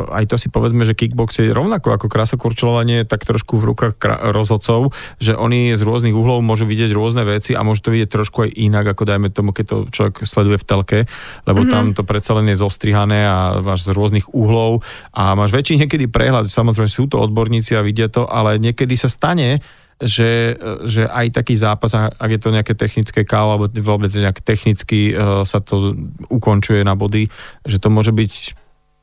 aj 0.06 0.24
to 0.30 0.38
si 0.38 0.54
povedzme, 0.54 0.86
že 0.86 0.94
kickbox 0.94 1.42
je 1.42 1.50
rovnako 1.50 1.98
ako 1.98 2.06
krásokurčovanie, 2.06 3.02
tak 3.10 3.26
trošku 3.26 3.58
v 3.58 3.74
rukách 3.74 3.98
kra- 3.98 4.30
rozhodcov, 4.30 4.94
že 5.18 5.34
oni 5.34 5.74
z 5.74 5.82
rôznych 5.82 6.14
uhlov 6.14 6.46
môžu 6.46 6.62
vidieť 6.62 6.94
rôzne 6.94 7.26
veci 7.26 7.58
a 7.58 7.66
môžu 7.66 7.90
to 7.90 7.94
vidieť 7.94 8.06
trošku 8.06 8.46
aj 8.46 8.50
inak, 8.54 8.94
ako 8.94 9.02
dajme 9.02 9.28
tomu, 9.34 9.50
keď 9.50 9.64
to 9.66 9.76
človek 9.90 10.22
sleduje 10.30 10.62
v 10.62 10.66
telke, 10.66 10.98
lebo 11.42 11.66
mm-hmm. 11.66 11.74
tam 11.74 11.84
to 11.90 12.06
predsa 12.06 12.38
len 12.38 12.54
je 12.54 12.62
zostrihané 12.62 13.26
a 13.26 13.58
máš 13.66 13.82
z 13.82 13.98
rôznych 13.98 14.30
uhlov 14.30 14.86
a 15.10 15.34
máš 15.34 15.50
väčší 15.50 15.74
niekedy 15.82 16.06
prehľad. 16.06 16.46
Samozrejme 16.46 16.86
sú 16.86 17.10
to 17.10 17.18
odborníci 17.18 17.74
a 17.74 17.82
vidia 17.82 18.06
to, 18.06 18.30
ale 18.30 18.62
niekedy 18.62 18.94
sa 18.94 19.10
stane, 19.10 19.58
že, 19.98 20.54
že 20.86 21.10
aj 21.10 21.42
taký 21.42 21.58
zápas, 21.58 21.90
ak 21.94 22.30
je 22.30 22.40
to 22.40 22.54
nejaké 22.54 22.78
technické 22.78 23.26
kávo, 23.26 23.58
alebo 23.58 23.66
vôbec 23.82 24.10
nejak 24.14 24.46
technicky 24.46 25.10
uh, 25.10 25.42
sa 25.42 25.58
to 25.58 25.94
ukončuje 26.30 26.86
na 26.86 26.94
body, 26.94 27.26
že 27.66 27.82
to 27.82 27.90
môže 27.90 28.14
byť 28.14 28.32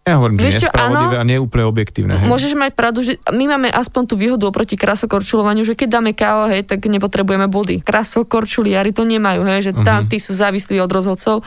Ja 0.06 0.22
hovorím, 0.22 0.38
že 0.38 0.46
Vieš 0.46 0.56
čo, 0.62 0.70
nespravodlivé 0.70 1.18
áno. 1.18 1.24
a 1.26 1.26
neúplne 1.26 1.66
objektívne. 1.66 2.14
Hej. 2.14 2.30
Môžeš 2.30 2.54
mať 2.54 2.78
pravdu, 2.78 3.02
že 3.02 3.18
my 3.26 3.58
máme 3.58 3.74
aspoň 3.74 4.02
tú 4.06 4.14
výhodu 4.14 4.46
oproti 4.46 4.78
krasokorčulovaniu, 4.78 5.66
že 5.66 5.74
keď 5.74 5.98
dáme 5.98 6.14
KO, 6.14 6.46
hej, 6.46 6.62
tak 6.62 6.86
nepotrebujeme 6.86 7.50
body. 7.50 7.82
Krasokorčuliari 7.82 8.94
to 8.94 9.02
nemajú, 9.02 9.42
hej, 9.50 9.66
že 9.66 9.72
tam 9.74 10.06
Mhm. 10.06 10.14
tí 10.14 10.22
sú 10.22 10.38
závislí 10.38 10.78
od 10.78 10.94
rozhodcov. 10.94 11.42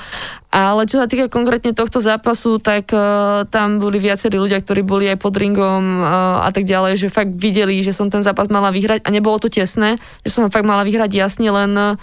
Ale 0.50 0.90
čo 0.90 0.98
sa 0.98 1.06
týka 1.06 1.30
konkrétne 1.30 1.70
tohto 1.70 2.02
zápasu, 2.02 2.58
tak 2.58 2.90
uh, 2.90 3.46
tam 3.46 3.78
boli 3.78 4.02
viacerí 4.02 4.34
ľudia, 4.34 4.58
ktorí 4.58 4.82
boli 4.82 5.06
aj 5.06 5.22
pod 5.22 5.38
ringom 5.38 6.02
uh, 6.02 6.42
a 6.42 6.50
tak 6.50 6.66
ďalej, 6.66 6.98
že 6.98 7.14
fakt 7.14 7.38
videli, 7.38 7.78
že 7.78 7.94
som 7.94 8.10
ten 8.10 8.26
zápas 8.26 8.50
mala 8.50 8.74
vyhrať 8.74 9.06
a 9.06 9.14
nebolo 9.14 9.38
to 9.38 9.46
tesné, 9.46 10.02
že 10.26 10.34
som 10.34 10.42
ho 10.42 10.50
fakt 10.50 10.66
mala 10.66 10.82
vyhrať 10.82 11.14
jasne, 11.14 11.46
len 11.46 11.70
uh, 11.78 11.94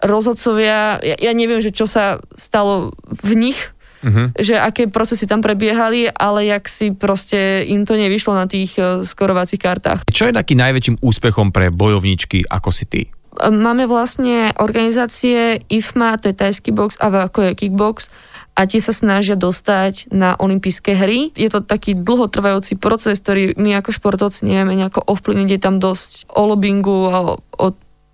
rozhodcovia, 0.00 0.98
ja, 1.04 1.16
ja 1.20 1.32
neviem, 1.36 1.60
že 1.60 1.70
čo 1.70 1.86
sa 1.86 2.18
stalo 2.34 2.96
v 3.22 3.32
nich, 3.36 3.60
Mhm. 4.00 4.32
že 4.36 4.56
aké 4.56 4.88
procesy 4.88 5.28
tam 5.28 5.44
prebiehali, 5.44 6.08
ale 6.08 6.48
jak 6.48 6.64
si 6.72 6.96
proste 6.96 7.64
im 7.68 7.84
to 7.84 7.96
nevyšlo 7.96 8.32
na 8.32 8.48
tých 8.48 8.76
eh, 8.80 9.04
skorovacích 9.04 9.60
kartách. 9.60 10.00
Čo 10.08 10.28
je 10.28 10.36
taký 10.36 10.56
najväčším 10.56 11.04
úspechom 11.04 11.52
pre 11.52 11.68
bojovničky 11.68 12.48
ako 12.48 12.70
si 12.72 12.84
ty? 12.88 13.02
Máme 13.40 13.86
vlastne 13.86 14.50
organizácie 14.58 15.62
IFMA, 15.70 16.18
to 16.18 16.34
je 16.34 16.36
tajský 16.36 16.74
box 16.74 16.98
a 16.98 17.30
ako 17.30 17.46
je 17.46 17.52
kickbox 17.54 18.10
a 18.58 18.66
tie 18.66 18.82
sa 18.82 18.90
snažia 18.90 19.38
dostať 19.38 20.10
na 20.10 20.34
olympijské 20.34 20.98
hry. 20.98 21.30
Je 21.38 21.48
to 21.48 21.62
taký 21.62 21.94
dlhotrvajúci 21.94 22.76
proces, 22.76 23.22
ktorý 23.22 23.54
my 23.56 23.78
ako 23.80 23.94
športovci 23.94 24.44
nevieme 24.44 24.74
nejako 24.76 25.06
ovplyvniť. 25.06 25.48
Je 25.48 25.60
tam 25.62 25.78
dosť 25.78 26.28
o 26.34 26.50
lobbingu 26.50 26.98
a 27.08 27.16
o, 27.22 27.32
o 27.40 27.66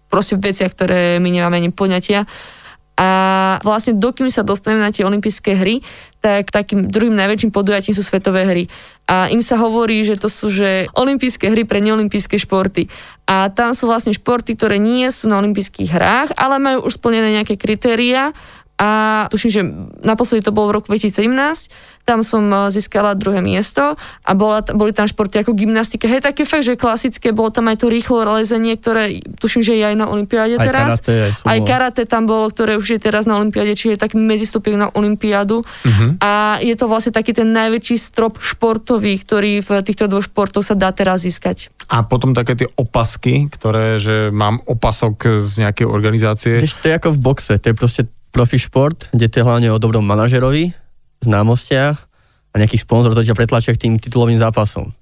proste 0.06 0.38
veciach, 0.38 0.70
ktoré 0.70 1.18
my 1.18 1.28
nemáme 1.32 1.58
ani 1.58 1.74
poňatia. 1.74 2.28
A 2.96 3.60
vlastne 3.60 3.92
dokým 3.92 4.32
sa 4.32 4.40
dostaneme 4.40 4.80
na 4.80 4.88
tie 4.88 5.04
olympijské 5.04 5.52
hry, 5.52 5.84
tak 6.24 6.48
takým 6.48 6.88
druhým 6.88 7.12
najväčším 7.12 7.52
podujatím 7.52 7.92
sú 7.92 8.00
svetové 8.00 8.48
hry. 8.48 8.64
A 9.04 9.28
im 9.28 9.44
sa 9.44 9.60
hovorí, 9.60 10.00
že 10.02 10.16
to 10.16 10.32
sú 10.32 10.48
že 10.48 10.88
olympijské 10.96 11.52
hry 11.52 11.68
pre 11.68 11.84
neolympijské 11.84 12.40
športy. 12.40 12.88
A 13.28 13.52
tam 13.52 13.76
sú 13.76 13.86
vlastne 13.86 14.16
športy, 14.16 14.56
ktoré 14.56 14.80
nie 14.80 15.06
sú 15.12 15.28
na 15.28 15.38
olympijských 15.44 15.92
hrách, 15.92 16.30
ale 16.40 16.56
majú 16.56 16.88
už 16.88 16.96
splnené 16.96 17.36
nejaké 17.36 17.60
kritéria. 17.60 18.32
A 18.76 19.24
tuším, 19.32 19.50
že 19.50 19.62
naposledy 20.04 20.44
to 20.44 20.52
bolo 20.52 20.68
v 20.68 20.76
roku 20.80 20.92
2017, 20.92 22.04
tam 22.06 22.22
som 22.22 22.46
eh, 22.46 22.70
získala 22.70 23.18
druhé 23.18 23.42
miesto 23.42 23.98
a 23.98 24.30
bola, 24.38 24.62
boli 24.62 24.94
tam 24.94 25.10
športy 25.10 25.42
ako 25.42 25.58
gymnastika, 25.58 26.06
hej, 26.06 26.22
také 26.22 26.46
fakt, 26.46 26.62
že 26.62 26.78
klasické, 26.78 27.34
bolo 27.34 27.50
tam 27.50 27.66
aj 27.66 27.82
to 27.82 27.90
rýchlo 27.90 28.22
lezenie, 28.22 28.78
ktoré 28.78 29.26
tuším, 29.42 29.66
že 29.66 29.74
je 29.74 29.84
aj 29.84 29.96
na 29.98 30.06
olympiáde 30.06 30.60
Aj 30.60 30.62
teraz. 30.62 30.88
karate, 31.02 31.12
aj 31.12 31.32
sumo. 31.34 31.48
Aj 31.50 31.58
karate 31.66 32.02
tam 32.06 32.22
bolo, 32.30 32.46
ktoré 32.52 32.78
už 32.78 32.86
je 32.96 33.00
teraz 33.02 33.26
na 33.26 33.40
olympiáde, 33.40 33.74
čiže 33.74 33.98
je 33.98 34.00
taký 34.00 34.16
medzistupiek 34.22 34.78
na 34.78 34.92
olympiádu. 34.94 35.66
Mhm. 35.82 36.22
A 36.22 36.62
je 36.62 36.74
to 36.78 36.86
vlastne 36.86 37.10
taký 37.10 37.34
ten 37.34 37.50
najväčší 37.50 37.98
strop 37.98 38.38
športový, 38.38 39.18
ktorý 39.18 39.64
v 39.66 39.68
týchto 39.82 40.06
dvoch 40.06 40.28
športoch 40.28 40.62
sa 40.62 40.78
dá 40.78 40.94
teraz 40.94 41.26
získať. 41.26 41.74
A 41.86 42.02
potom 42.02 42.34
také 42.34 42.58
tie 42.58 42.68
opasky, 42.74 43.46
ktoré, 43.46 44.02
že 44.02 44.34
mám 44.34 44.58
opasok 44.66 45.42
z 45.46 45.62
nejakej 45.62 45.86
organizácie. 45.86 46.58
Vieš, 46.58 46.82
to 46.82 46.90
je 46.90 46.98
ako 46.98 47.08
v 47.14 47.18
boxe, 47.22 47.52
to 47.62 47.66
je 47.70 47.74
proste 47.78 48.02
profi 48.36 48.60
šport, 48.60 49.08
kde 49.16 49.32
to 49.32 49.40
je 49.40 49.46
hlavne 49.48 49.72
o 49.72 49.80
dobrom 49.80 50.04
manažerovi, 50.04 50.76
známostiach 51.24 51.96
a 52.52 52.54
nejakých 52.60 52.84
sponzorov, 52.84 53.16
ktorí 53.16 53.32
ťa 53.32 53.38
pretlačia 53.40 53.72
k 53.72 53.88
tým 53.88 53.96
titulovým 53.96 54.36
zápasom. 54.36 54.92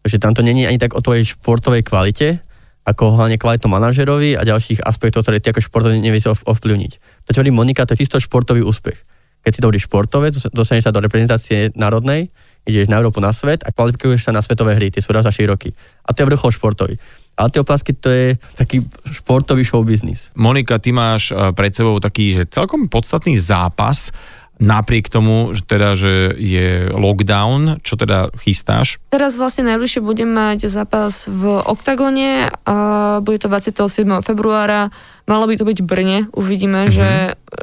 Takže 0.00 0.16
tam 0.16 0.32
to 0.32 0.40
není 0.40 0.64
ani 0.64 0.80
tak 0.80 0.96
o 0.96 1.04
tvojej 1.04 1.28
športovej 1.28 1.84
kvalite, 1.84 2.40
ako 2.88 3.20
hlavne 3.20 3.36
kvalitu 3.36 3.68
manažerovi 3.68 4.32
a 4.40 4.48
ďalších 4.48 4.80
aspektov, 4.80 5.28
ktoré 5.28 5.44
ty 5.44 5.52
ako 5.52 5.60
športový 5.60 6.00
nevieš 6.00 6.32
ov- 6.32 6.48
ovplyvniť. 6.56 6.92
To, 7.28 7.36
čo 7.36 7.44
hovorí 7.44 7.52
Monika, 7.52 7.84
to 7.84 7.92
je 7.92 8.00
čisto 8.00 8.16
športový 8.16 8.64
úspech. 8.64 8.96
Keď 9.44 9.52
si 9.52 9.60
dobrý 9.60 9.76
športovec, 9.76 10.32
dos- 10.40 10.48
dostaneš 10.48 10.88
sa 10.88 10.92
do 10.96 11.04
reprezentácie 11.04 11.76
národnej, 11.76 12.32
ideš 12.64 12.88
na 12.88 12.96
Európu 12.96 13.20
na 13.20 13.36
svet 13.36 13.60
a 13.60 13.76
kvalifikuješ 13.76 14.24
sa 14.24 14.32
na 14.32 14.40
svetové 14.40 14.80
hry, 14.80 14.88
tie 14.88 15.04
sú 15.04 15.12
raz 15.12 15.28
za 15.28 15.32
4 15.36 15.52
roky. 15.52 15.76
A 16.08 16.16
to 16.16 16.24
je 16.24 16.28
vrchol 16.32 16.48
športový. 16.48 16.96
Ale 17.38 17.48
tie 17.50 17.62
opasky 17.62 17.96
to 17.96 18.08
je 18.10 18.26
taký 18.58 18.84
športový 19.10 19.64
show 19.64 19.80
business. 19.80 20.28
Monika, 20.36 20.76
ty 20.78 20.92
máš 20.92 21.30
eh, 21.30 21.50
pred 21.56 21.72
sebou 21.72 21.96
taký, 21.98 22.36
že 22.40 22.44
celkom 22.50 22.86
podstatný 22.90 23.38
zápas, 23.40 24.12
napriek 24.60 25.08
tomu, 25.08 25.56
že 25.56 25.64
teda, 25.64 25.96
že 25.96 26.36
je 26.36 26.92
lockdown, 26.92 27.80
čo 27.80 27.96
teda 27.96 28.28
chystáš? 28.36 29.00
Teraz 29.08 29.40
vlastne 29.40 29.64
najbližšie 29.72 30.04
budem 30.04 30.28
mať 30.28 30.68
zápas 30.68 31.24
v 31.26 31.64
Oktagone 31.64 32.52
a 32.68 32.76
bude 33.24 33.40
to 33.40 33.48
27. 33.48 34.20
februára. 34.20 34.92
Malo 35.30 35.46
by 35.46 35.54
to 35.54 35.62
byť 35.62 35.78
v 35.78 35.86
Brne, 35.86 36.18
uvidíme, 36.34 36.90
mm-hmm. 36.90 36.96
že, 36.98 37.10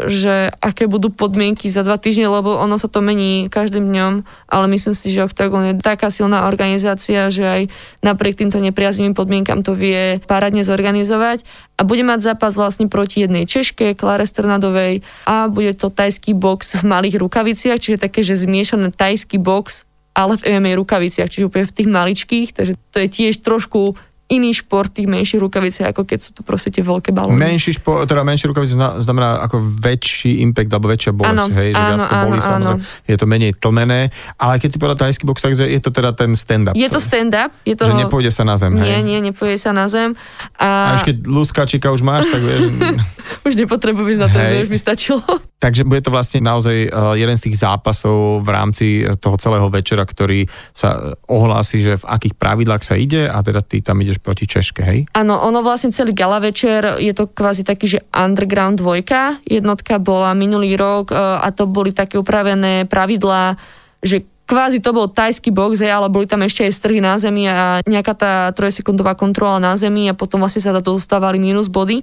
že 0.08 0.36
aké 0.64 0.88
budú 0.88 1.12
podmienky 1.12 1.68
za 1.68 1.84
dva 1.84 2.00
týždne, 2.00 2.32
lebo 2.32 2.56
ono 2.56 2.80
sa 2.80 2.88
to 2.88 3.04
mení 3.04 3.52
každým 3.52 3.92
dňom, 3.92 4.24
ale 4.48 4.66
myslím 4.72 4.96
si, 4.96 5.12
že 5.12 5.28
Octagon 5.28 5.68
je 5.68 5.84
taká 5.84 6.08
silná 6.08 6.48
organizácia, 6.48 7.28
že 7.28 7.44
aj 7.44 7.62
napriek 8.08 8.40
týmto 8.40 8.64
nepriaznivým 8.64 9.12
podmienkam 9.12 9.68
to 9.68 9.76
vie 9.76 10.24
parádne 10.32 10.64
zorganizovať 10.64 11.44
a 11.76 11.84
bude 11.84 12.08
mať 12.08 12.24
zápas 12.24 12.56
vlastne 12.56 12.88
proti 12.88 13.28
jednej 13.28 13.44
Češke, 13.44 14.00
Klare 14.00 14.24
Strnadovej 14.24 15.04
a 15.28 15.52
bude 15.52 15.76
to 15.76 15.92
tajský 15.92 16.40
box 16.40 16.80
v 16.80 16.88
malých 16.88 17.20
rukaviciach, 17.20 17.84
čiže 17.84 18.00
také, 18.00 18.24
že 18.24 18.40
zmiešané 18.40 18.96
tajský 18.96 19.44
box 19.44 19.84
ale 20.18 20.34
v 20.42 20.58
MMA 20.58 20.74
rukaviciach, 20.82 21.30
čiže 21.30 21.46
úplne 21.46 21.70
v 21.70 21.76
tých 21.78 21.90
maličkých, 21.94 22.50
takže 22.58 22.74
to 22.90 22.98
je 23.06 23.08
tiež 23.12 23.46
trošku 23.46 23.94
iný 24.28 24.52
šport 24.52 24.92
tých 24.92 25.08
menších 25.08 25.40
rukaviciach, 25.40 25.96
ako 25.96 26.04
keď 26.04 26.20
sú 26.20 26.32
to 26.36 26.42
proste 26.44 26.68
tie 26.76 26.84
veľké 26.84 27.16
balóny. 27.16 27.40
Menší 27.40 27.80
špo, 27.80 28.04
teda 28.04 28.28
menší 28.28 28.52
rukavice 28.52 28.76
zna- 28.76 29.00
znamená 29.00 29.40
ako 29.44 29.64
väčší 29.64 30.44
impact 30.44 30.72
alebo 30.72 30.92
väčšia 30.92 31.12
bolesť, 31.16 31.48
Áno, 31.48 31.56
hej, 31.56 31.70
že 31.72 31.80
viac 31.80 32.00
áno, 32.00 32.08
to 32.08 32.16
bolí 32.28 32.40
áno, 32.40 32.48
samozrejme, 32.48 32.84
je 33.08 33.16
to 33.16 33.26
menej 33.26 33.52
tlmené, 33.56 34.02
ale 34.36 34.54
keď 34.60 34.70
si 34.76 34.78
povedal 34.78 34.98
tajský 35.08 35.24
box, 35.24 35.38
takže 35.48 35.64
je 35.64 35.80
to 35.80 35.90
teda 35.96 36.12
ten 36.12 36.36
stand-up. 36.36 36.76
Je 36.76 36.90
to 36.92 37.00
stand-up, 37.00 37.56
je 37.64 37.76
to... 37.80 37.88
Že 37.88 38.04
nepôjde 38.04 38.32
sa 38.36 38.44
na 38.44 38.60
zem, 38.60 38.76
Nie, 38.76 39.00
hej? 39.00 39.08
nie, 39.08 39.20
nepôjde 39.24 39.58
sa 39.64 39.72
na 39.72 39.88
zem. 39.88 40.12
A 40.60 40.68
A, 40.68 41.00
už 41.00 41.08
keď 41.08 41.16
luskačika 41.24 41.88
už 41.96 42.04
máš, 42.04 42.28
tak 42.28 42.44
vieš, 42.44 42.68
už 43.48 43.54
nepotrebujem 43.56 44.20
ísť 44.20 44.22
na 44.22 44.28
to, 44.28 44.38
už 44.38 44.72
mi 44.72 44.80
stačilo. 44.80 45.24
takže 45.64 45.84
bude 45.84 46.06
to 46.06 46.14
vlastne 46.14 46.46
naozaj 46.46 46.92
uh, 46.92 47.18
jeden 47.18 47.34
z 47.34 47.50
tých 47.50 47.58
zápasov 47.66 48.46
v 48.46 48.50
rámci 48.50 48.88
eh, 49.02 49.18
toho 49.18 49.36
celého 49.42 49.68
večera, 49.74 50.06
ktorý 50.06 50.46
sa 50.72 50.90
eh, 50.94 51.34
ohlási, 51.34 51.82
že 51.82 51.98
v 51.98 52.06
akých 52.06 52.38
pravidlách 52.38 52.84
sa 52.86 52.94
ide 52.94 53.26
a 53.26 53.42
teda 53.42 53.66
ty 53.66 53.82
tam 53.82 53.98
ideš 53.98 54.17
proti 54.20 54.46
Češke, 54.50 54.82
hej? 54.84 55.00
Áno, 55.16 55.40
ono 55.40 55.64
vlastne 55.66 55.94
celý 55.94 56.14
gala 56.14 56.38
večer 56.42 57.00
je 57.02 57.14
to 57.16 57.30
kvázi 57.30 57.64
taký, 57.64 57.98
že 57.98 58.00
underground 58.12 58.82
dvojka. 58.82 59.42
Jednotka 59.48 59.98
bola 59.98 60.36
minulý 60.38 60.76
rok 60.76 61.12
e, 61.12 61.16
a 61.16 61.48
to 61.54 61.66
boli 61.66 61.96
také 61.96 62.20
upravené 62.20 62.86
pravidlá, 62.86 63.58
že 64.02 64.26
kvázi 64.48 64.80
to 64.80 64.96
bol 64.96 65.12
tajský 65.12 65.52
box, 65.52 65.84
hej, 65.84 65.92
ale 65.92 66.08
boli 66.08 66.26
tam 66.26 66.42
ešte 66.42 66.64
aj 66.64 66.74
strhy 66.74 67.04
na 67.04 67.20
zemi 67.20 67.46
a 67.52 67.84
nejaká 67.84 68.14
tá 68.16 68.34
trojsekundová 68.56 69.14
kontrola 69.20 69.60
na 69.60 69.76
zemi 69.76 70.08
a 70.08 70.16
potom 70.16 70.40
vlastne 70.40 70.64
sa 70.64 70.72
dostávali 70.80 71.38
minus 71.38 71.68
body. 71.68 72.02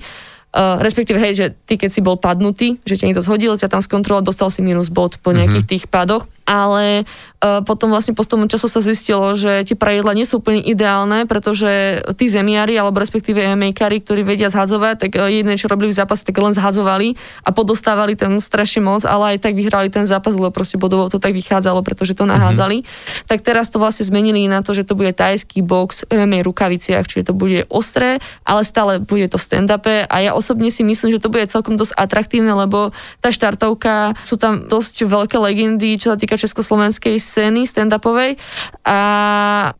Uh, 0.54 0.78
respektíve, 0.78 1.18
hej, 1.18 1.34
že 1.34 1.46
ty 1.66 1.74
keď 1.74 1.90
si 1.90 1.98
bol 1.98 2.14
padnutý, 2.14 2.78
že 2.86 2.94
ťa 2.94 3.10
niekto 3.10 3.26
zhodil, 3.26 3.58
ťa 3.58 3.66
tam 3.66 3.82
skontroloval, 3.82 4.22
dostal 4.22 4.54
si 4.54 4.62
minus 4.62 4.86
bod 4.86 5.18
po 5.18 5.34
nejakých 5.34 5.66
mm-hmm. 5.66 5.82
tých 5.82 5.84
padoch, 5.90 6.30
ale 6.44 7.04
uh, 7.40 7.64
potom 7.64 7.88
vlastne 7.88 8.12
postupom 8.12 8.48
času 8.48 8.68
sa 8.68 8.80
zistilo, 8.84 9.32
že 9.34 9.64
tie 9.64 9.76
pravidla 9.76 10.12
nie 10.12 10.28
sú 10.28 10.40
úplne 10.40 10.60
ideálne, 10.60 11.24
pretože 11.24 12.04
tí 12.20 12.28
zemiari, 12.28 12.76
alebo 12.76 13.00
respektíve 13.00 13.40
MMAkári, 13.56 14.04
ktorí 14.04 14.22
vedia 14.22 14.52
zhadzovať, 14.52 15.08
tak 15.08 15.10
uh, 15.16 15.28
jediné, 15.28 15.56
čo 15.56 15.72
robili 15.72 15.90
v 15.90 15.98
zápase, 15.98 16.22
tak 16.22 16.36
len 16.36 16.52
zhadzovali 16.52 17.16
a 17.42 17.50
podostávali 17.50 18.14
tam 18.14 18.38
strašne 18.38 18.84
moc, 18.84 19.02
ale 19.08 19.36
aj 19.36 19.48
tak 19.48 19.56
vyhrali 19.56 19.88
ten 19.88 20.04
zápas, 20.04 20.36
lebo 20.36 20.52
proste 20.52 20.76
bodovo 20.76 21.08
to 21.08 21.16
tak 21.16 21.32
vychádzalo, 21.32 21.80
pretože 21.80 22.12
to 22.12 22.28
nahádzali. 22.28 22.84
Mm-hmm. 22.84 23.26
Tak 23.28 23.40
teraz 23.40 23.72
to 23.72 23.80
vlastne 23.80 24.04
zmenili 24.04 24.44
na 24.46 24.60
to, 24.60 24.76
že 24.76 24.84
to 24.84 24.94
bude 24.94 25.16
tajský 25.16 25.64
box 25.64 26.04
v 26.06 26.20
MMA 26.20 26.44
rukaviciach, 26.44 27.08
čiže 27.08 27.32
to 27.32 27.34
bude 27.34 27.64
ostré, 27.72 28.20
ale 28.44 28.62
stále 28.68 29.00
bude 29.00 29.26
to 29.32 29.40
v 29.40 29.44
stand-upe 29.48 30.04
a 30.04 30.16
ja 30.20 30.36
osobne 30.36 30.68
si 30.68 30.84
myslím, 30.84 31.10
že 31.16 31.22
to 31.22 31.32
bude 31.32 31.48
celkom 31.48 31.80
dosť 31.80 31.96
atraktívne, 31.96 32.52
lebo 32.52 32.92
tá 33.24 33.32
štartovka, 33.32 34.14
sú 34.22 34.36
tam 34.36 34.68
dosť 34.68 35.08
veľké 35.08 35.36
legendy, 35.40 35.96
čo 35.96 36.12
sa 36.12 36.18
týka 36.18 36.33
československej 36.36 37.16
scény 37.20 37.66
stand-upovej 37.66 38.36
a 38.84 38.98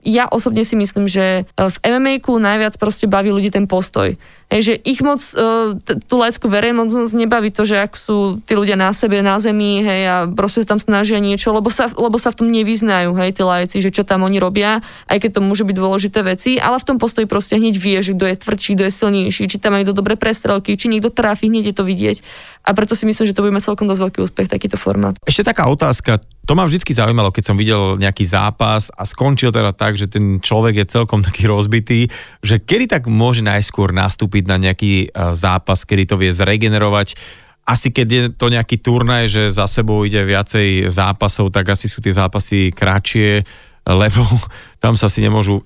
ja 0.05 0.25
osobne 0.31 0.63
si 0.63 0.75
myslím, 0.75 1.07
že 1.07 1.49
v 1.57 1.77
MMA-ku 1.85 2.37
najviac 2.39 2.77
proste 2.81 3.11
baví 3.11 3.31
ľudí 3.33 3.51
ten 3.53 3.69
postoj. 3.69 4.17
Hej, 4.55 4.63
že 4.71 4.75
ich 4.87 5.03
moc, 5.03 5.19
t- 5.19 5.99
tú 6.07 6.15
laickú 6.15 6.47
verejnosť 6.47 6.95
moc 6.95 7.11
nebaví 7.11 7.51
to, 7.51 7.67
že 7.67 7.75
ak 7.75 7.99
sú 7.99 8.39
tí 8.47 8.55
ľudia 8.55 8.79
na 8.79 8.95
sebe, 8.95 9.19
na 9.19 9.43
zemi, 9.43 9.83
hej, 9.83 10.03
a 10.07 10.17
proste 10.31 10.63
tam 10.63 10.79
snažia 10.79 11.19
niečo, 11.19 11.51
lebo 11.51 11.75
sa, 11.75 11.91
lebo 11.91 12.23
sa 12.23 12.31
v 12.31 12.39
tom 12.39 12.49
nevyznajú, 12.55 13.19
hej, 13.19 13.35
tí 13.35 13.43
laici, 13.43 13.83
že 13.83 13.91
čo 13.91 14.07
tam 14.07 14.23
oni 14.23 14.39
robia, 14.39 14.79
aj 15.11 15.27
keď 15.27 15.31
to 15.35 15.41
môže 15.43 15.67
byť 15.67 15.75
dôležité 15.75 16.23
veci, 16.23 16.63
ale 16.63 16.79
v 16.79 16.87
tom 16.87 17.03
postoji 17.03 17.27
proste 17.27 17.59
hneď 17.59 17.75
vie, 17.75 17.99
že 17.99 18.15
kto 18.15 18.31
je 18.31 18.37
tvrdší, 18.39 18.71
kto 18.79 18.83
je 18.87 18.93
silnejší, 18.95 19.43
či 19.51 19.59
tam 19.59 19.75
majú 19.75 19.91
dobre 19.91 20.15
prestrelky, 20.15 20.79
či 20.79 20.87
niekto 20.87 21.11
tráfi, 21.11 21.51
hneď 21.51 21.75
je 21.75 21.75
to 21.75 21.83
vidieť. 21.83 22.23
A 22.65 22.73
preto 22.73 22.95
si 22.95 23.11
myslím, 23.11 23.27
že 23.27 23.35
to 23.35 23.43
budeme 23.43 23.59
celkom 23.59 23.91
dosť 23.91 24.01
veľký 24.07 24.19
úspech, 24.23 24.49
takýto 24.49 24.79
formát. 24.79 25.19
Ešte 25.27 25.51
taká 25.51 25.67
otázka, 25.69 26.23
to 26.45 26.53
ma 26.53 26.65
vždy 26.65 26.81
zaujímalo, 26.81 27.33
keď 27.33 27.45
som 27.45 27.57
videl 27.57 27.97
nejaký 27.97 28.25
zápas 28.25 28.93
a 28.93 29.09
skončil 29.09 29.53
teda 29.53 29.73
tak, 29.73 29.97
že 29.97 30.09
ten 30.09 30.41
človek 30.41 30.85
je 30.85 30.87
celkom 30.93 31.21
taký 31.25 31.49
rozbitý, 31.49 32.09
že 32.45 32.61
kedy 32.61 32.89
tak 32.89 33.03
môže 33.09 33.41
najskôr 33.45 33.93
nastúpiť 33.93 34.44
na 34.45 34.61
nejaký 34.61 35.09
eh, 35.09 35.35
zápas, 35.35 35.83
kedy 35.83 36.05
to 36.09 36.17
vie 36.21 36.31
zregenerovať 36.31 37.17
asi 37.65 37.89
keď 37.89 38.09
je 38.13 38.23
to 38.37 38.53
nejaký 38.53 38.77
turnaj, 38.85 39.25
že 39.33 39.43
za 39.49 39.65
sebou 39.65 40.05
ide 40.05 40.21
viacej 40.21 40.93
zápasov, 40.93 41.49
tak 41.49 41.73
asi 41.73 41.89
sú 41.89 42.05
tie 42.05 42.13
zápasy 42.13 42.69
kratšie, 42.77 43.41
lebo 43.89 44.21
tam 44.85 44.95
sa 45.01 45.09
si 45.09 45.25
nemôžu 45.25 45.65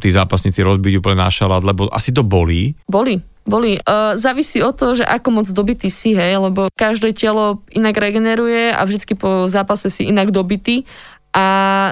tí 0.00 0.08
zápasníci 0.12 0.60
rozbiť 0.64 1.00
úplne 1.00 1.24
na 1.24 1.30
šalát, 1.32 1.64
lebo 1.64 1.88
asi 1.92 2.10
to 2.10 2.26
bolí. 2.26 2.74
Boli, 2.88 3.20
boli. 3.46 3.76
Uh, 3.84 4.16
závisí 4.16 4.58
od 4.64 4.74
toho, 4.74 4.98
že 4.98 5.04
ako 5.04 5.28
moc 5.30 5.46
dobitý 5.46 5.92
si, 5.92 6.16
hej, 6.16 6.40
lebo 6.40 6.66
každé 6.74 7.12
telo 7.14 7.62
inak 7.70 7.94
regeneruje 7.94 8.72
a 8.72 8.80
vždycky 8.82 9.14
po 9.14 9.46
zápase 9.46 9.92
si 9.92 10.08
inak 10.08 10.32
dobitý 10.32 10.88
a 11.34 11.46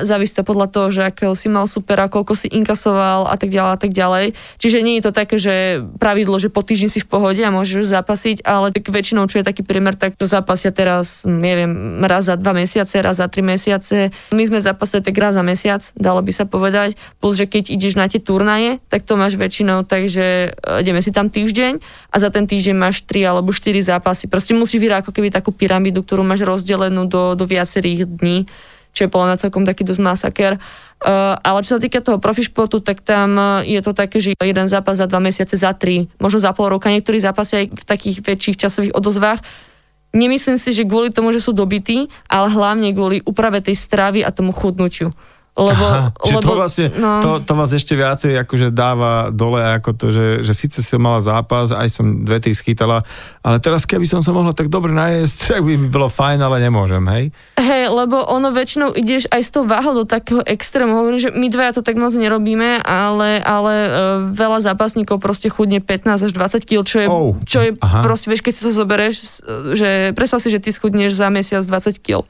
závisí 0.07 0.39
to 0.39 0.47
podľa 0.47 0.71
toho, 0.71 0.87
že 0.95 1.03
akého 1.03 1.35
si 1.35 1.51
mal 1.51 1.67
supera, 1.67 2.07
koľko 2.07 2.39
si 2.39 2.47
inkasoval 2.47 3.27
a 3.27 3.35
tak 3.35 3.51
ďalej 3.51 3.73
a 3.75 3.79
tak 3.83 3.91
ďalej. 3.91 4.27
Čiže 4.63 4.79
nie 4.87 5.03
je 5.03 5.11
to 5.11 5.13
také, 5.13 5.35
že 5.35 5.83
pravidlo, 5.99 6.39
že 6.39 6.47
po 6.47 6.63
týždni 6.63 6.87
si 6.87 7.03
v 7.03 7.11
pohode 7.11 7.43
a 7.43 7.51
môžeš 7.51 7.91
zapasiť, 7.91 8.47
ale 8.47 8.71
tak 8.71 8.87
väčšinou, 8.87 9.27
čo 9.27 9.43
je 9.43 9.45
taký 9.51 9.67
priemer, 9.67 9.99
tak 9.99 10.15
to 10.15 10.31
zápasia 10.31 10.71
teraz, 10.71 11.27
neviem, 11.27 11.99
raz 12.07 12.31
za 12.31 12.39
dva 12.39 12.55
mesiace, 12.55 13.03
raz 13.03 13.19
za 13.19 13.27
tri 13.27 13.43
mesiace. 13.43 14.15
My 14.31 14.47
sme 14.47 14.63
zapasili 14.63 15.03
tak 15.03 15.19
raz 15.19 15.35
za 15.35 15.43
mesiac, 15.43 15.83
dalo 15.99 16.23
by 16.23 16.31
sa 16.31 16.47
povedať. 16.47 16.95
Plus, 17.19 17.35
že 17.35 17.51
keď 17.51 17.75
ideš 17.75 17.99
na 17.99 18.07
tie 18.07 18.23
turnaje, 18.23 18.79
tak 18.95 19.03
to 19.03 19.19
máš 19.19 19.35
väčšinou, 19.35 19.83
takže 19.83 20.55
e, 20.55 20.87
ideme 20.87 21.03
si 21.03 21.11
tam 21.11 21.27
týždeň 21.27 21.83
a 22.15 22.17
za 22.23 22.31
ten 22.31 22.47
týždeň 22.47 22.79
máš 22.79 23.03
tri 23.03 23.27
alebo 23.27 23.51
štyri 23.51 23.83
zápasy. 23.83 24.31
Proste 24.31 24.55
musíš 24.55 24.79
vyrať 24.79 25.03
ako 25.03 25.11
keby 25.11 25.35
takú 25.35 25.51
pyramídu, 25.51 26.07
ktorú 26.07 26.23
máš 26.23 26.47
rozdelenú 26.47 27.11
do, 27.11 27.35
do 27.35 27.43
viacerých 27.43 28.07
dní 28.07 28.47
čo 28.93 29.09
je 29.09 29.13
podľa 29.13 29.27
mňa 29.33 29.43
celkom 29.43 29.65
taký 29.65 29.83
dosť 29.89 30.01
masaker. 30.05 30.53
Uh, 31.03 31.35
ale 31.43 31.67
čo 31.67 31.77
sa 31.77 31.81
týka 31.83 31.99
toho 31.99 32.23
profi 32.23 32.47
športu, 32.47 32.79
tak 32.79 33.03
tam 33.03 33.35
uh, 33.35 33.67
je 33.67 33.81
to 33.83 33.91
také, 33.91 34.23
že 34.23 34.39
jeden 34.39 34.71
zápas 34.71 35.01
za 35.01 35.11
dva 35.11 35.19
mesiace, 35.19 35.59
za 35.59 35.75
tri, 35.75 36.07
možno 36.23 36.39
za 36.39 36.55
pol 36.55 36.71
roka, 36.71 36.93
niektorí 36.93 37.19
zápasia 37.19 37.67
aj 37.67 37.75
v 37.75 37.85
takých 37.89 38.17
väčších 38.23 38.57
časových 38.63 38.95
odozvách. 38.95 39.43
Nemyslím 40.13 40.61
si, 40.61 40.77
že 40.77 40.85
kvôli 40.85 41.09
tomu, 41.09 41.33
že 41.33 41.41
sú 41.41 41.57
dobití, 41.57 42.13
ale 42.29 42.53
hlavne 42.53 42.93
kvôli 42.93 43.25
úprave 43.25 43.65
tej 43.65 43.75
stravy 43.75 44.21
a 44.23 44.31
tomu 44.31 44.53
chudnutiu. 44.53 45.17
Lebo, 45.53 45.85
Aha, 45.85 46.17
lebo, 46.17 46.41
to 46.41 46.57
vlastne, 46.57 46.89
no. 46.97 47.21
to, 47.21 47.31
to 47.45 47.53
vás 47.53 47.69
ešte 47.77 47.93
viacej 47.93 48.41
akože 48.41 48.73
dáva 48.73 49.29
dole 49.29 49.61
ako 49.61 49.93
to, 49.93 50.09
že, 50.09 50.27
že 50.49 50.57
síce 50.57 50.81
som 50.81 50.97
mala 50.97 51.21
zápas, 51.21 51.69
aj 51.69 51.93
som 51.93 52.25
dve, 52.25 52.41
tri 52.41 52.57
schytala, 52.57 53.05
ale 53.45 53.61
teraz 53.61 53.85
keby 53.85 54.09
som 54.09 54.25
sa 54.25 54.33
mohla 54.33 54.57
tak 54.57 54.73
dobre 54.73 54.97
najesť, 54.97 55.37
tak 55.53 55.61
by 55.61 55.73
mi 55.77 55.93
bolo 55.93 56.09
fajn, 56.09 56.41
ale 56.41 56.57
nemôžem, 56.57 57.05
hej? 57.05 57.25
Hej, 57.61 57.93
lebo 57.93 58.25
ono 58.25 58.49
väčšinou 58.49 58.97
ideš 58.97 59.29
aj 59.29 59.43
s 59.45 59.51
tou 59.53 59.69
váhou 59.69 59.93
do 59.93 60.09
takého 60.09 60.41
extrému. 60.41 60.97
Hovorím, 60.97 61.21
že 61.21 61.29
my 61.37 61.47
dvaja 61.53 61.77
to 61.77 61.83
tak 61.85 62.01
moc 62.01 62.17
nerobíme, 62.17 62.81
ale, 62.81 63.37
ale 63.45 63.75
uh, 63.77 63.93
veľa 64.33 64.65
zápasníkov 64.73 65.21
proste 65.21 65.53
chudne 65.53 65.85
15 65.85 66.17
až 66.17 66.33
20 66.33 66.65
kg, 66.65 66.81
čo 66.81 66.97
je, 66.97 67.07
oh, 67.13 67.37
čo 67.45 67.61
je 67.61 67.71
proste, 67.77 68.33
vieš, 68.33 68.41
keď 68.41 68.53
si 68.57 68.63
to 68.65 68.73
zoberieš, 68.73 69.15
že 69.77 70.17
predstav 70.17 70.41
si, 70.41 70.49
že 70.49 70.65
ty 70.65 70.73
schudneš 70.73 71.13
za 71.13 71.29
mesiac 71.29 71.61
20 71.61 72.01
kg 72.01 72.25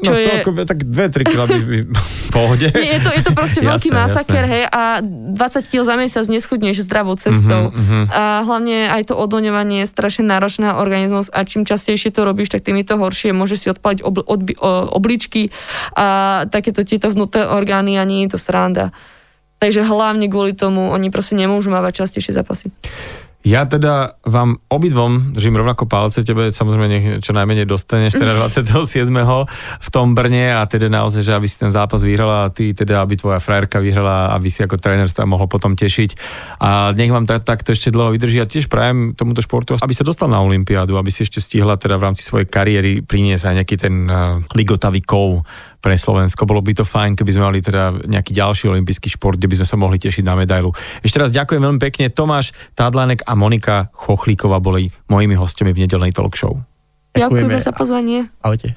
čo 0.00 0.12
no 0.12 0.16
to 0.16 0.30
je... 0.32 0.40
ako, 0.40 0.50
tak 0.64 0.78
2-3 0.88 1.28
kg 1.28 1.40
by, 1.44 1.60
by 1.60 1.78
pohode. 2.30 2.66
Nie, 2.72 2.98
je 2.98 3.00
to, 3.04 3.10
je 3.12 3.22
to 3.26 3.32
proste 3.34 3.60
veľký 3.66 3.90
jasné, 3.90 4.00
masaker, 4.00 4.44
jasné. 4.46 4.54
hej, 4.54 4.64
a 4.70 4.82
20 5.02 5.70
kg 5.70 5.80
za 5.84 5.94
mesiac 5.98 6.26
neschudneš 6.26 6.86
zdravou 6.86 7.14
cestou. 7.18 7.70
Uh-huh, 7.70 7.76
uh-huh. 7.76 8.04
A 8.10 8.22
hlavne 8.46 8.88
aj 8.90 9.10
to 9.10 9.14
odloňovanie 9.18 9.84
je 9.84 9.90
strašne 9.90 10.24
náročné 10.24 10.70
na 10.70 10.78
organizmus 10.78 11.28
a 11.28 11.42
čím 11.44 11.66
častejšie 11.66 12.14
to 12.14 12.22
robíš, 12.24 12.54
tak 12.54 12.62
tým 12.64 12.78
je 12.80 12.86
to 12.86 12.96
horšie. 12.96 13.36
Môžeš 13.36 13.58
si 13.58 13.68
odpaliť 13.74 14.00
ob, 14.06 14.22
odbi, 14.24 14.54
obličky 14.90 15.50
a 15.94 16.42
takéto 16.48 16.86
tieto 16.86 17.10
vnuté 17.10 17.42
orgány 17.44 17.98
a 17.98 18.06
nie 18.06 18.24
je 18.24 18.34
to 18.34 18.38
sranda. 18.38 18.94
Takže 19.60 19.84
hlavne 19.84 20.24
kvôli 20.32 20.56
tomu 20.56 20.88
oni 20.88 21.12
proste 21.12 21.36
nemôžu 21.36 21.68
mávať 21.68 22.06
častejšie 22.06 22.32
zápasy. 22.32 22.72
Ja 23.40 23.64
teda 23.64 24.20
vám 24.20 24.60
obidvom 24.68 25.32
držím 25.32 25.56
rovnako 25.56 25.88
palce, 25.88 26.20
tebe 26.20 26.52
samozrejme 26.52 26.88
nech 26.92 27.04
čo 27.24 27.32
najmenej 27.32 27.64
dostaneš 27.64 28.20
teda 28.20 28.36
27. 28.52 29.08
v 29.80 29.88
tom 29.88 30.12
Brne 30.12 30.52
a 30.52 30.68
teda 30.68 30.92
naozaj, 30.92 31.24
že 31.24 31.32
aby 31.32 31.48
si 31.48 31.56
ten 31.56 31.72
zápas 31.72 32.04
vyhrala 32.04 32.44
a 32.44 32.52
ty 32.52 32.76
teda, 32.76 33.00
aby 33.00 33.16
tvoja 33.16 33.40
frajerka 33.40 33.80
vyhrala, 33.80 34.36
aby 34.36 34.52
si 34.52 34.60
ako 34.60 34.76
tréner 34.76 35.08
sa 35.08 35.24
mohol 35.24 35.48
potom 35.48 35.72
tešiť 35.72 36.10
a 36.60 36.92
nech 36.92 37.08
vám 37.08 37.24
tak, 37.24 37.48
takto 37.48 37.72
ešte 37.72 37.88
dlho 37.88 38.12
vydrží 38.12 38.44
a 38.44 38.46
tiež 38.46 38.68
prajem 38.68 39.16
tomuto 39.16 39.40
športu, 39.40 39.80
aby 39.80 39.94
sa 39.96 40.04
dostal 40.04 40.28
na 40.28 40.44
Olympiádu, 40.44 41.00
aby 41.00 41.08
si 41.08 41.24
ešte 41.24 41.40
stihla 41.40 41.80
teda 41.80 41.96
v 41.96 42.12
rámci 42.12 42.20
svojej 42.20 42.44
kariéry 42.44 43.00
priniesť 43.00 43.48
aj 43.48 43.54
nejaký 43.64 43.76
ten 43.80 43.94
uh, 44.04 44.44
ligotavý 44.52 45.00
kov 45.00 45.48
pre 45.80 45.96
Slovensko. 45.96 46.44
Bolo 46.44 46.60
by 46.60 46.76
to 46.76 46.84
fajn, 46.84 47.16
keby 47.16 47.30
sme 47.32 47.44
mali 47.48 47.58
teda 47.64 48.04
nejaký 48.04 48.36
ďalší 48.36 48.68
olimpijský 48.68 49.08
šport, 49.16 49.40
kde 49.40 49.48
by 49.48 49.56
sme 49.64 49.66
sa 49.66 49.76
mohli 49.80 49.96
tešiť 49.96 50.24
na 50.24 50.36
medailu. 50.36 50.70
Ešte 51.00 51.18
raz 51.18 51.32
ďakujem 51.32 51.60
veľmi 51.60 51.80
pekne. 51.80 52.12
Tomáš 52.12 52.52
Tadlanek 52.76 53.24
a 53.24 53.32
Monika 53.34 53.88
Chochlíková 53.96 54.60
boli 54.60 54.92
mojimi 55.08 55.34
hostiami 55.34 55.72
v 55.72 55.88
nedelnej 55.88 56.12
talk 56.12 56.36
show. 56.36 56.60
Ďakujeme 57.16 57.58
za 57.58 57.72
pozvanie. 57.74 58.30
Ahojte. 58.44 58.70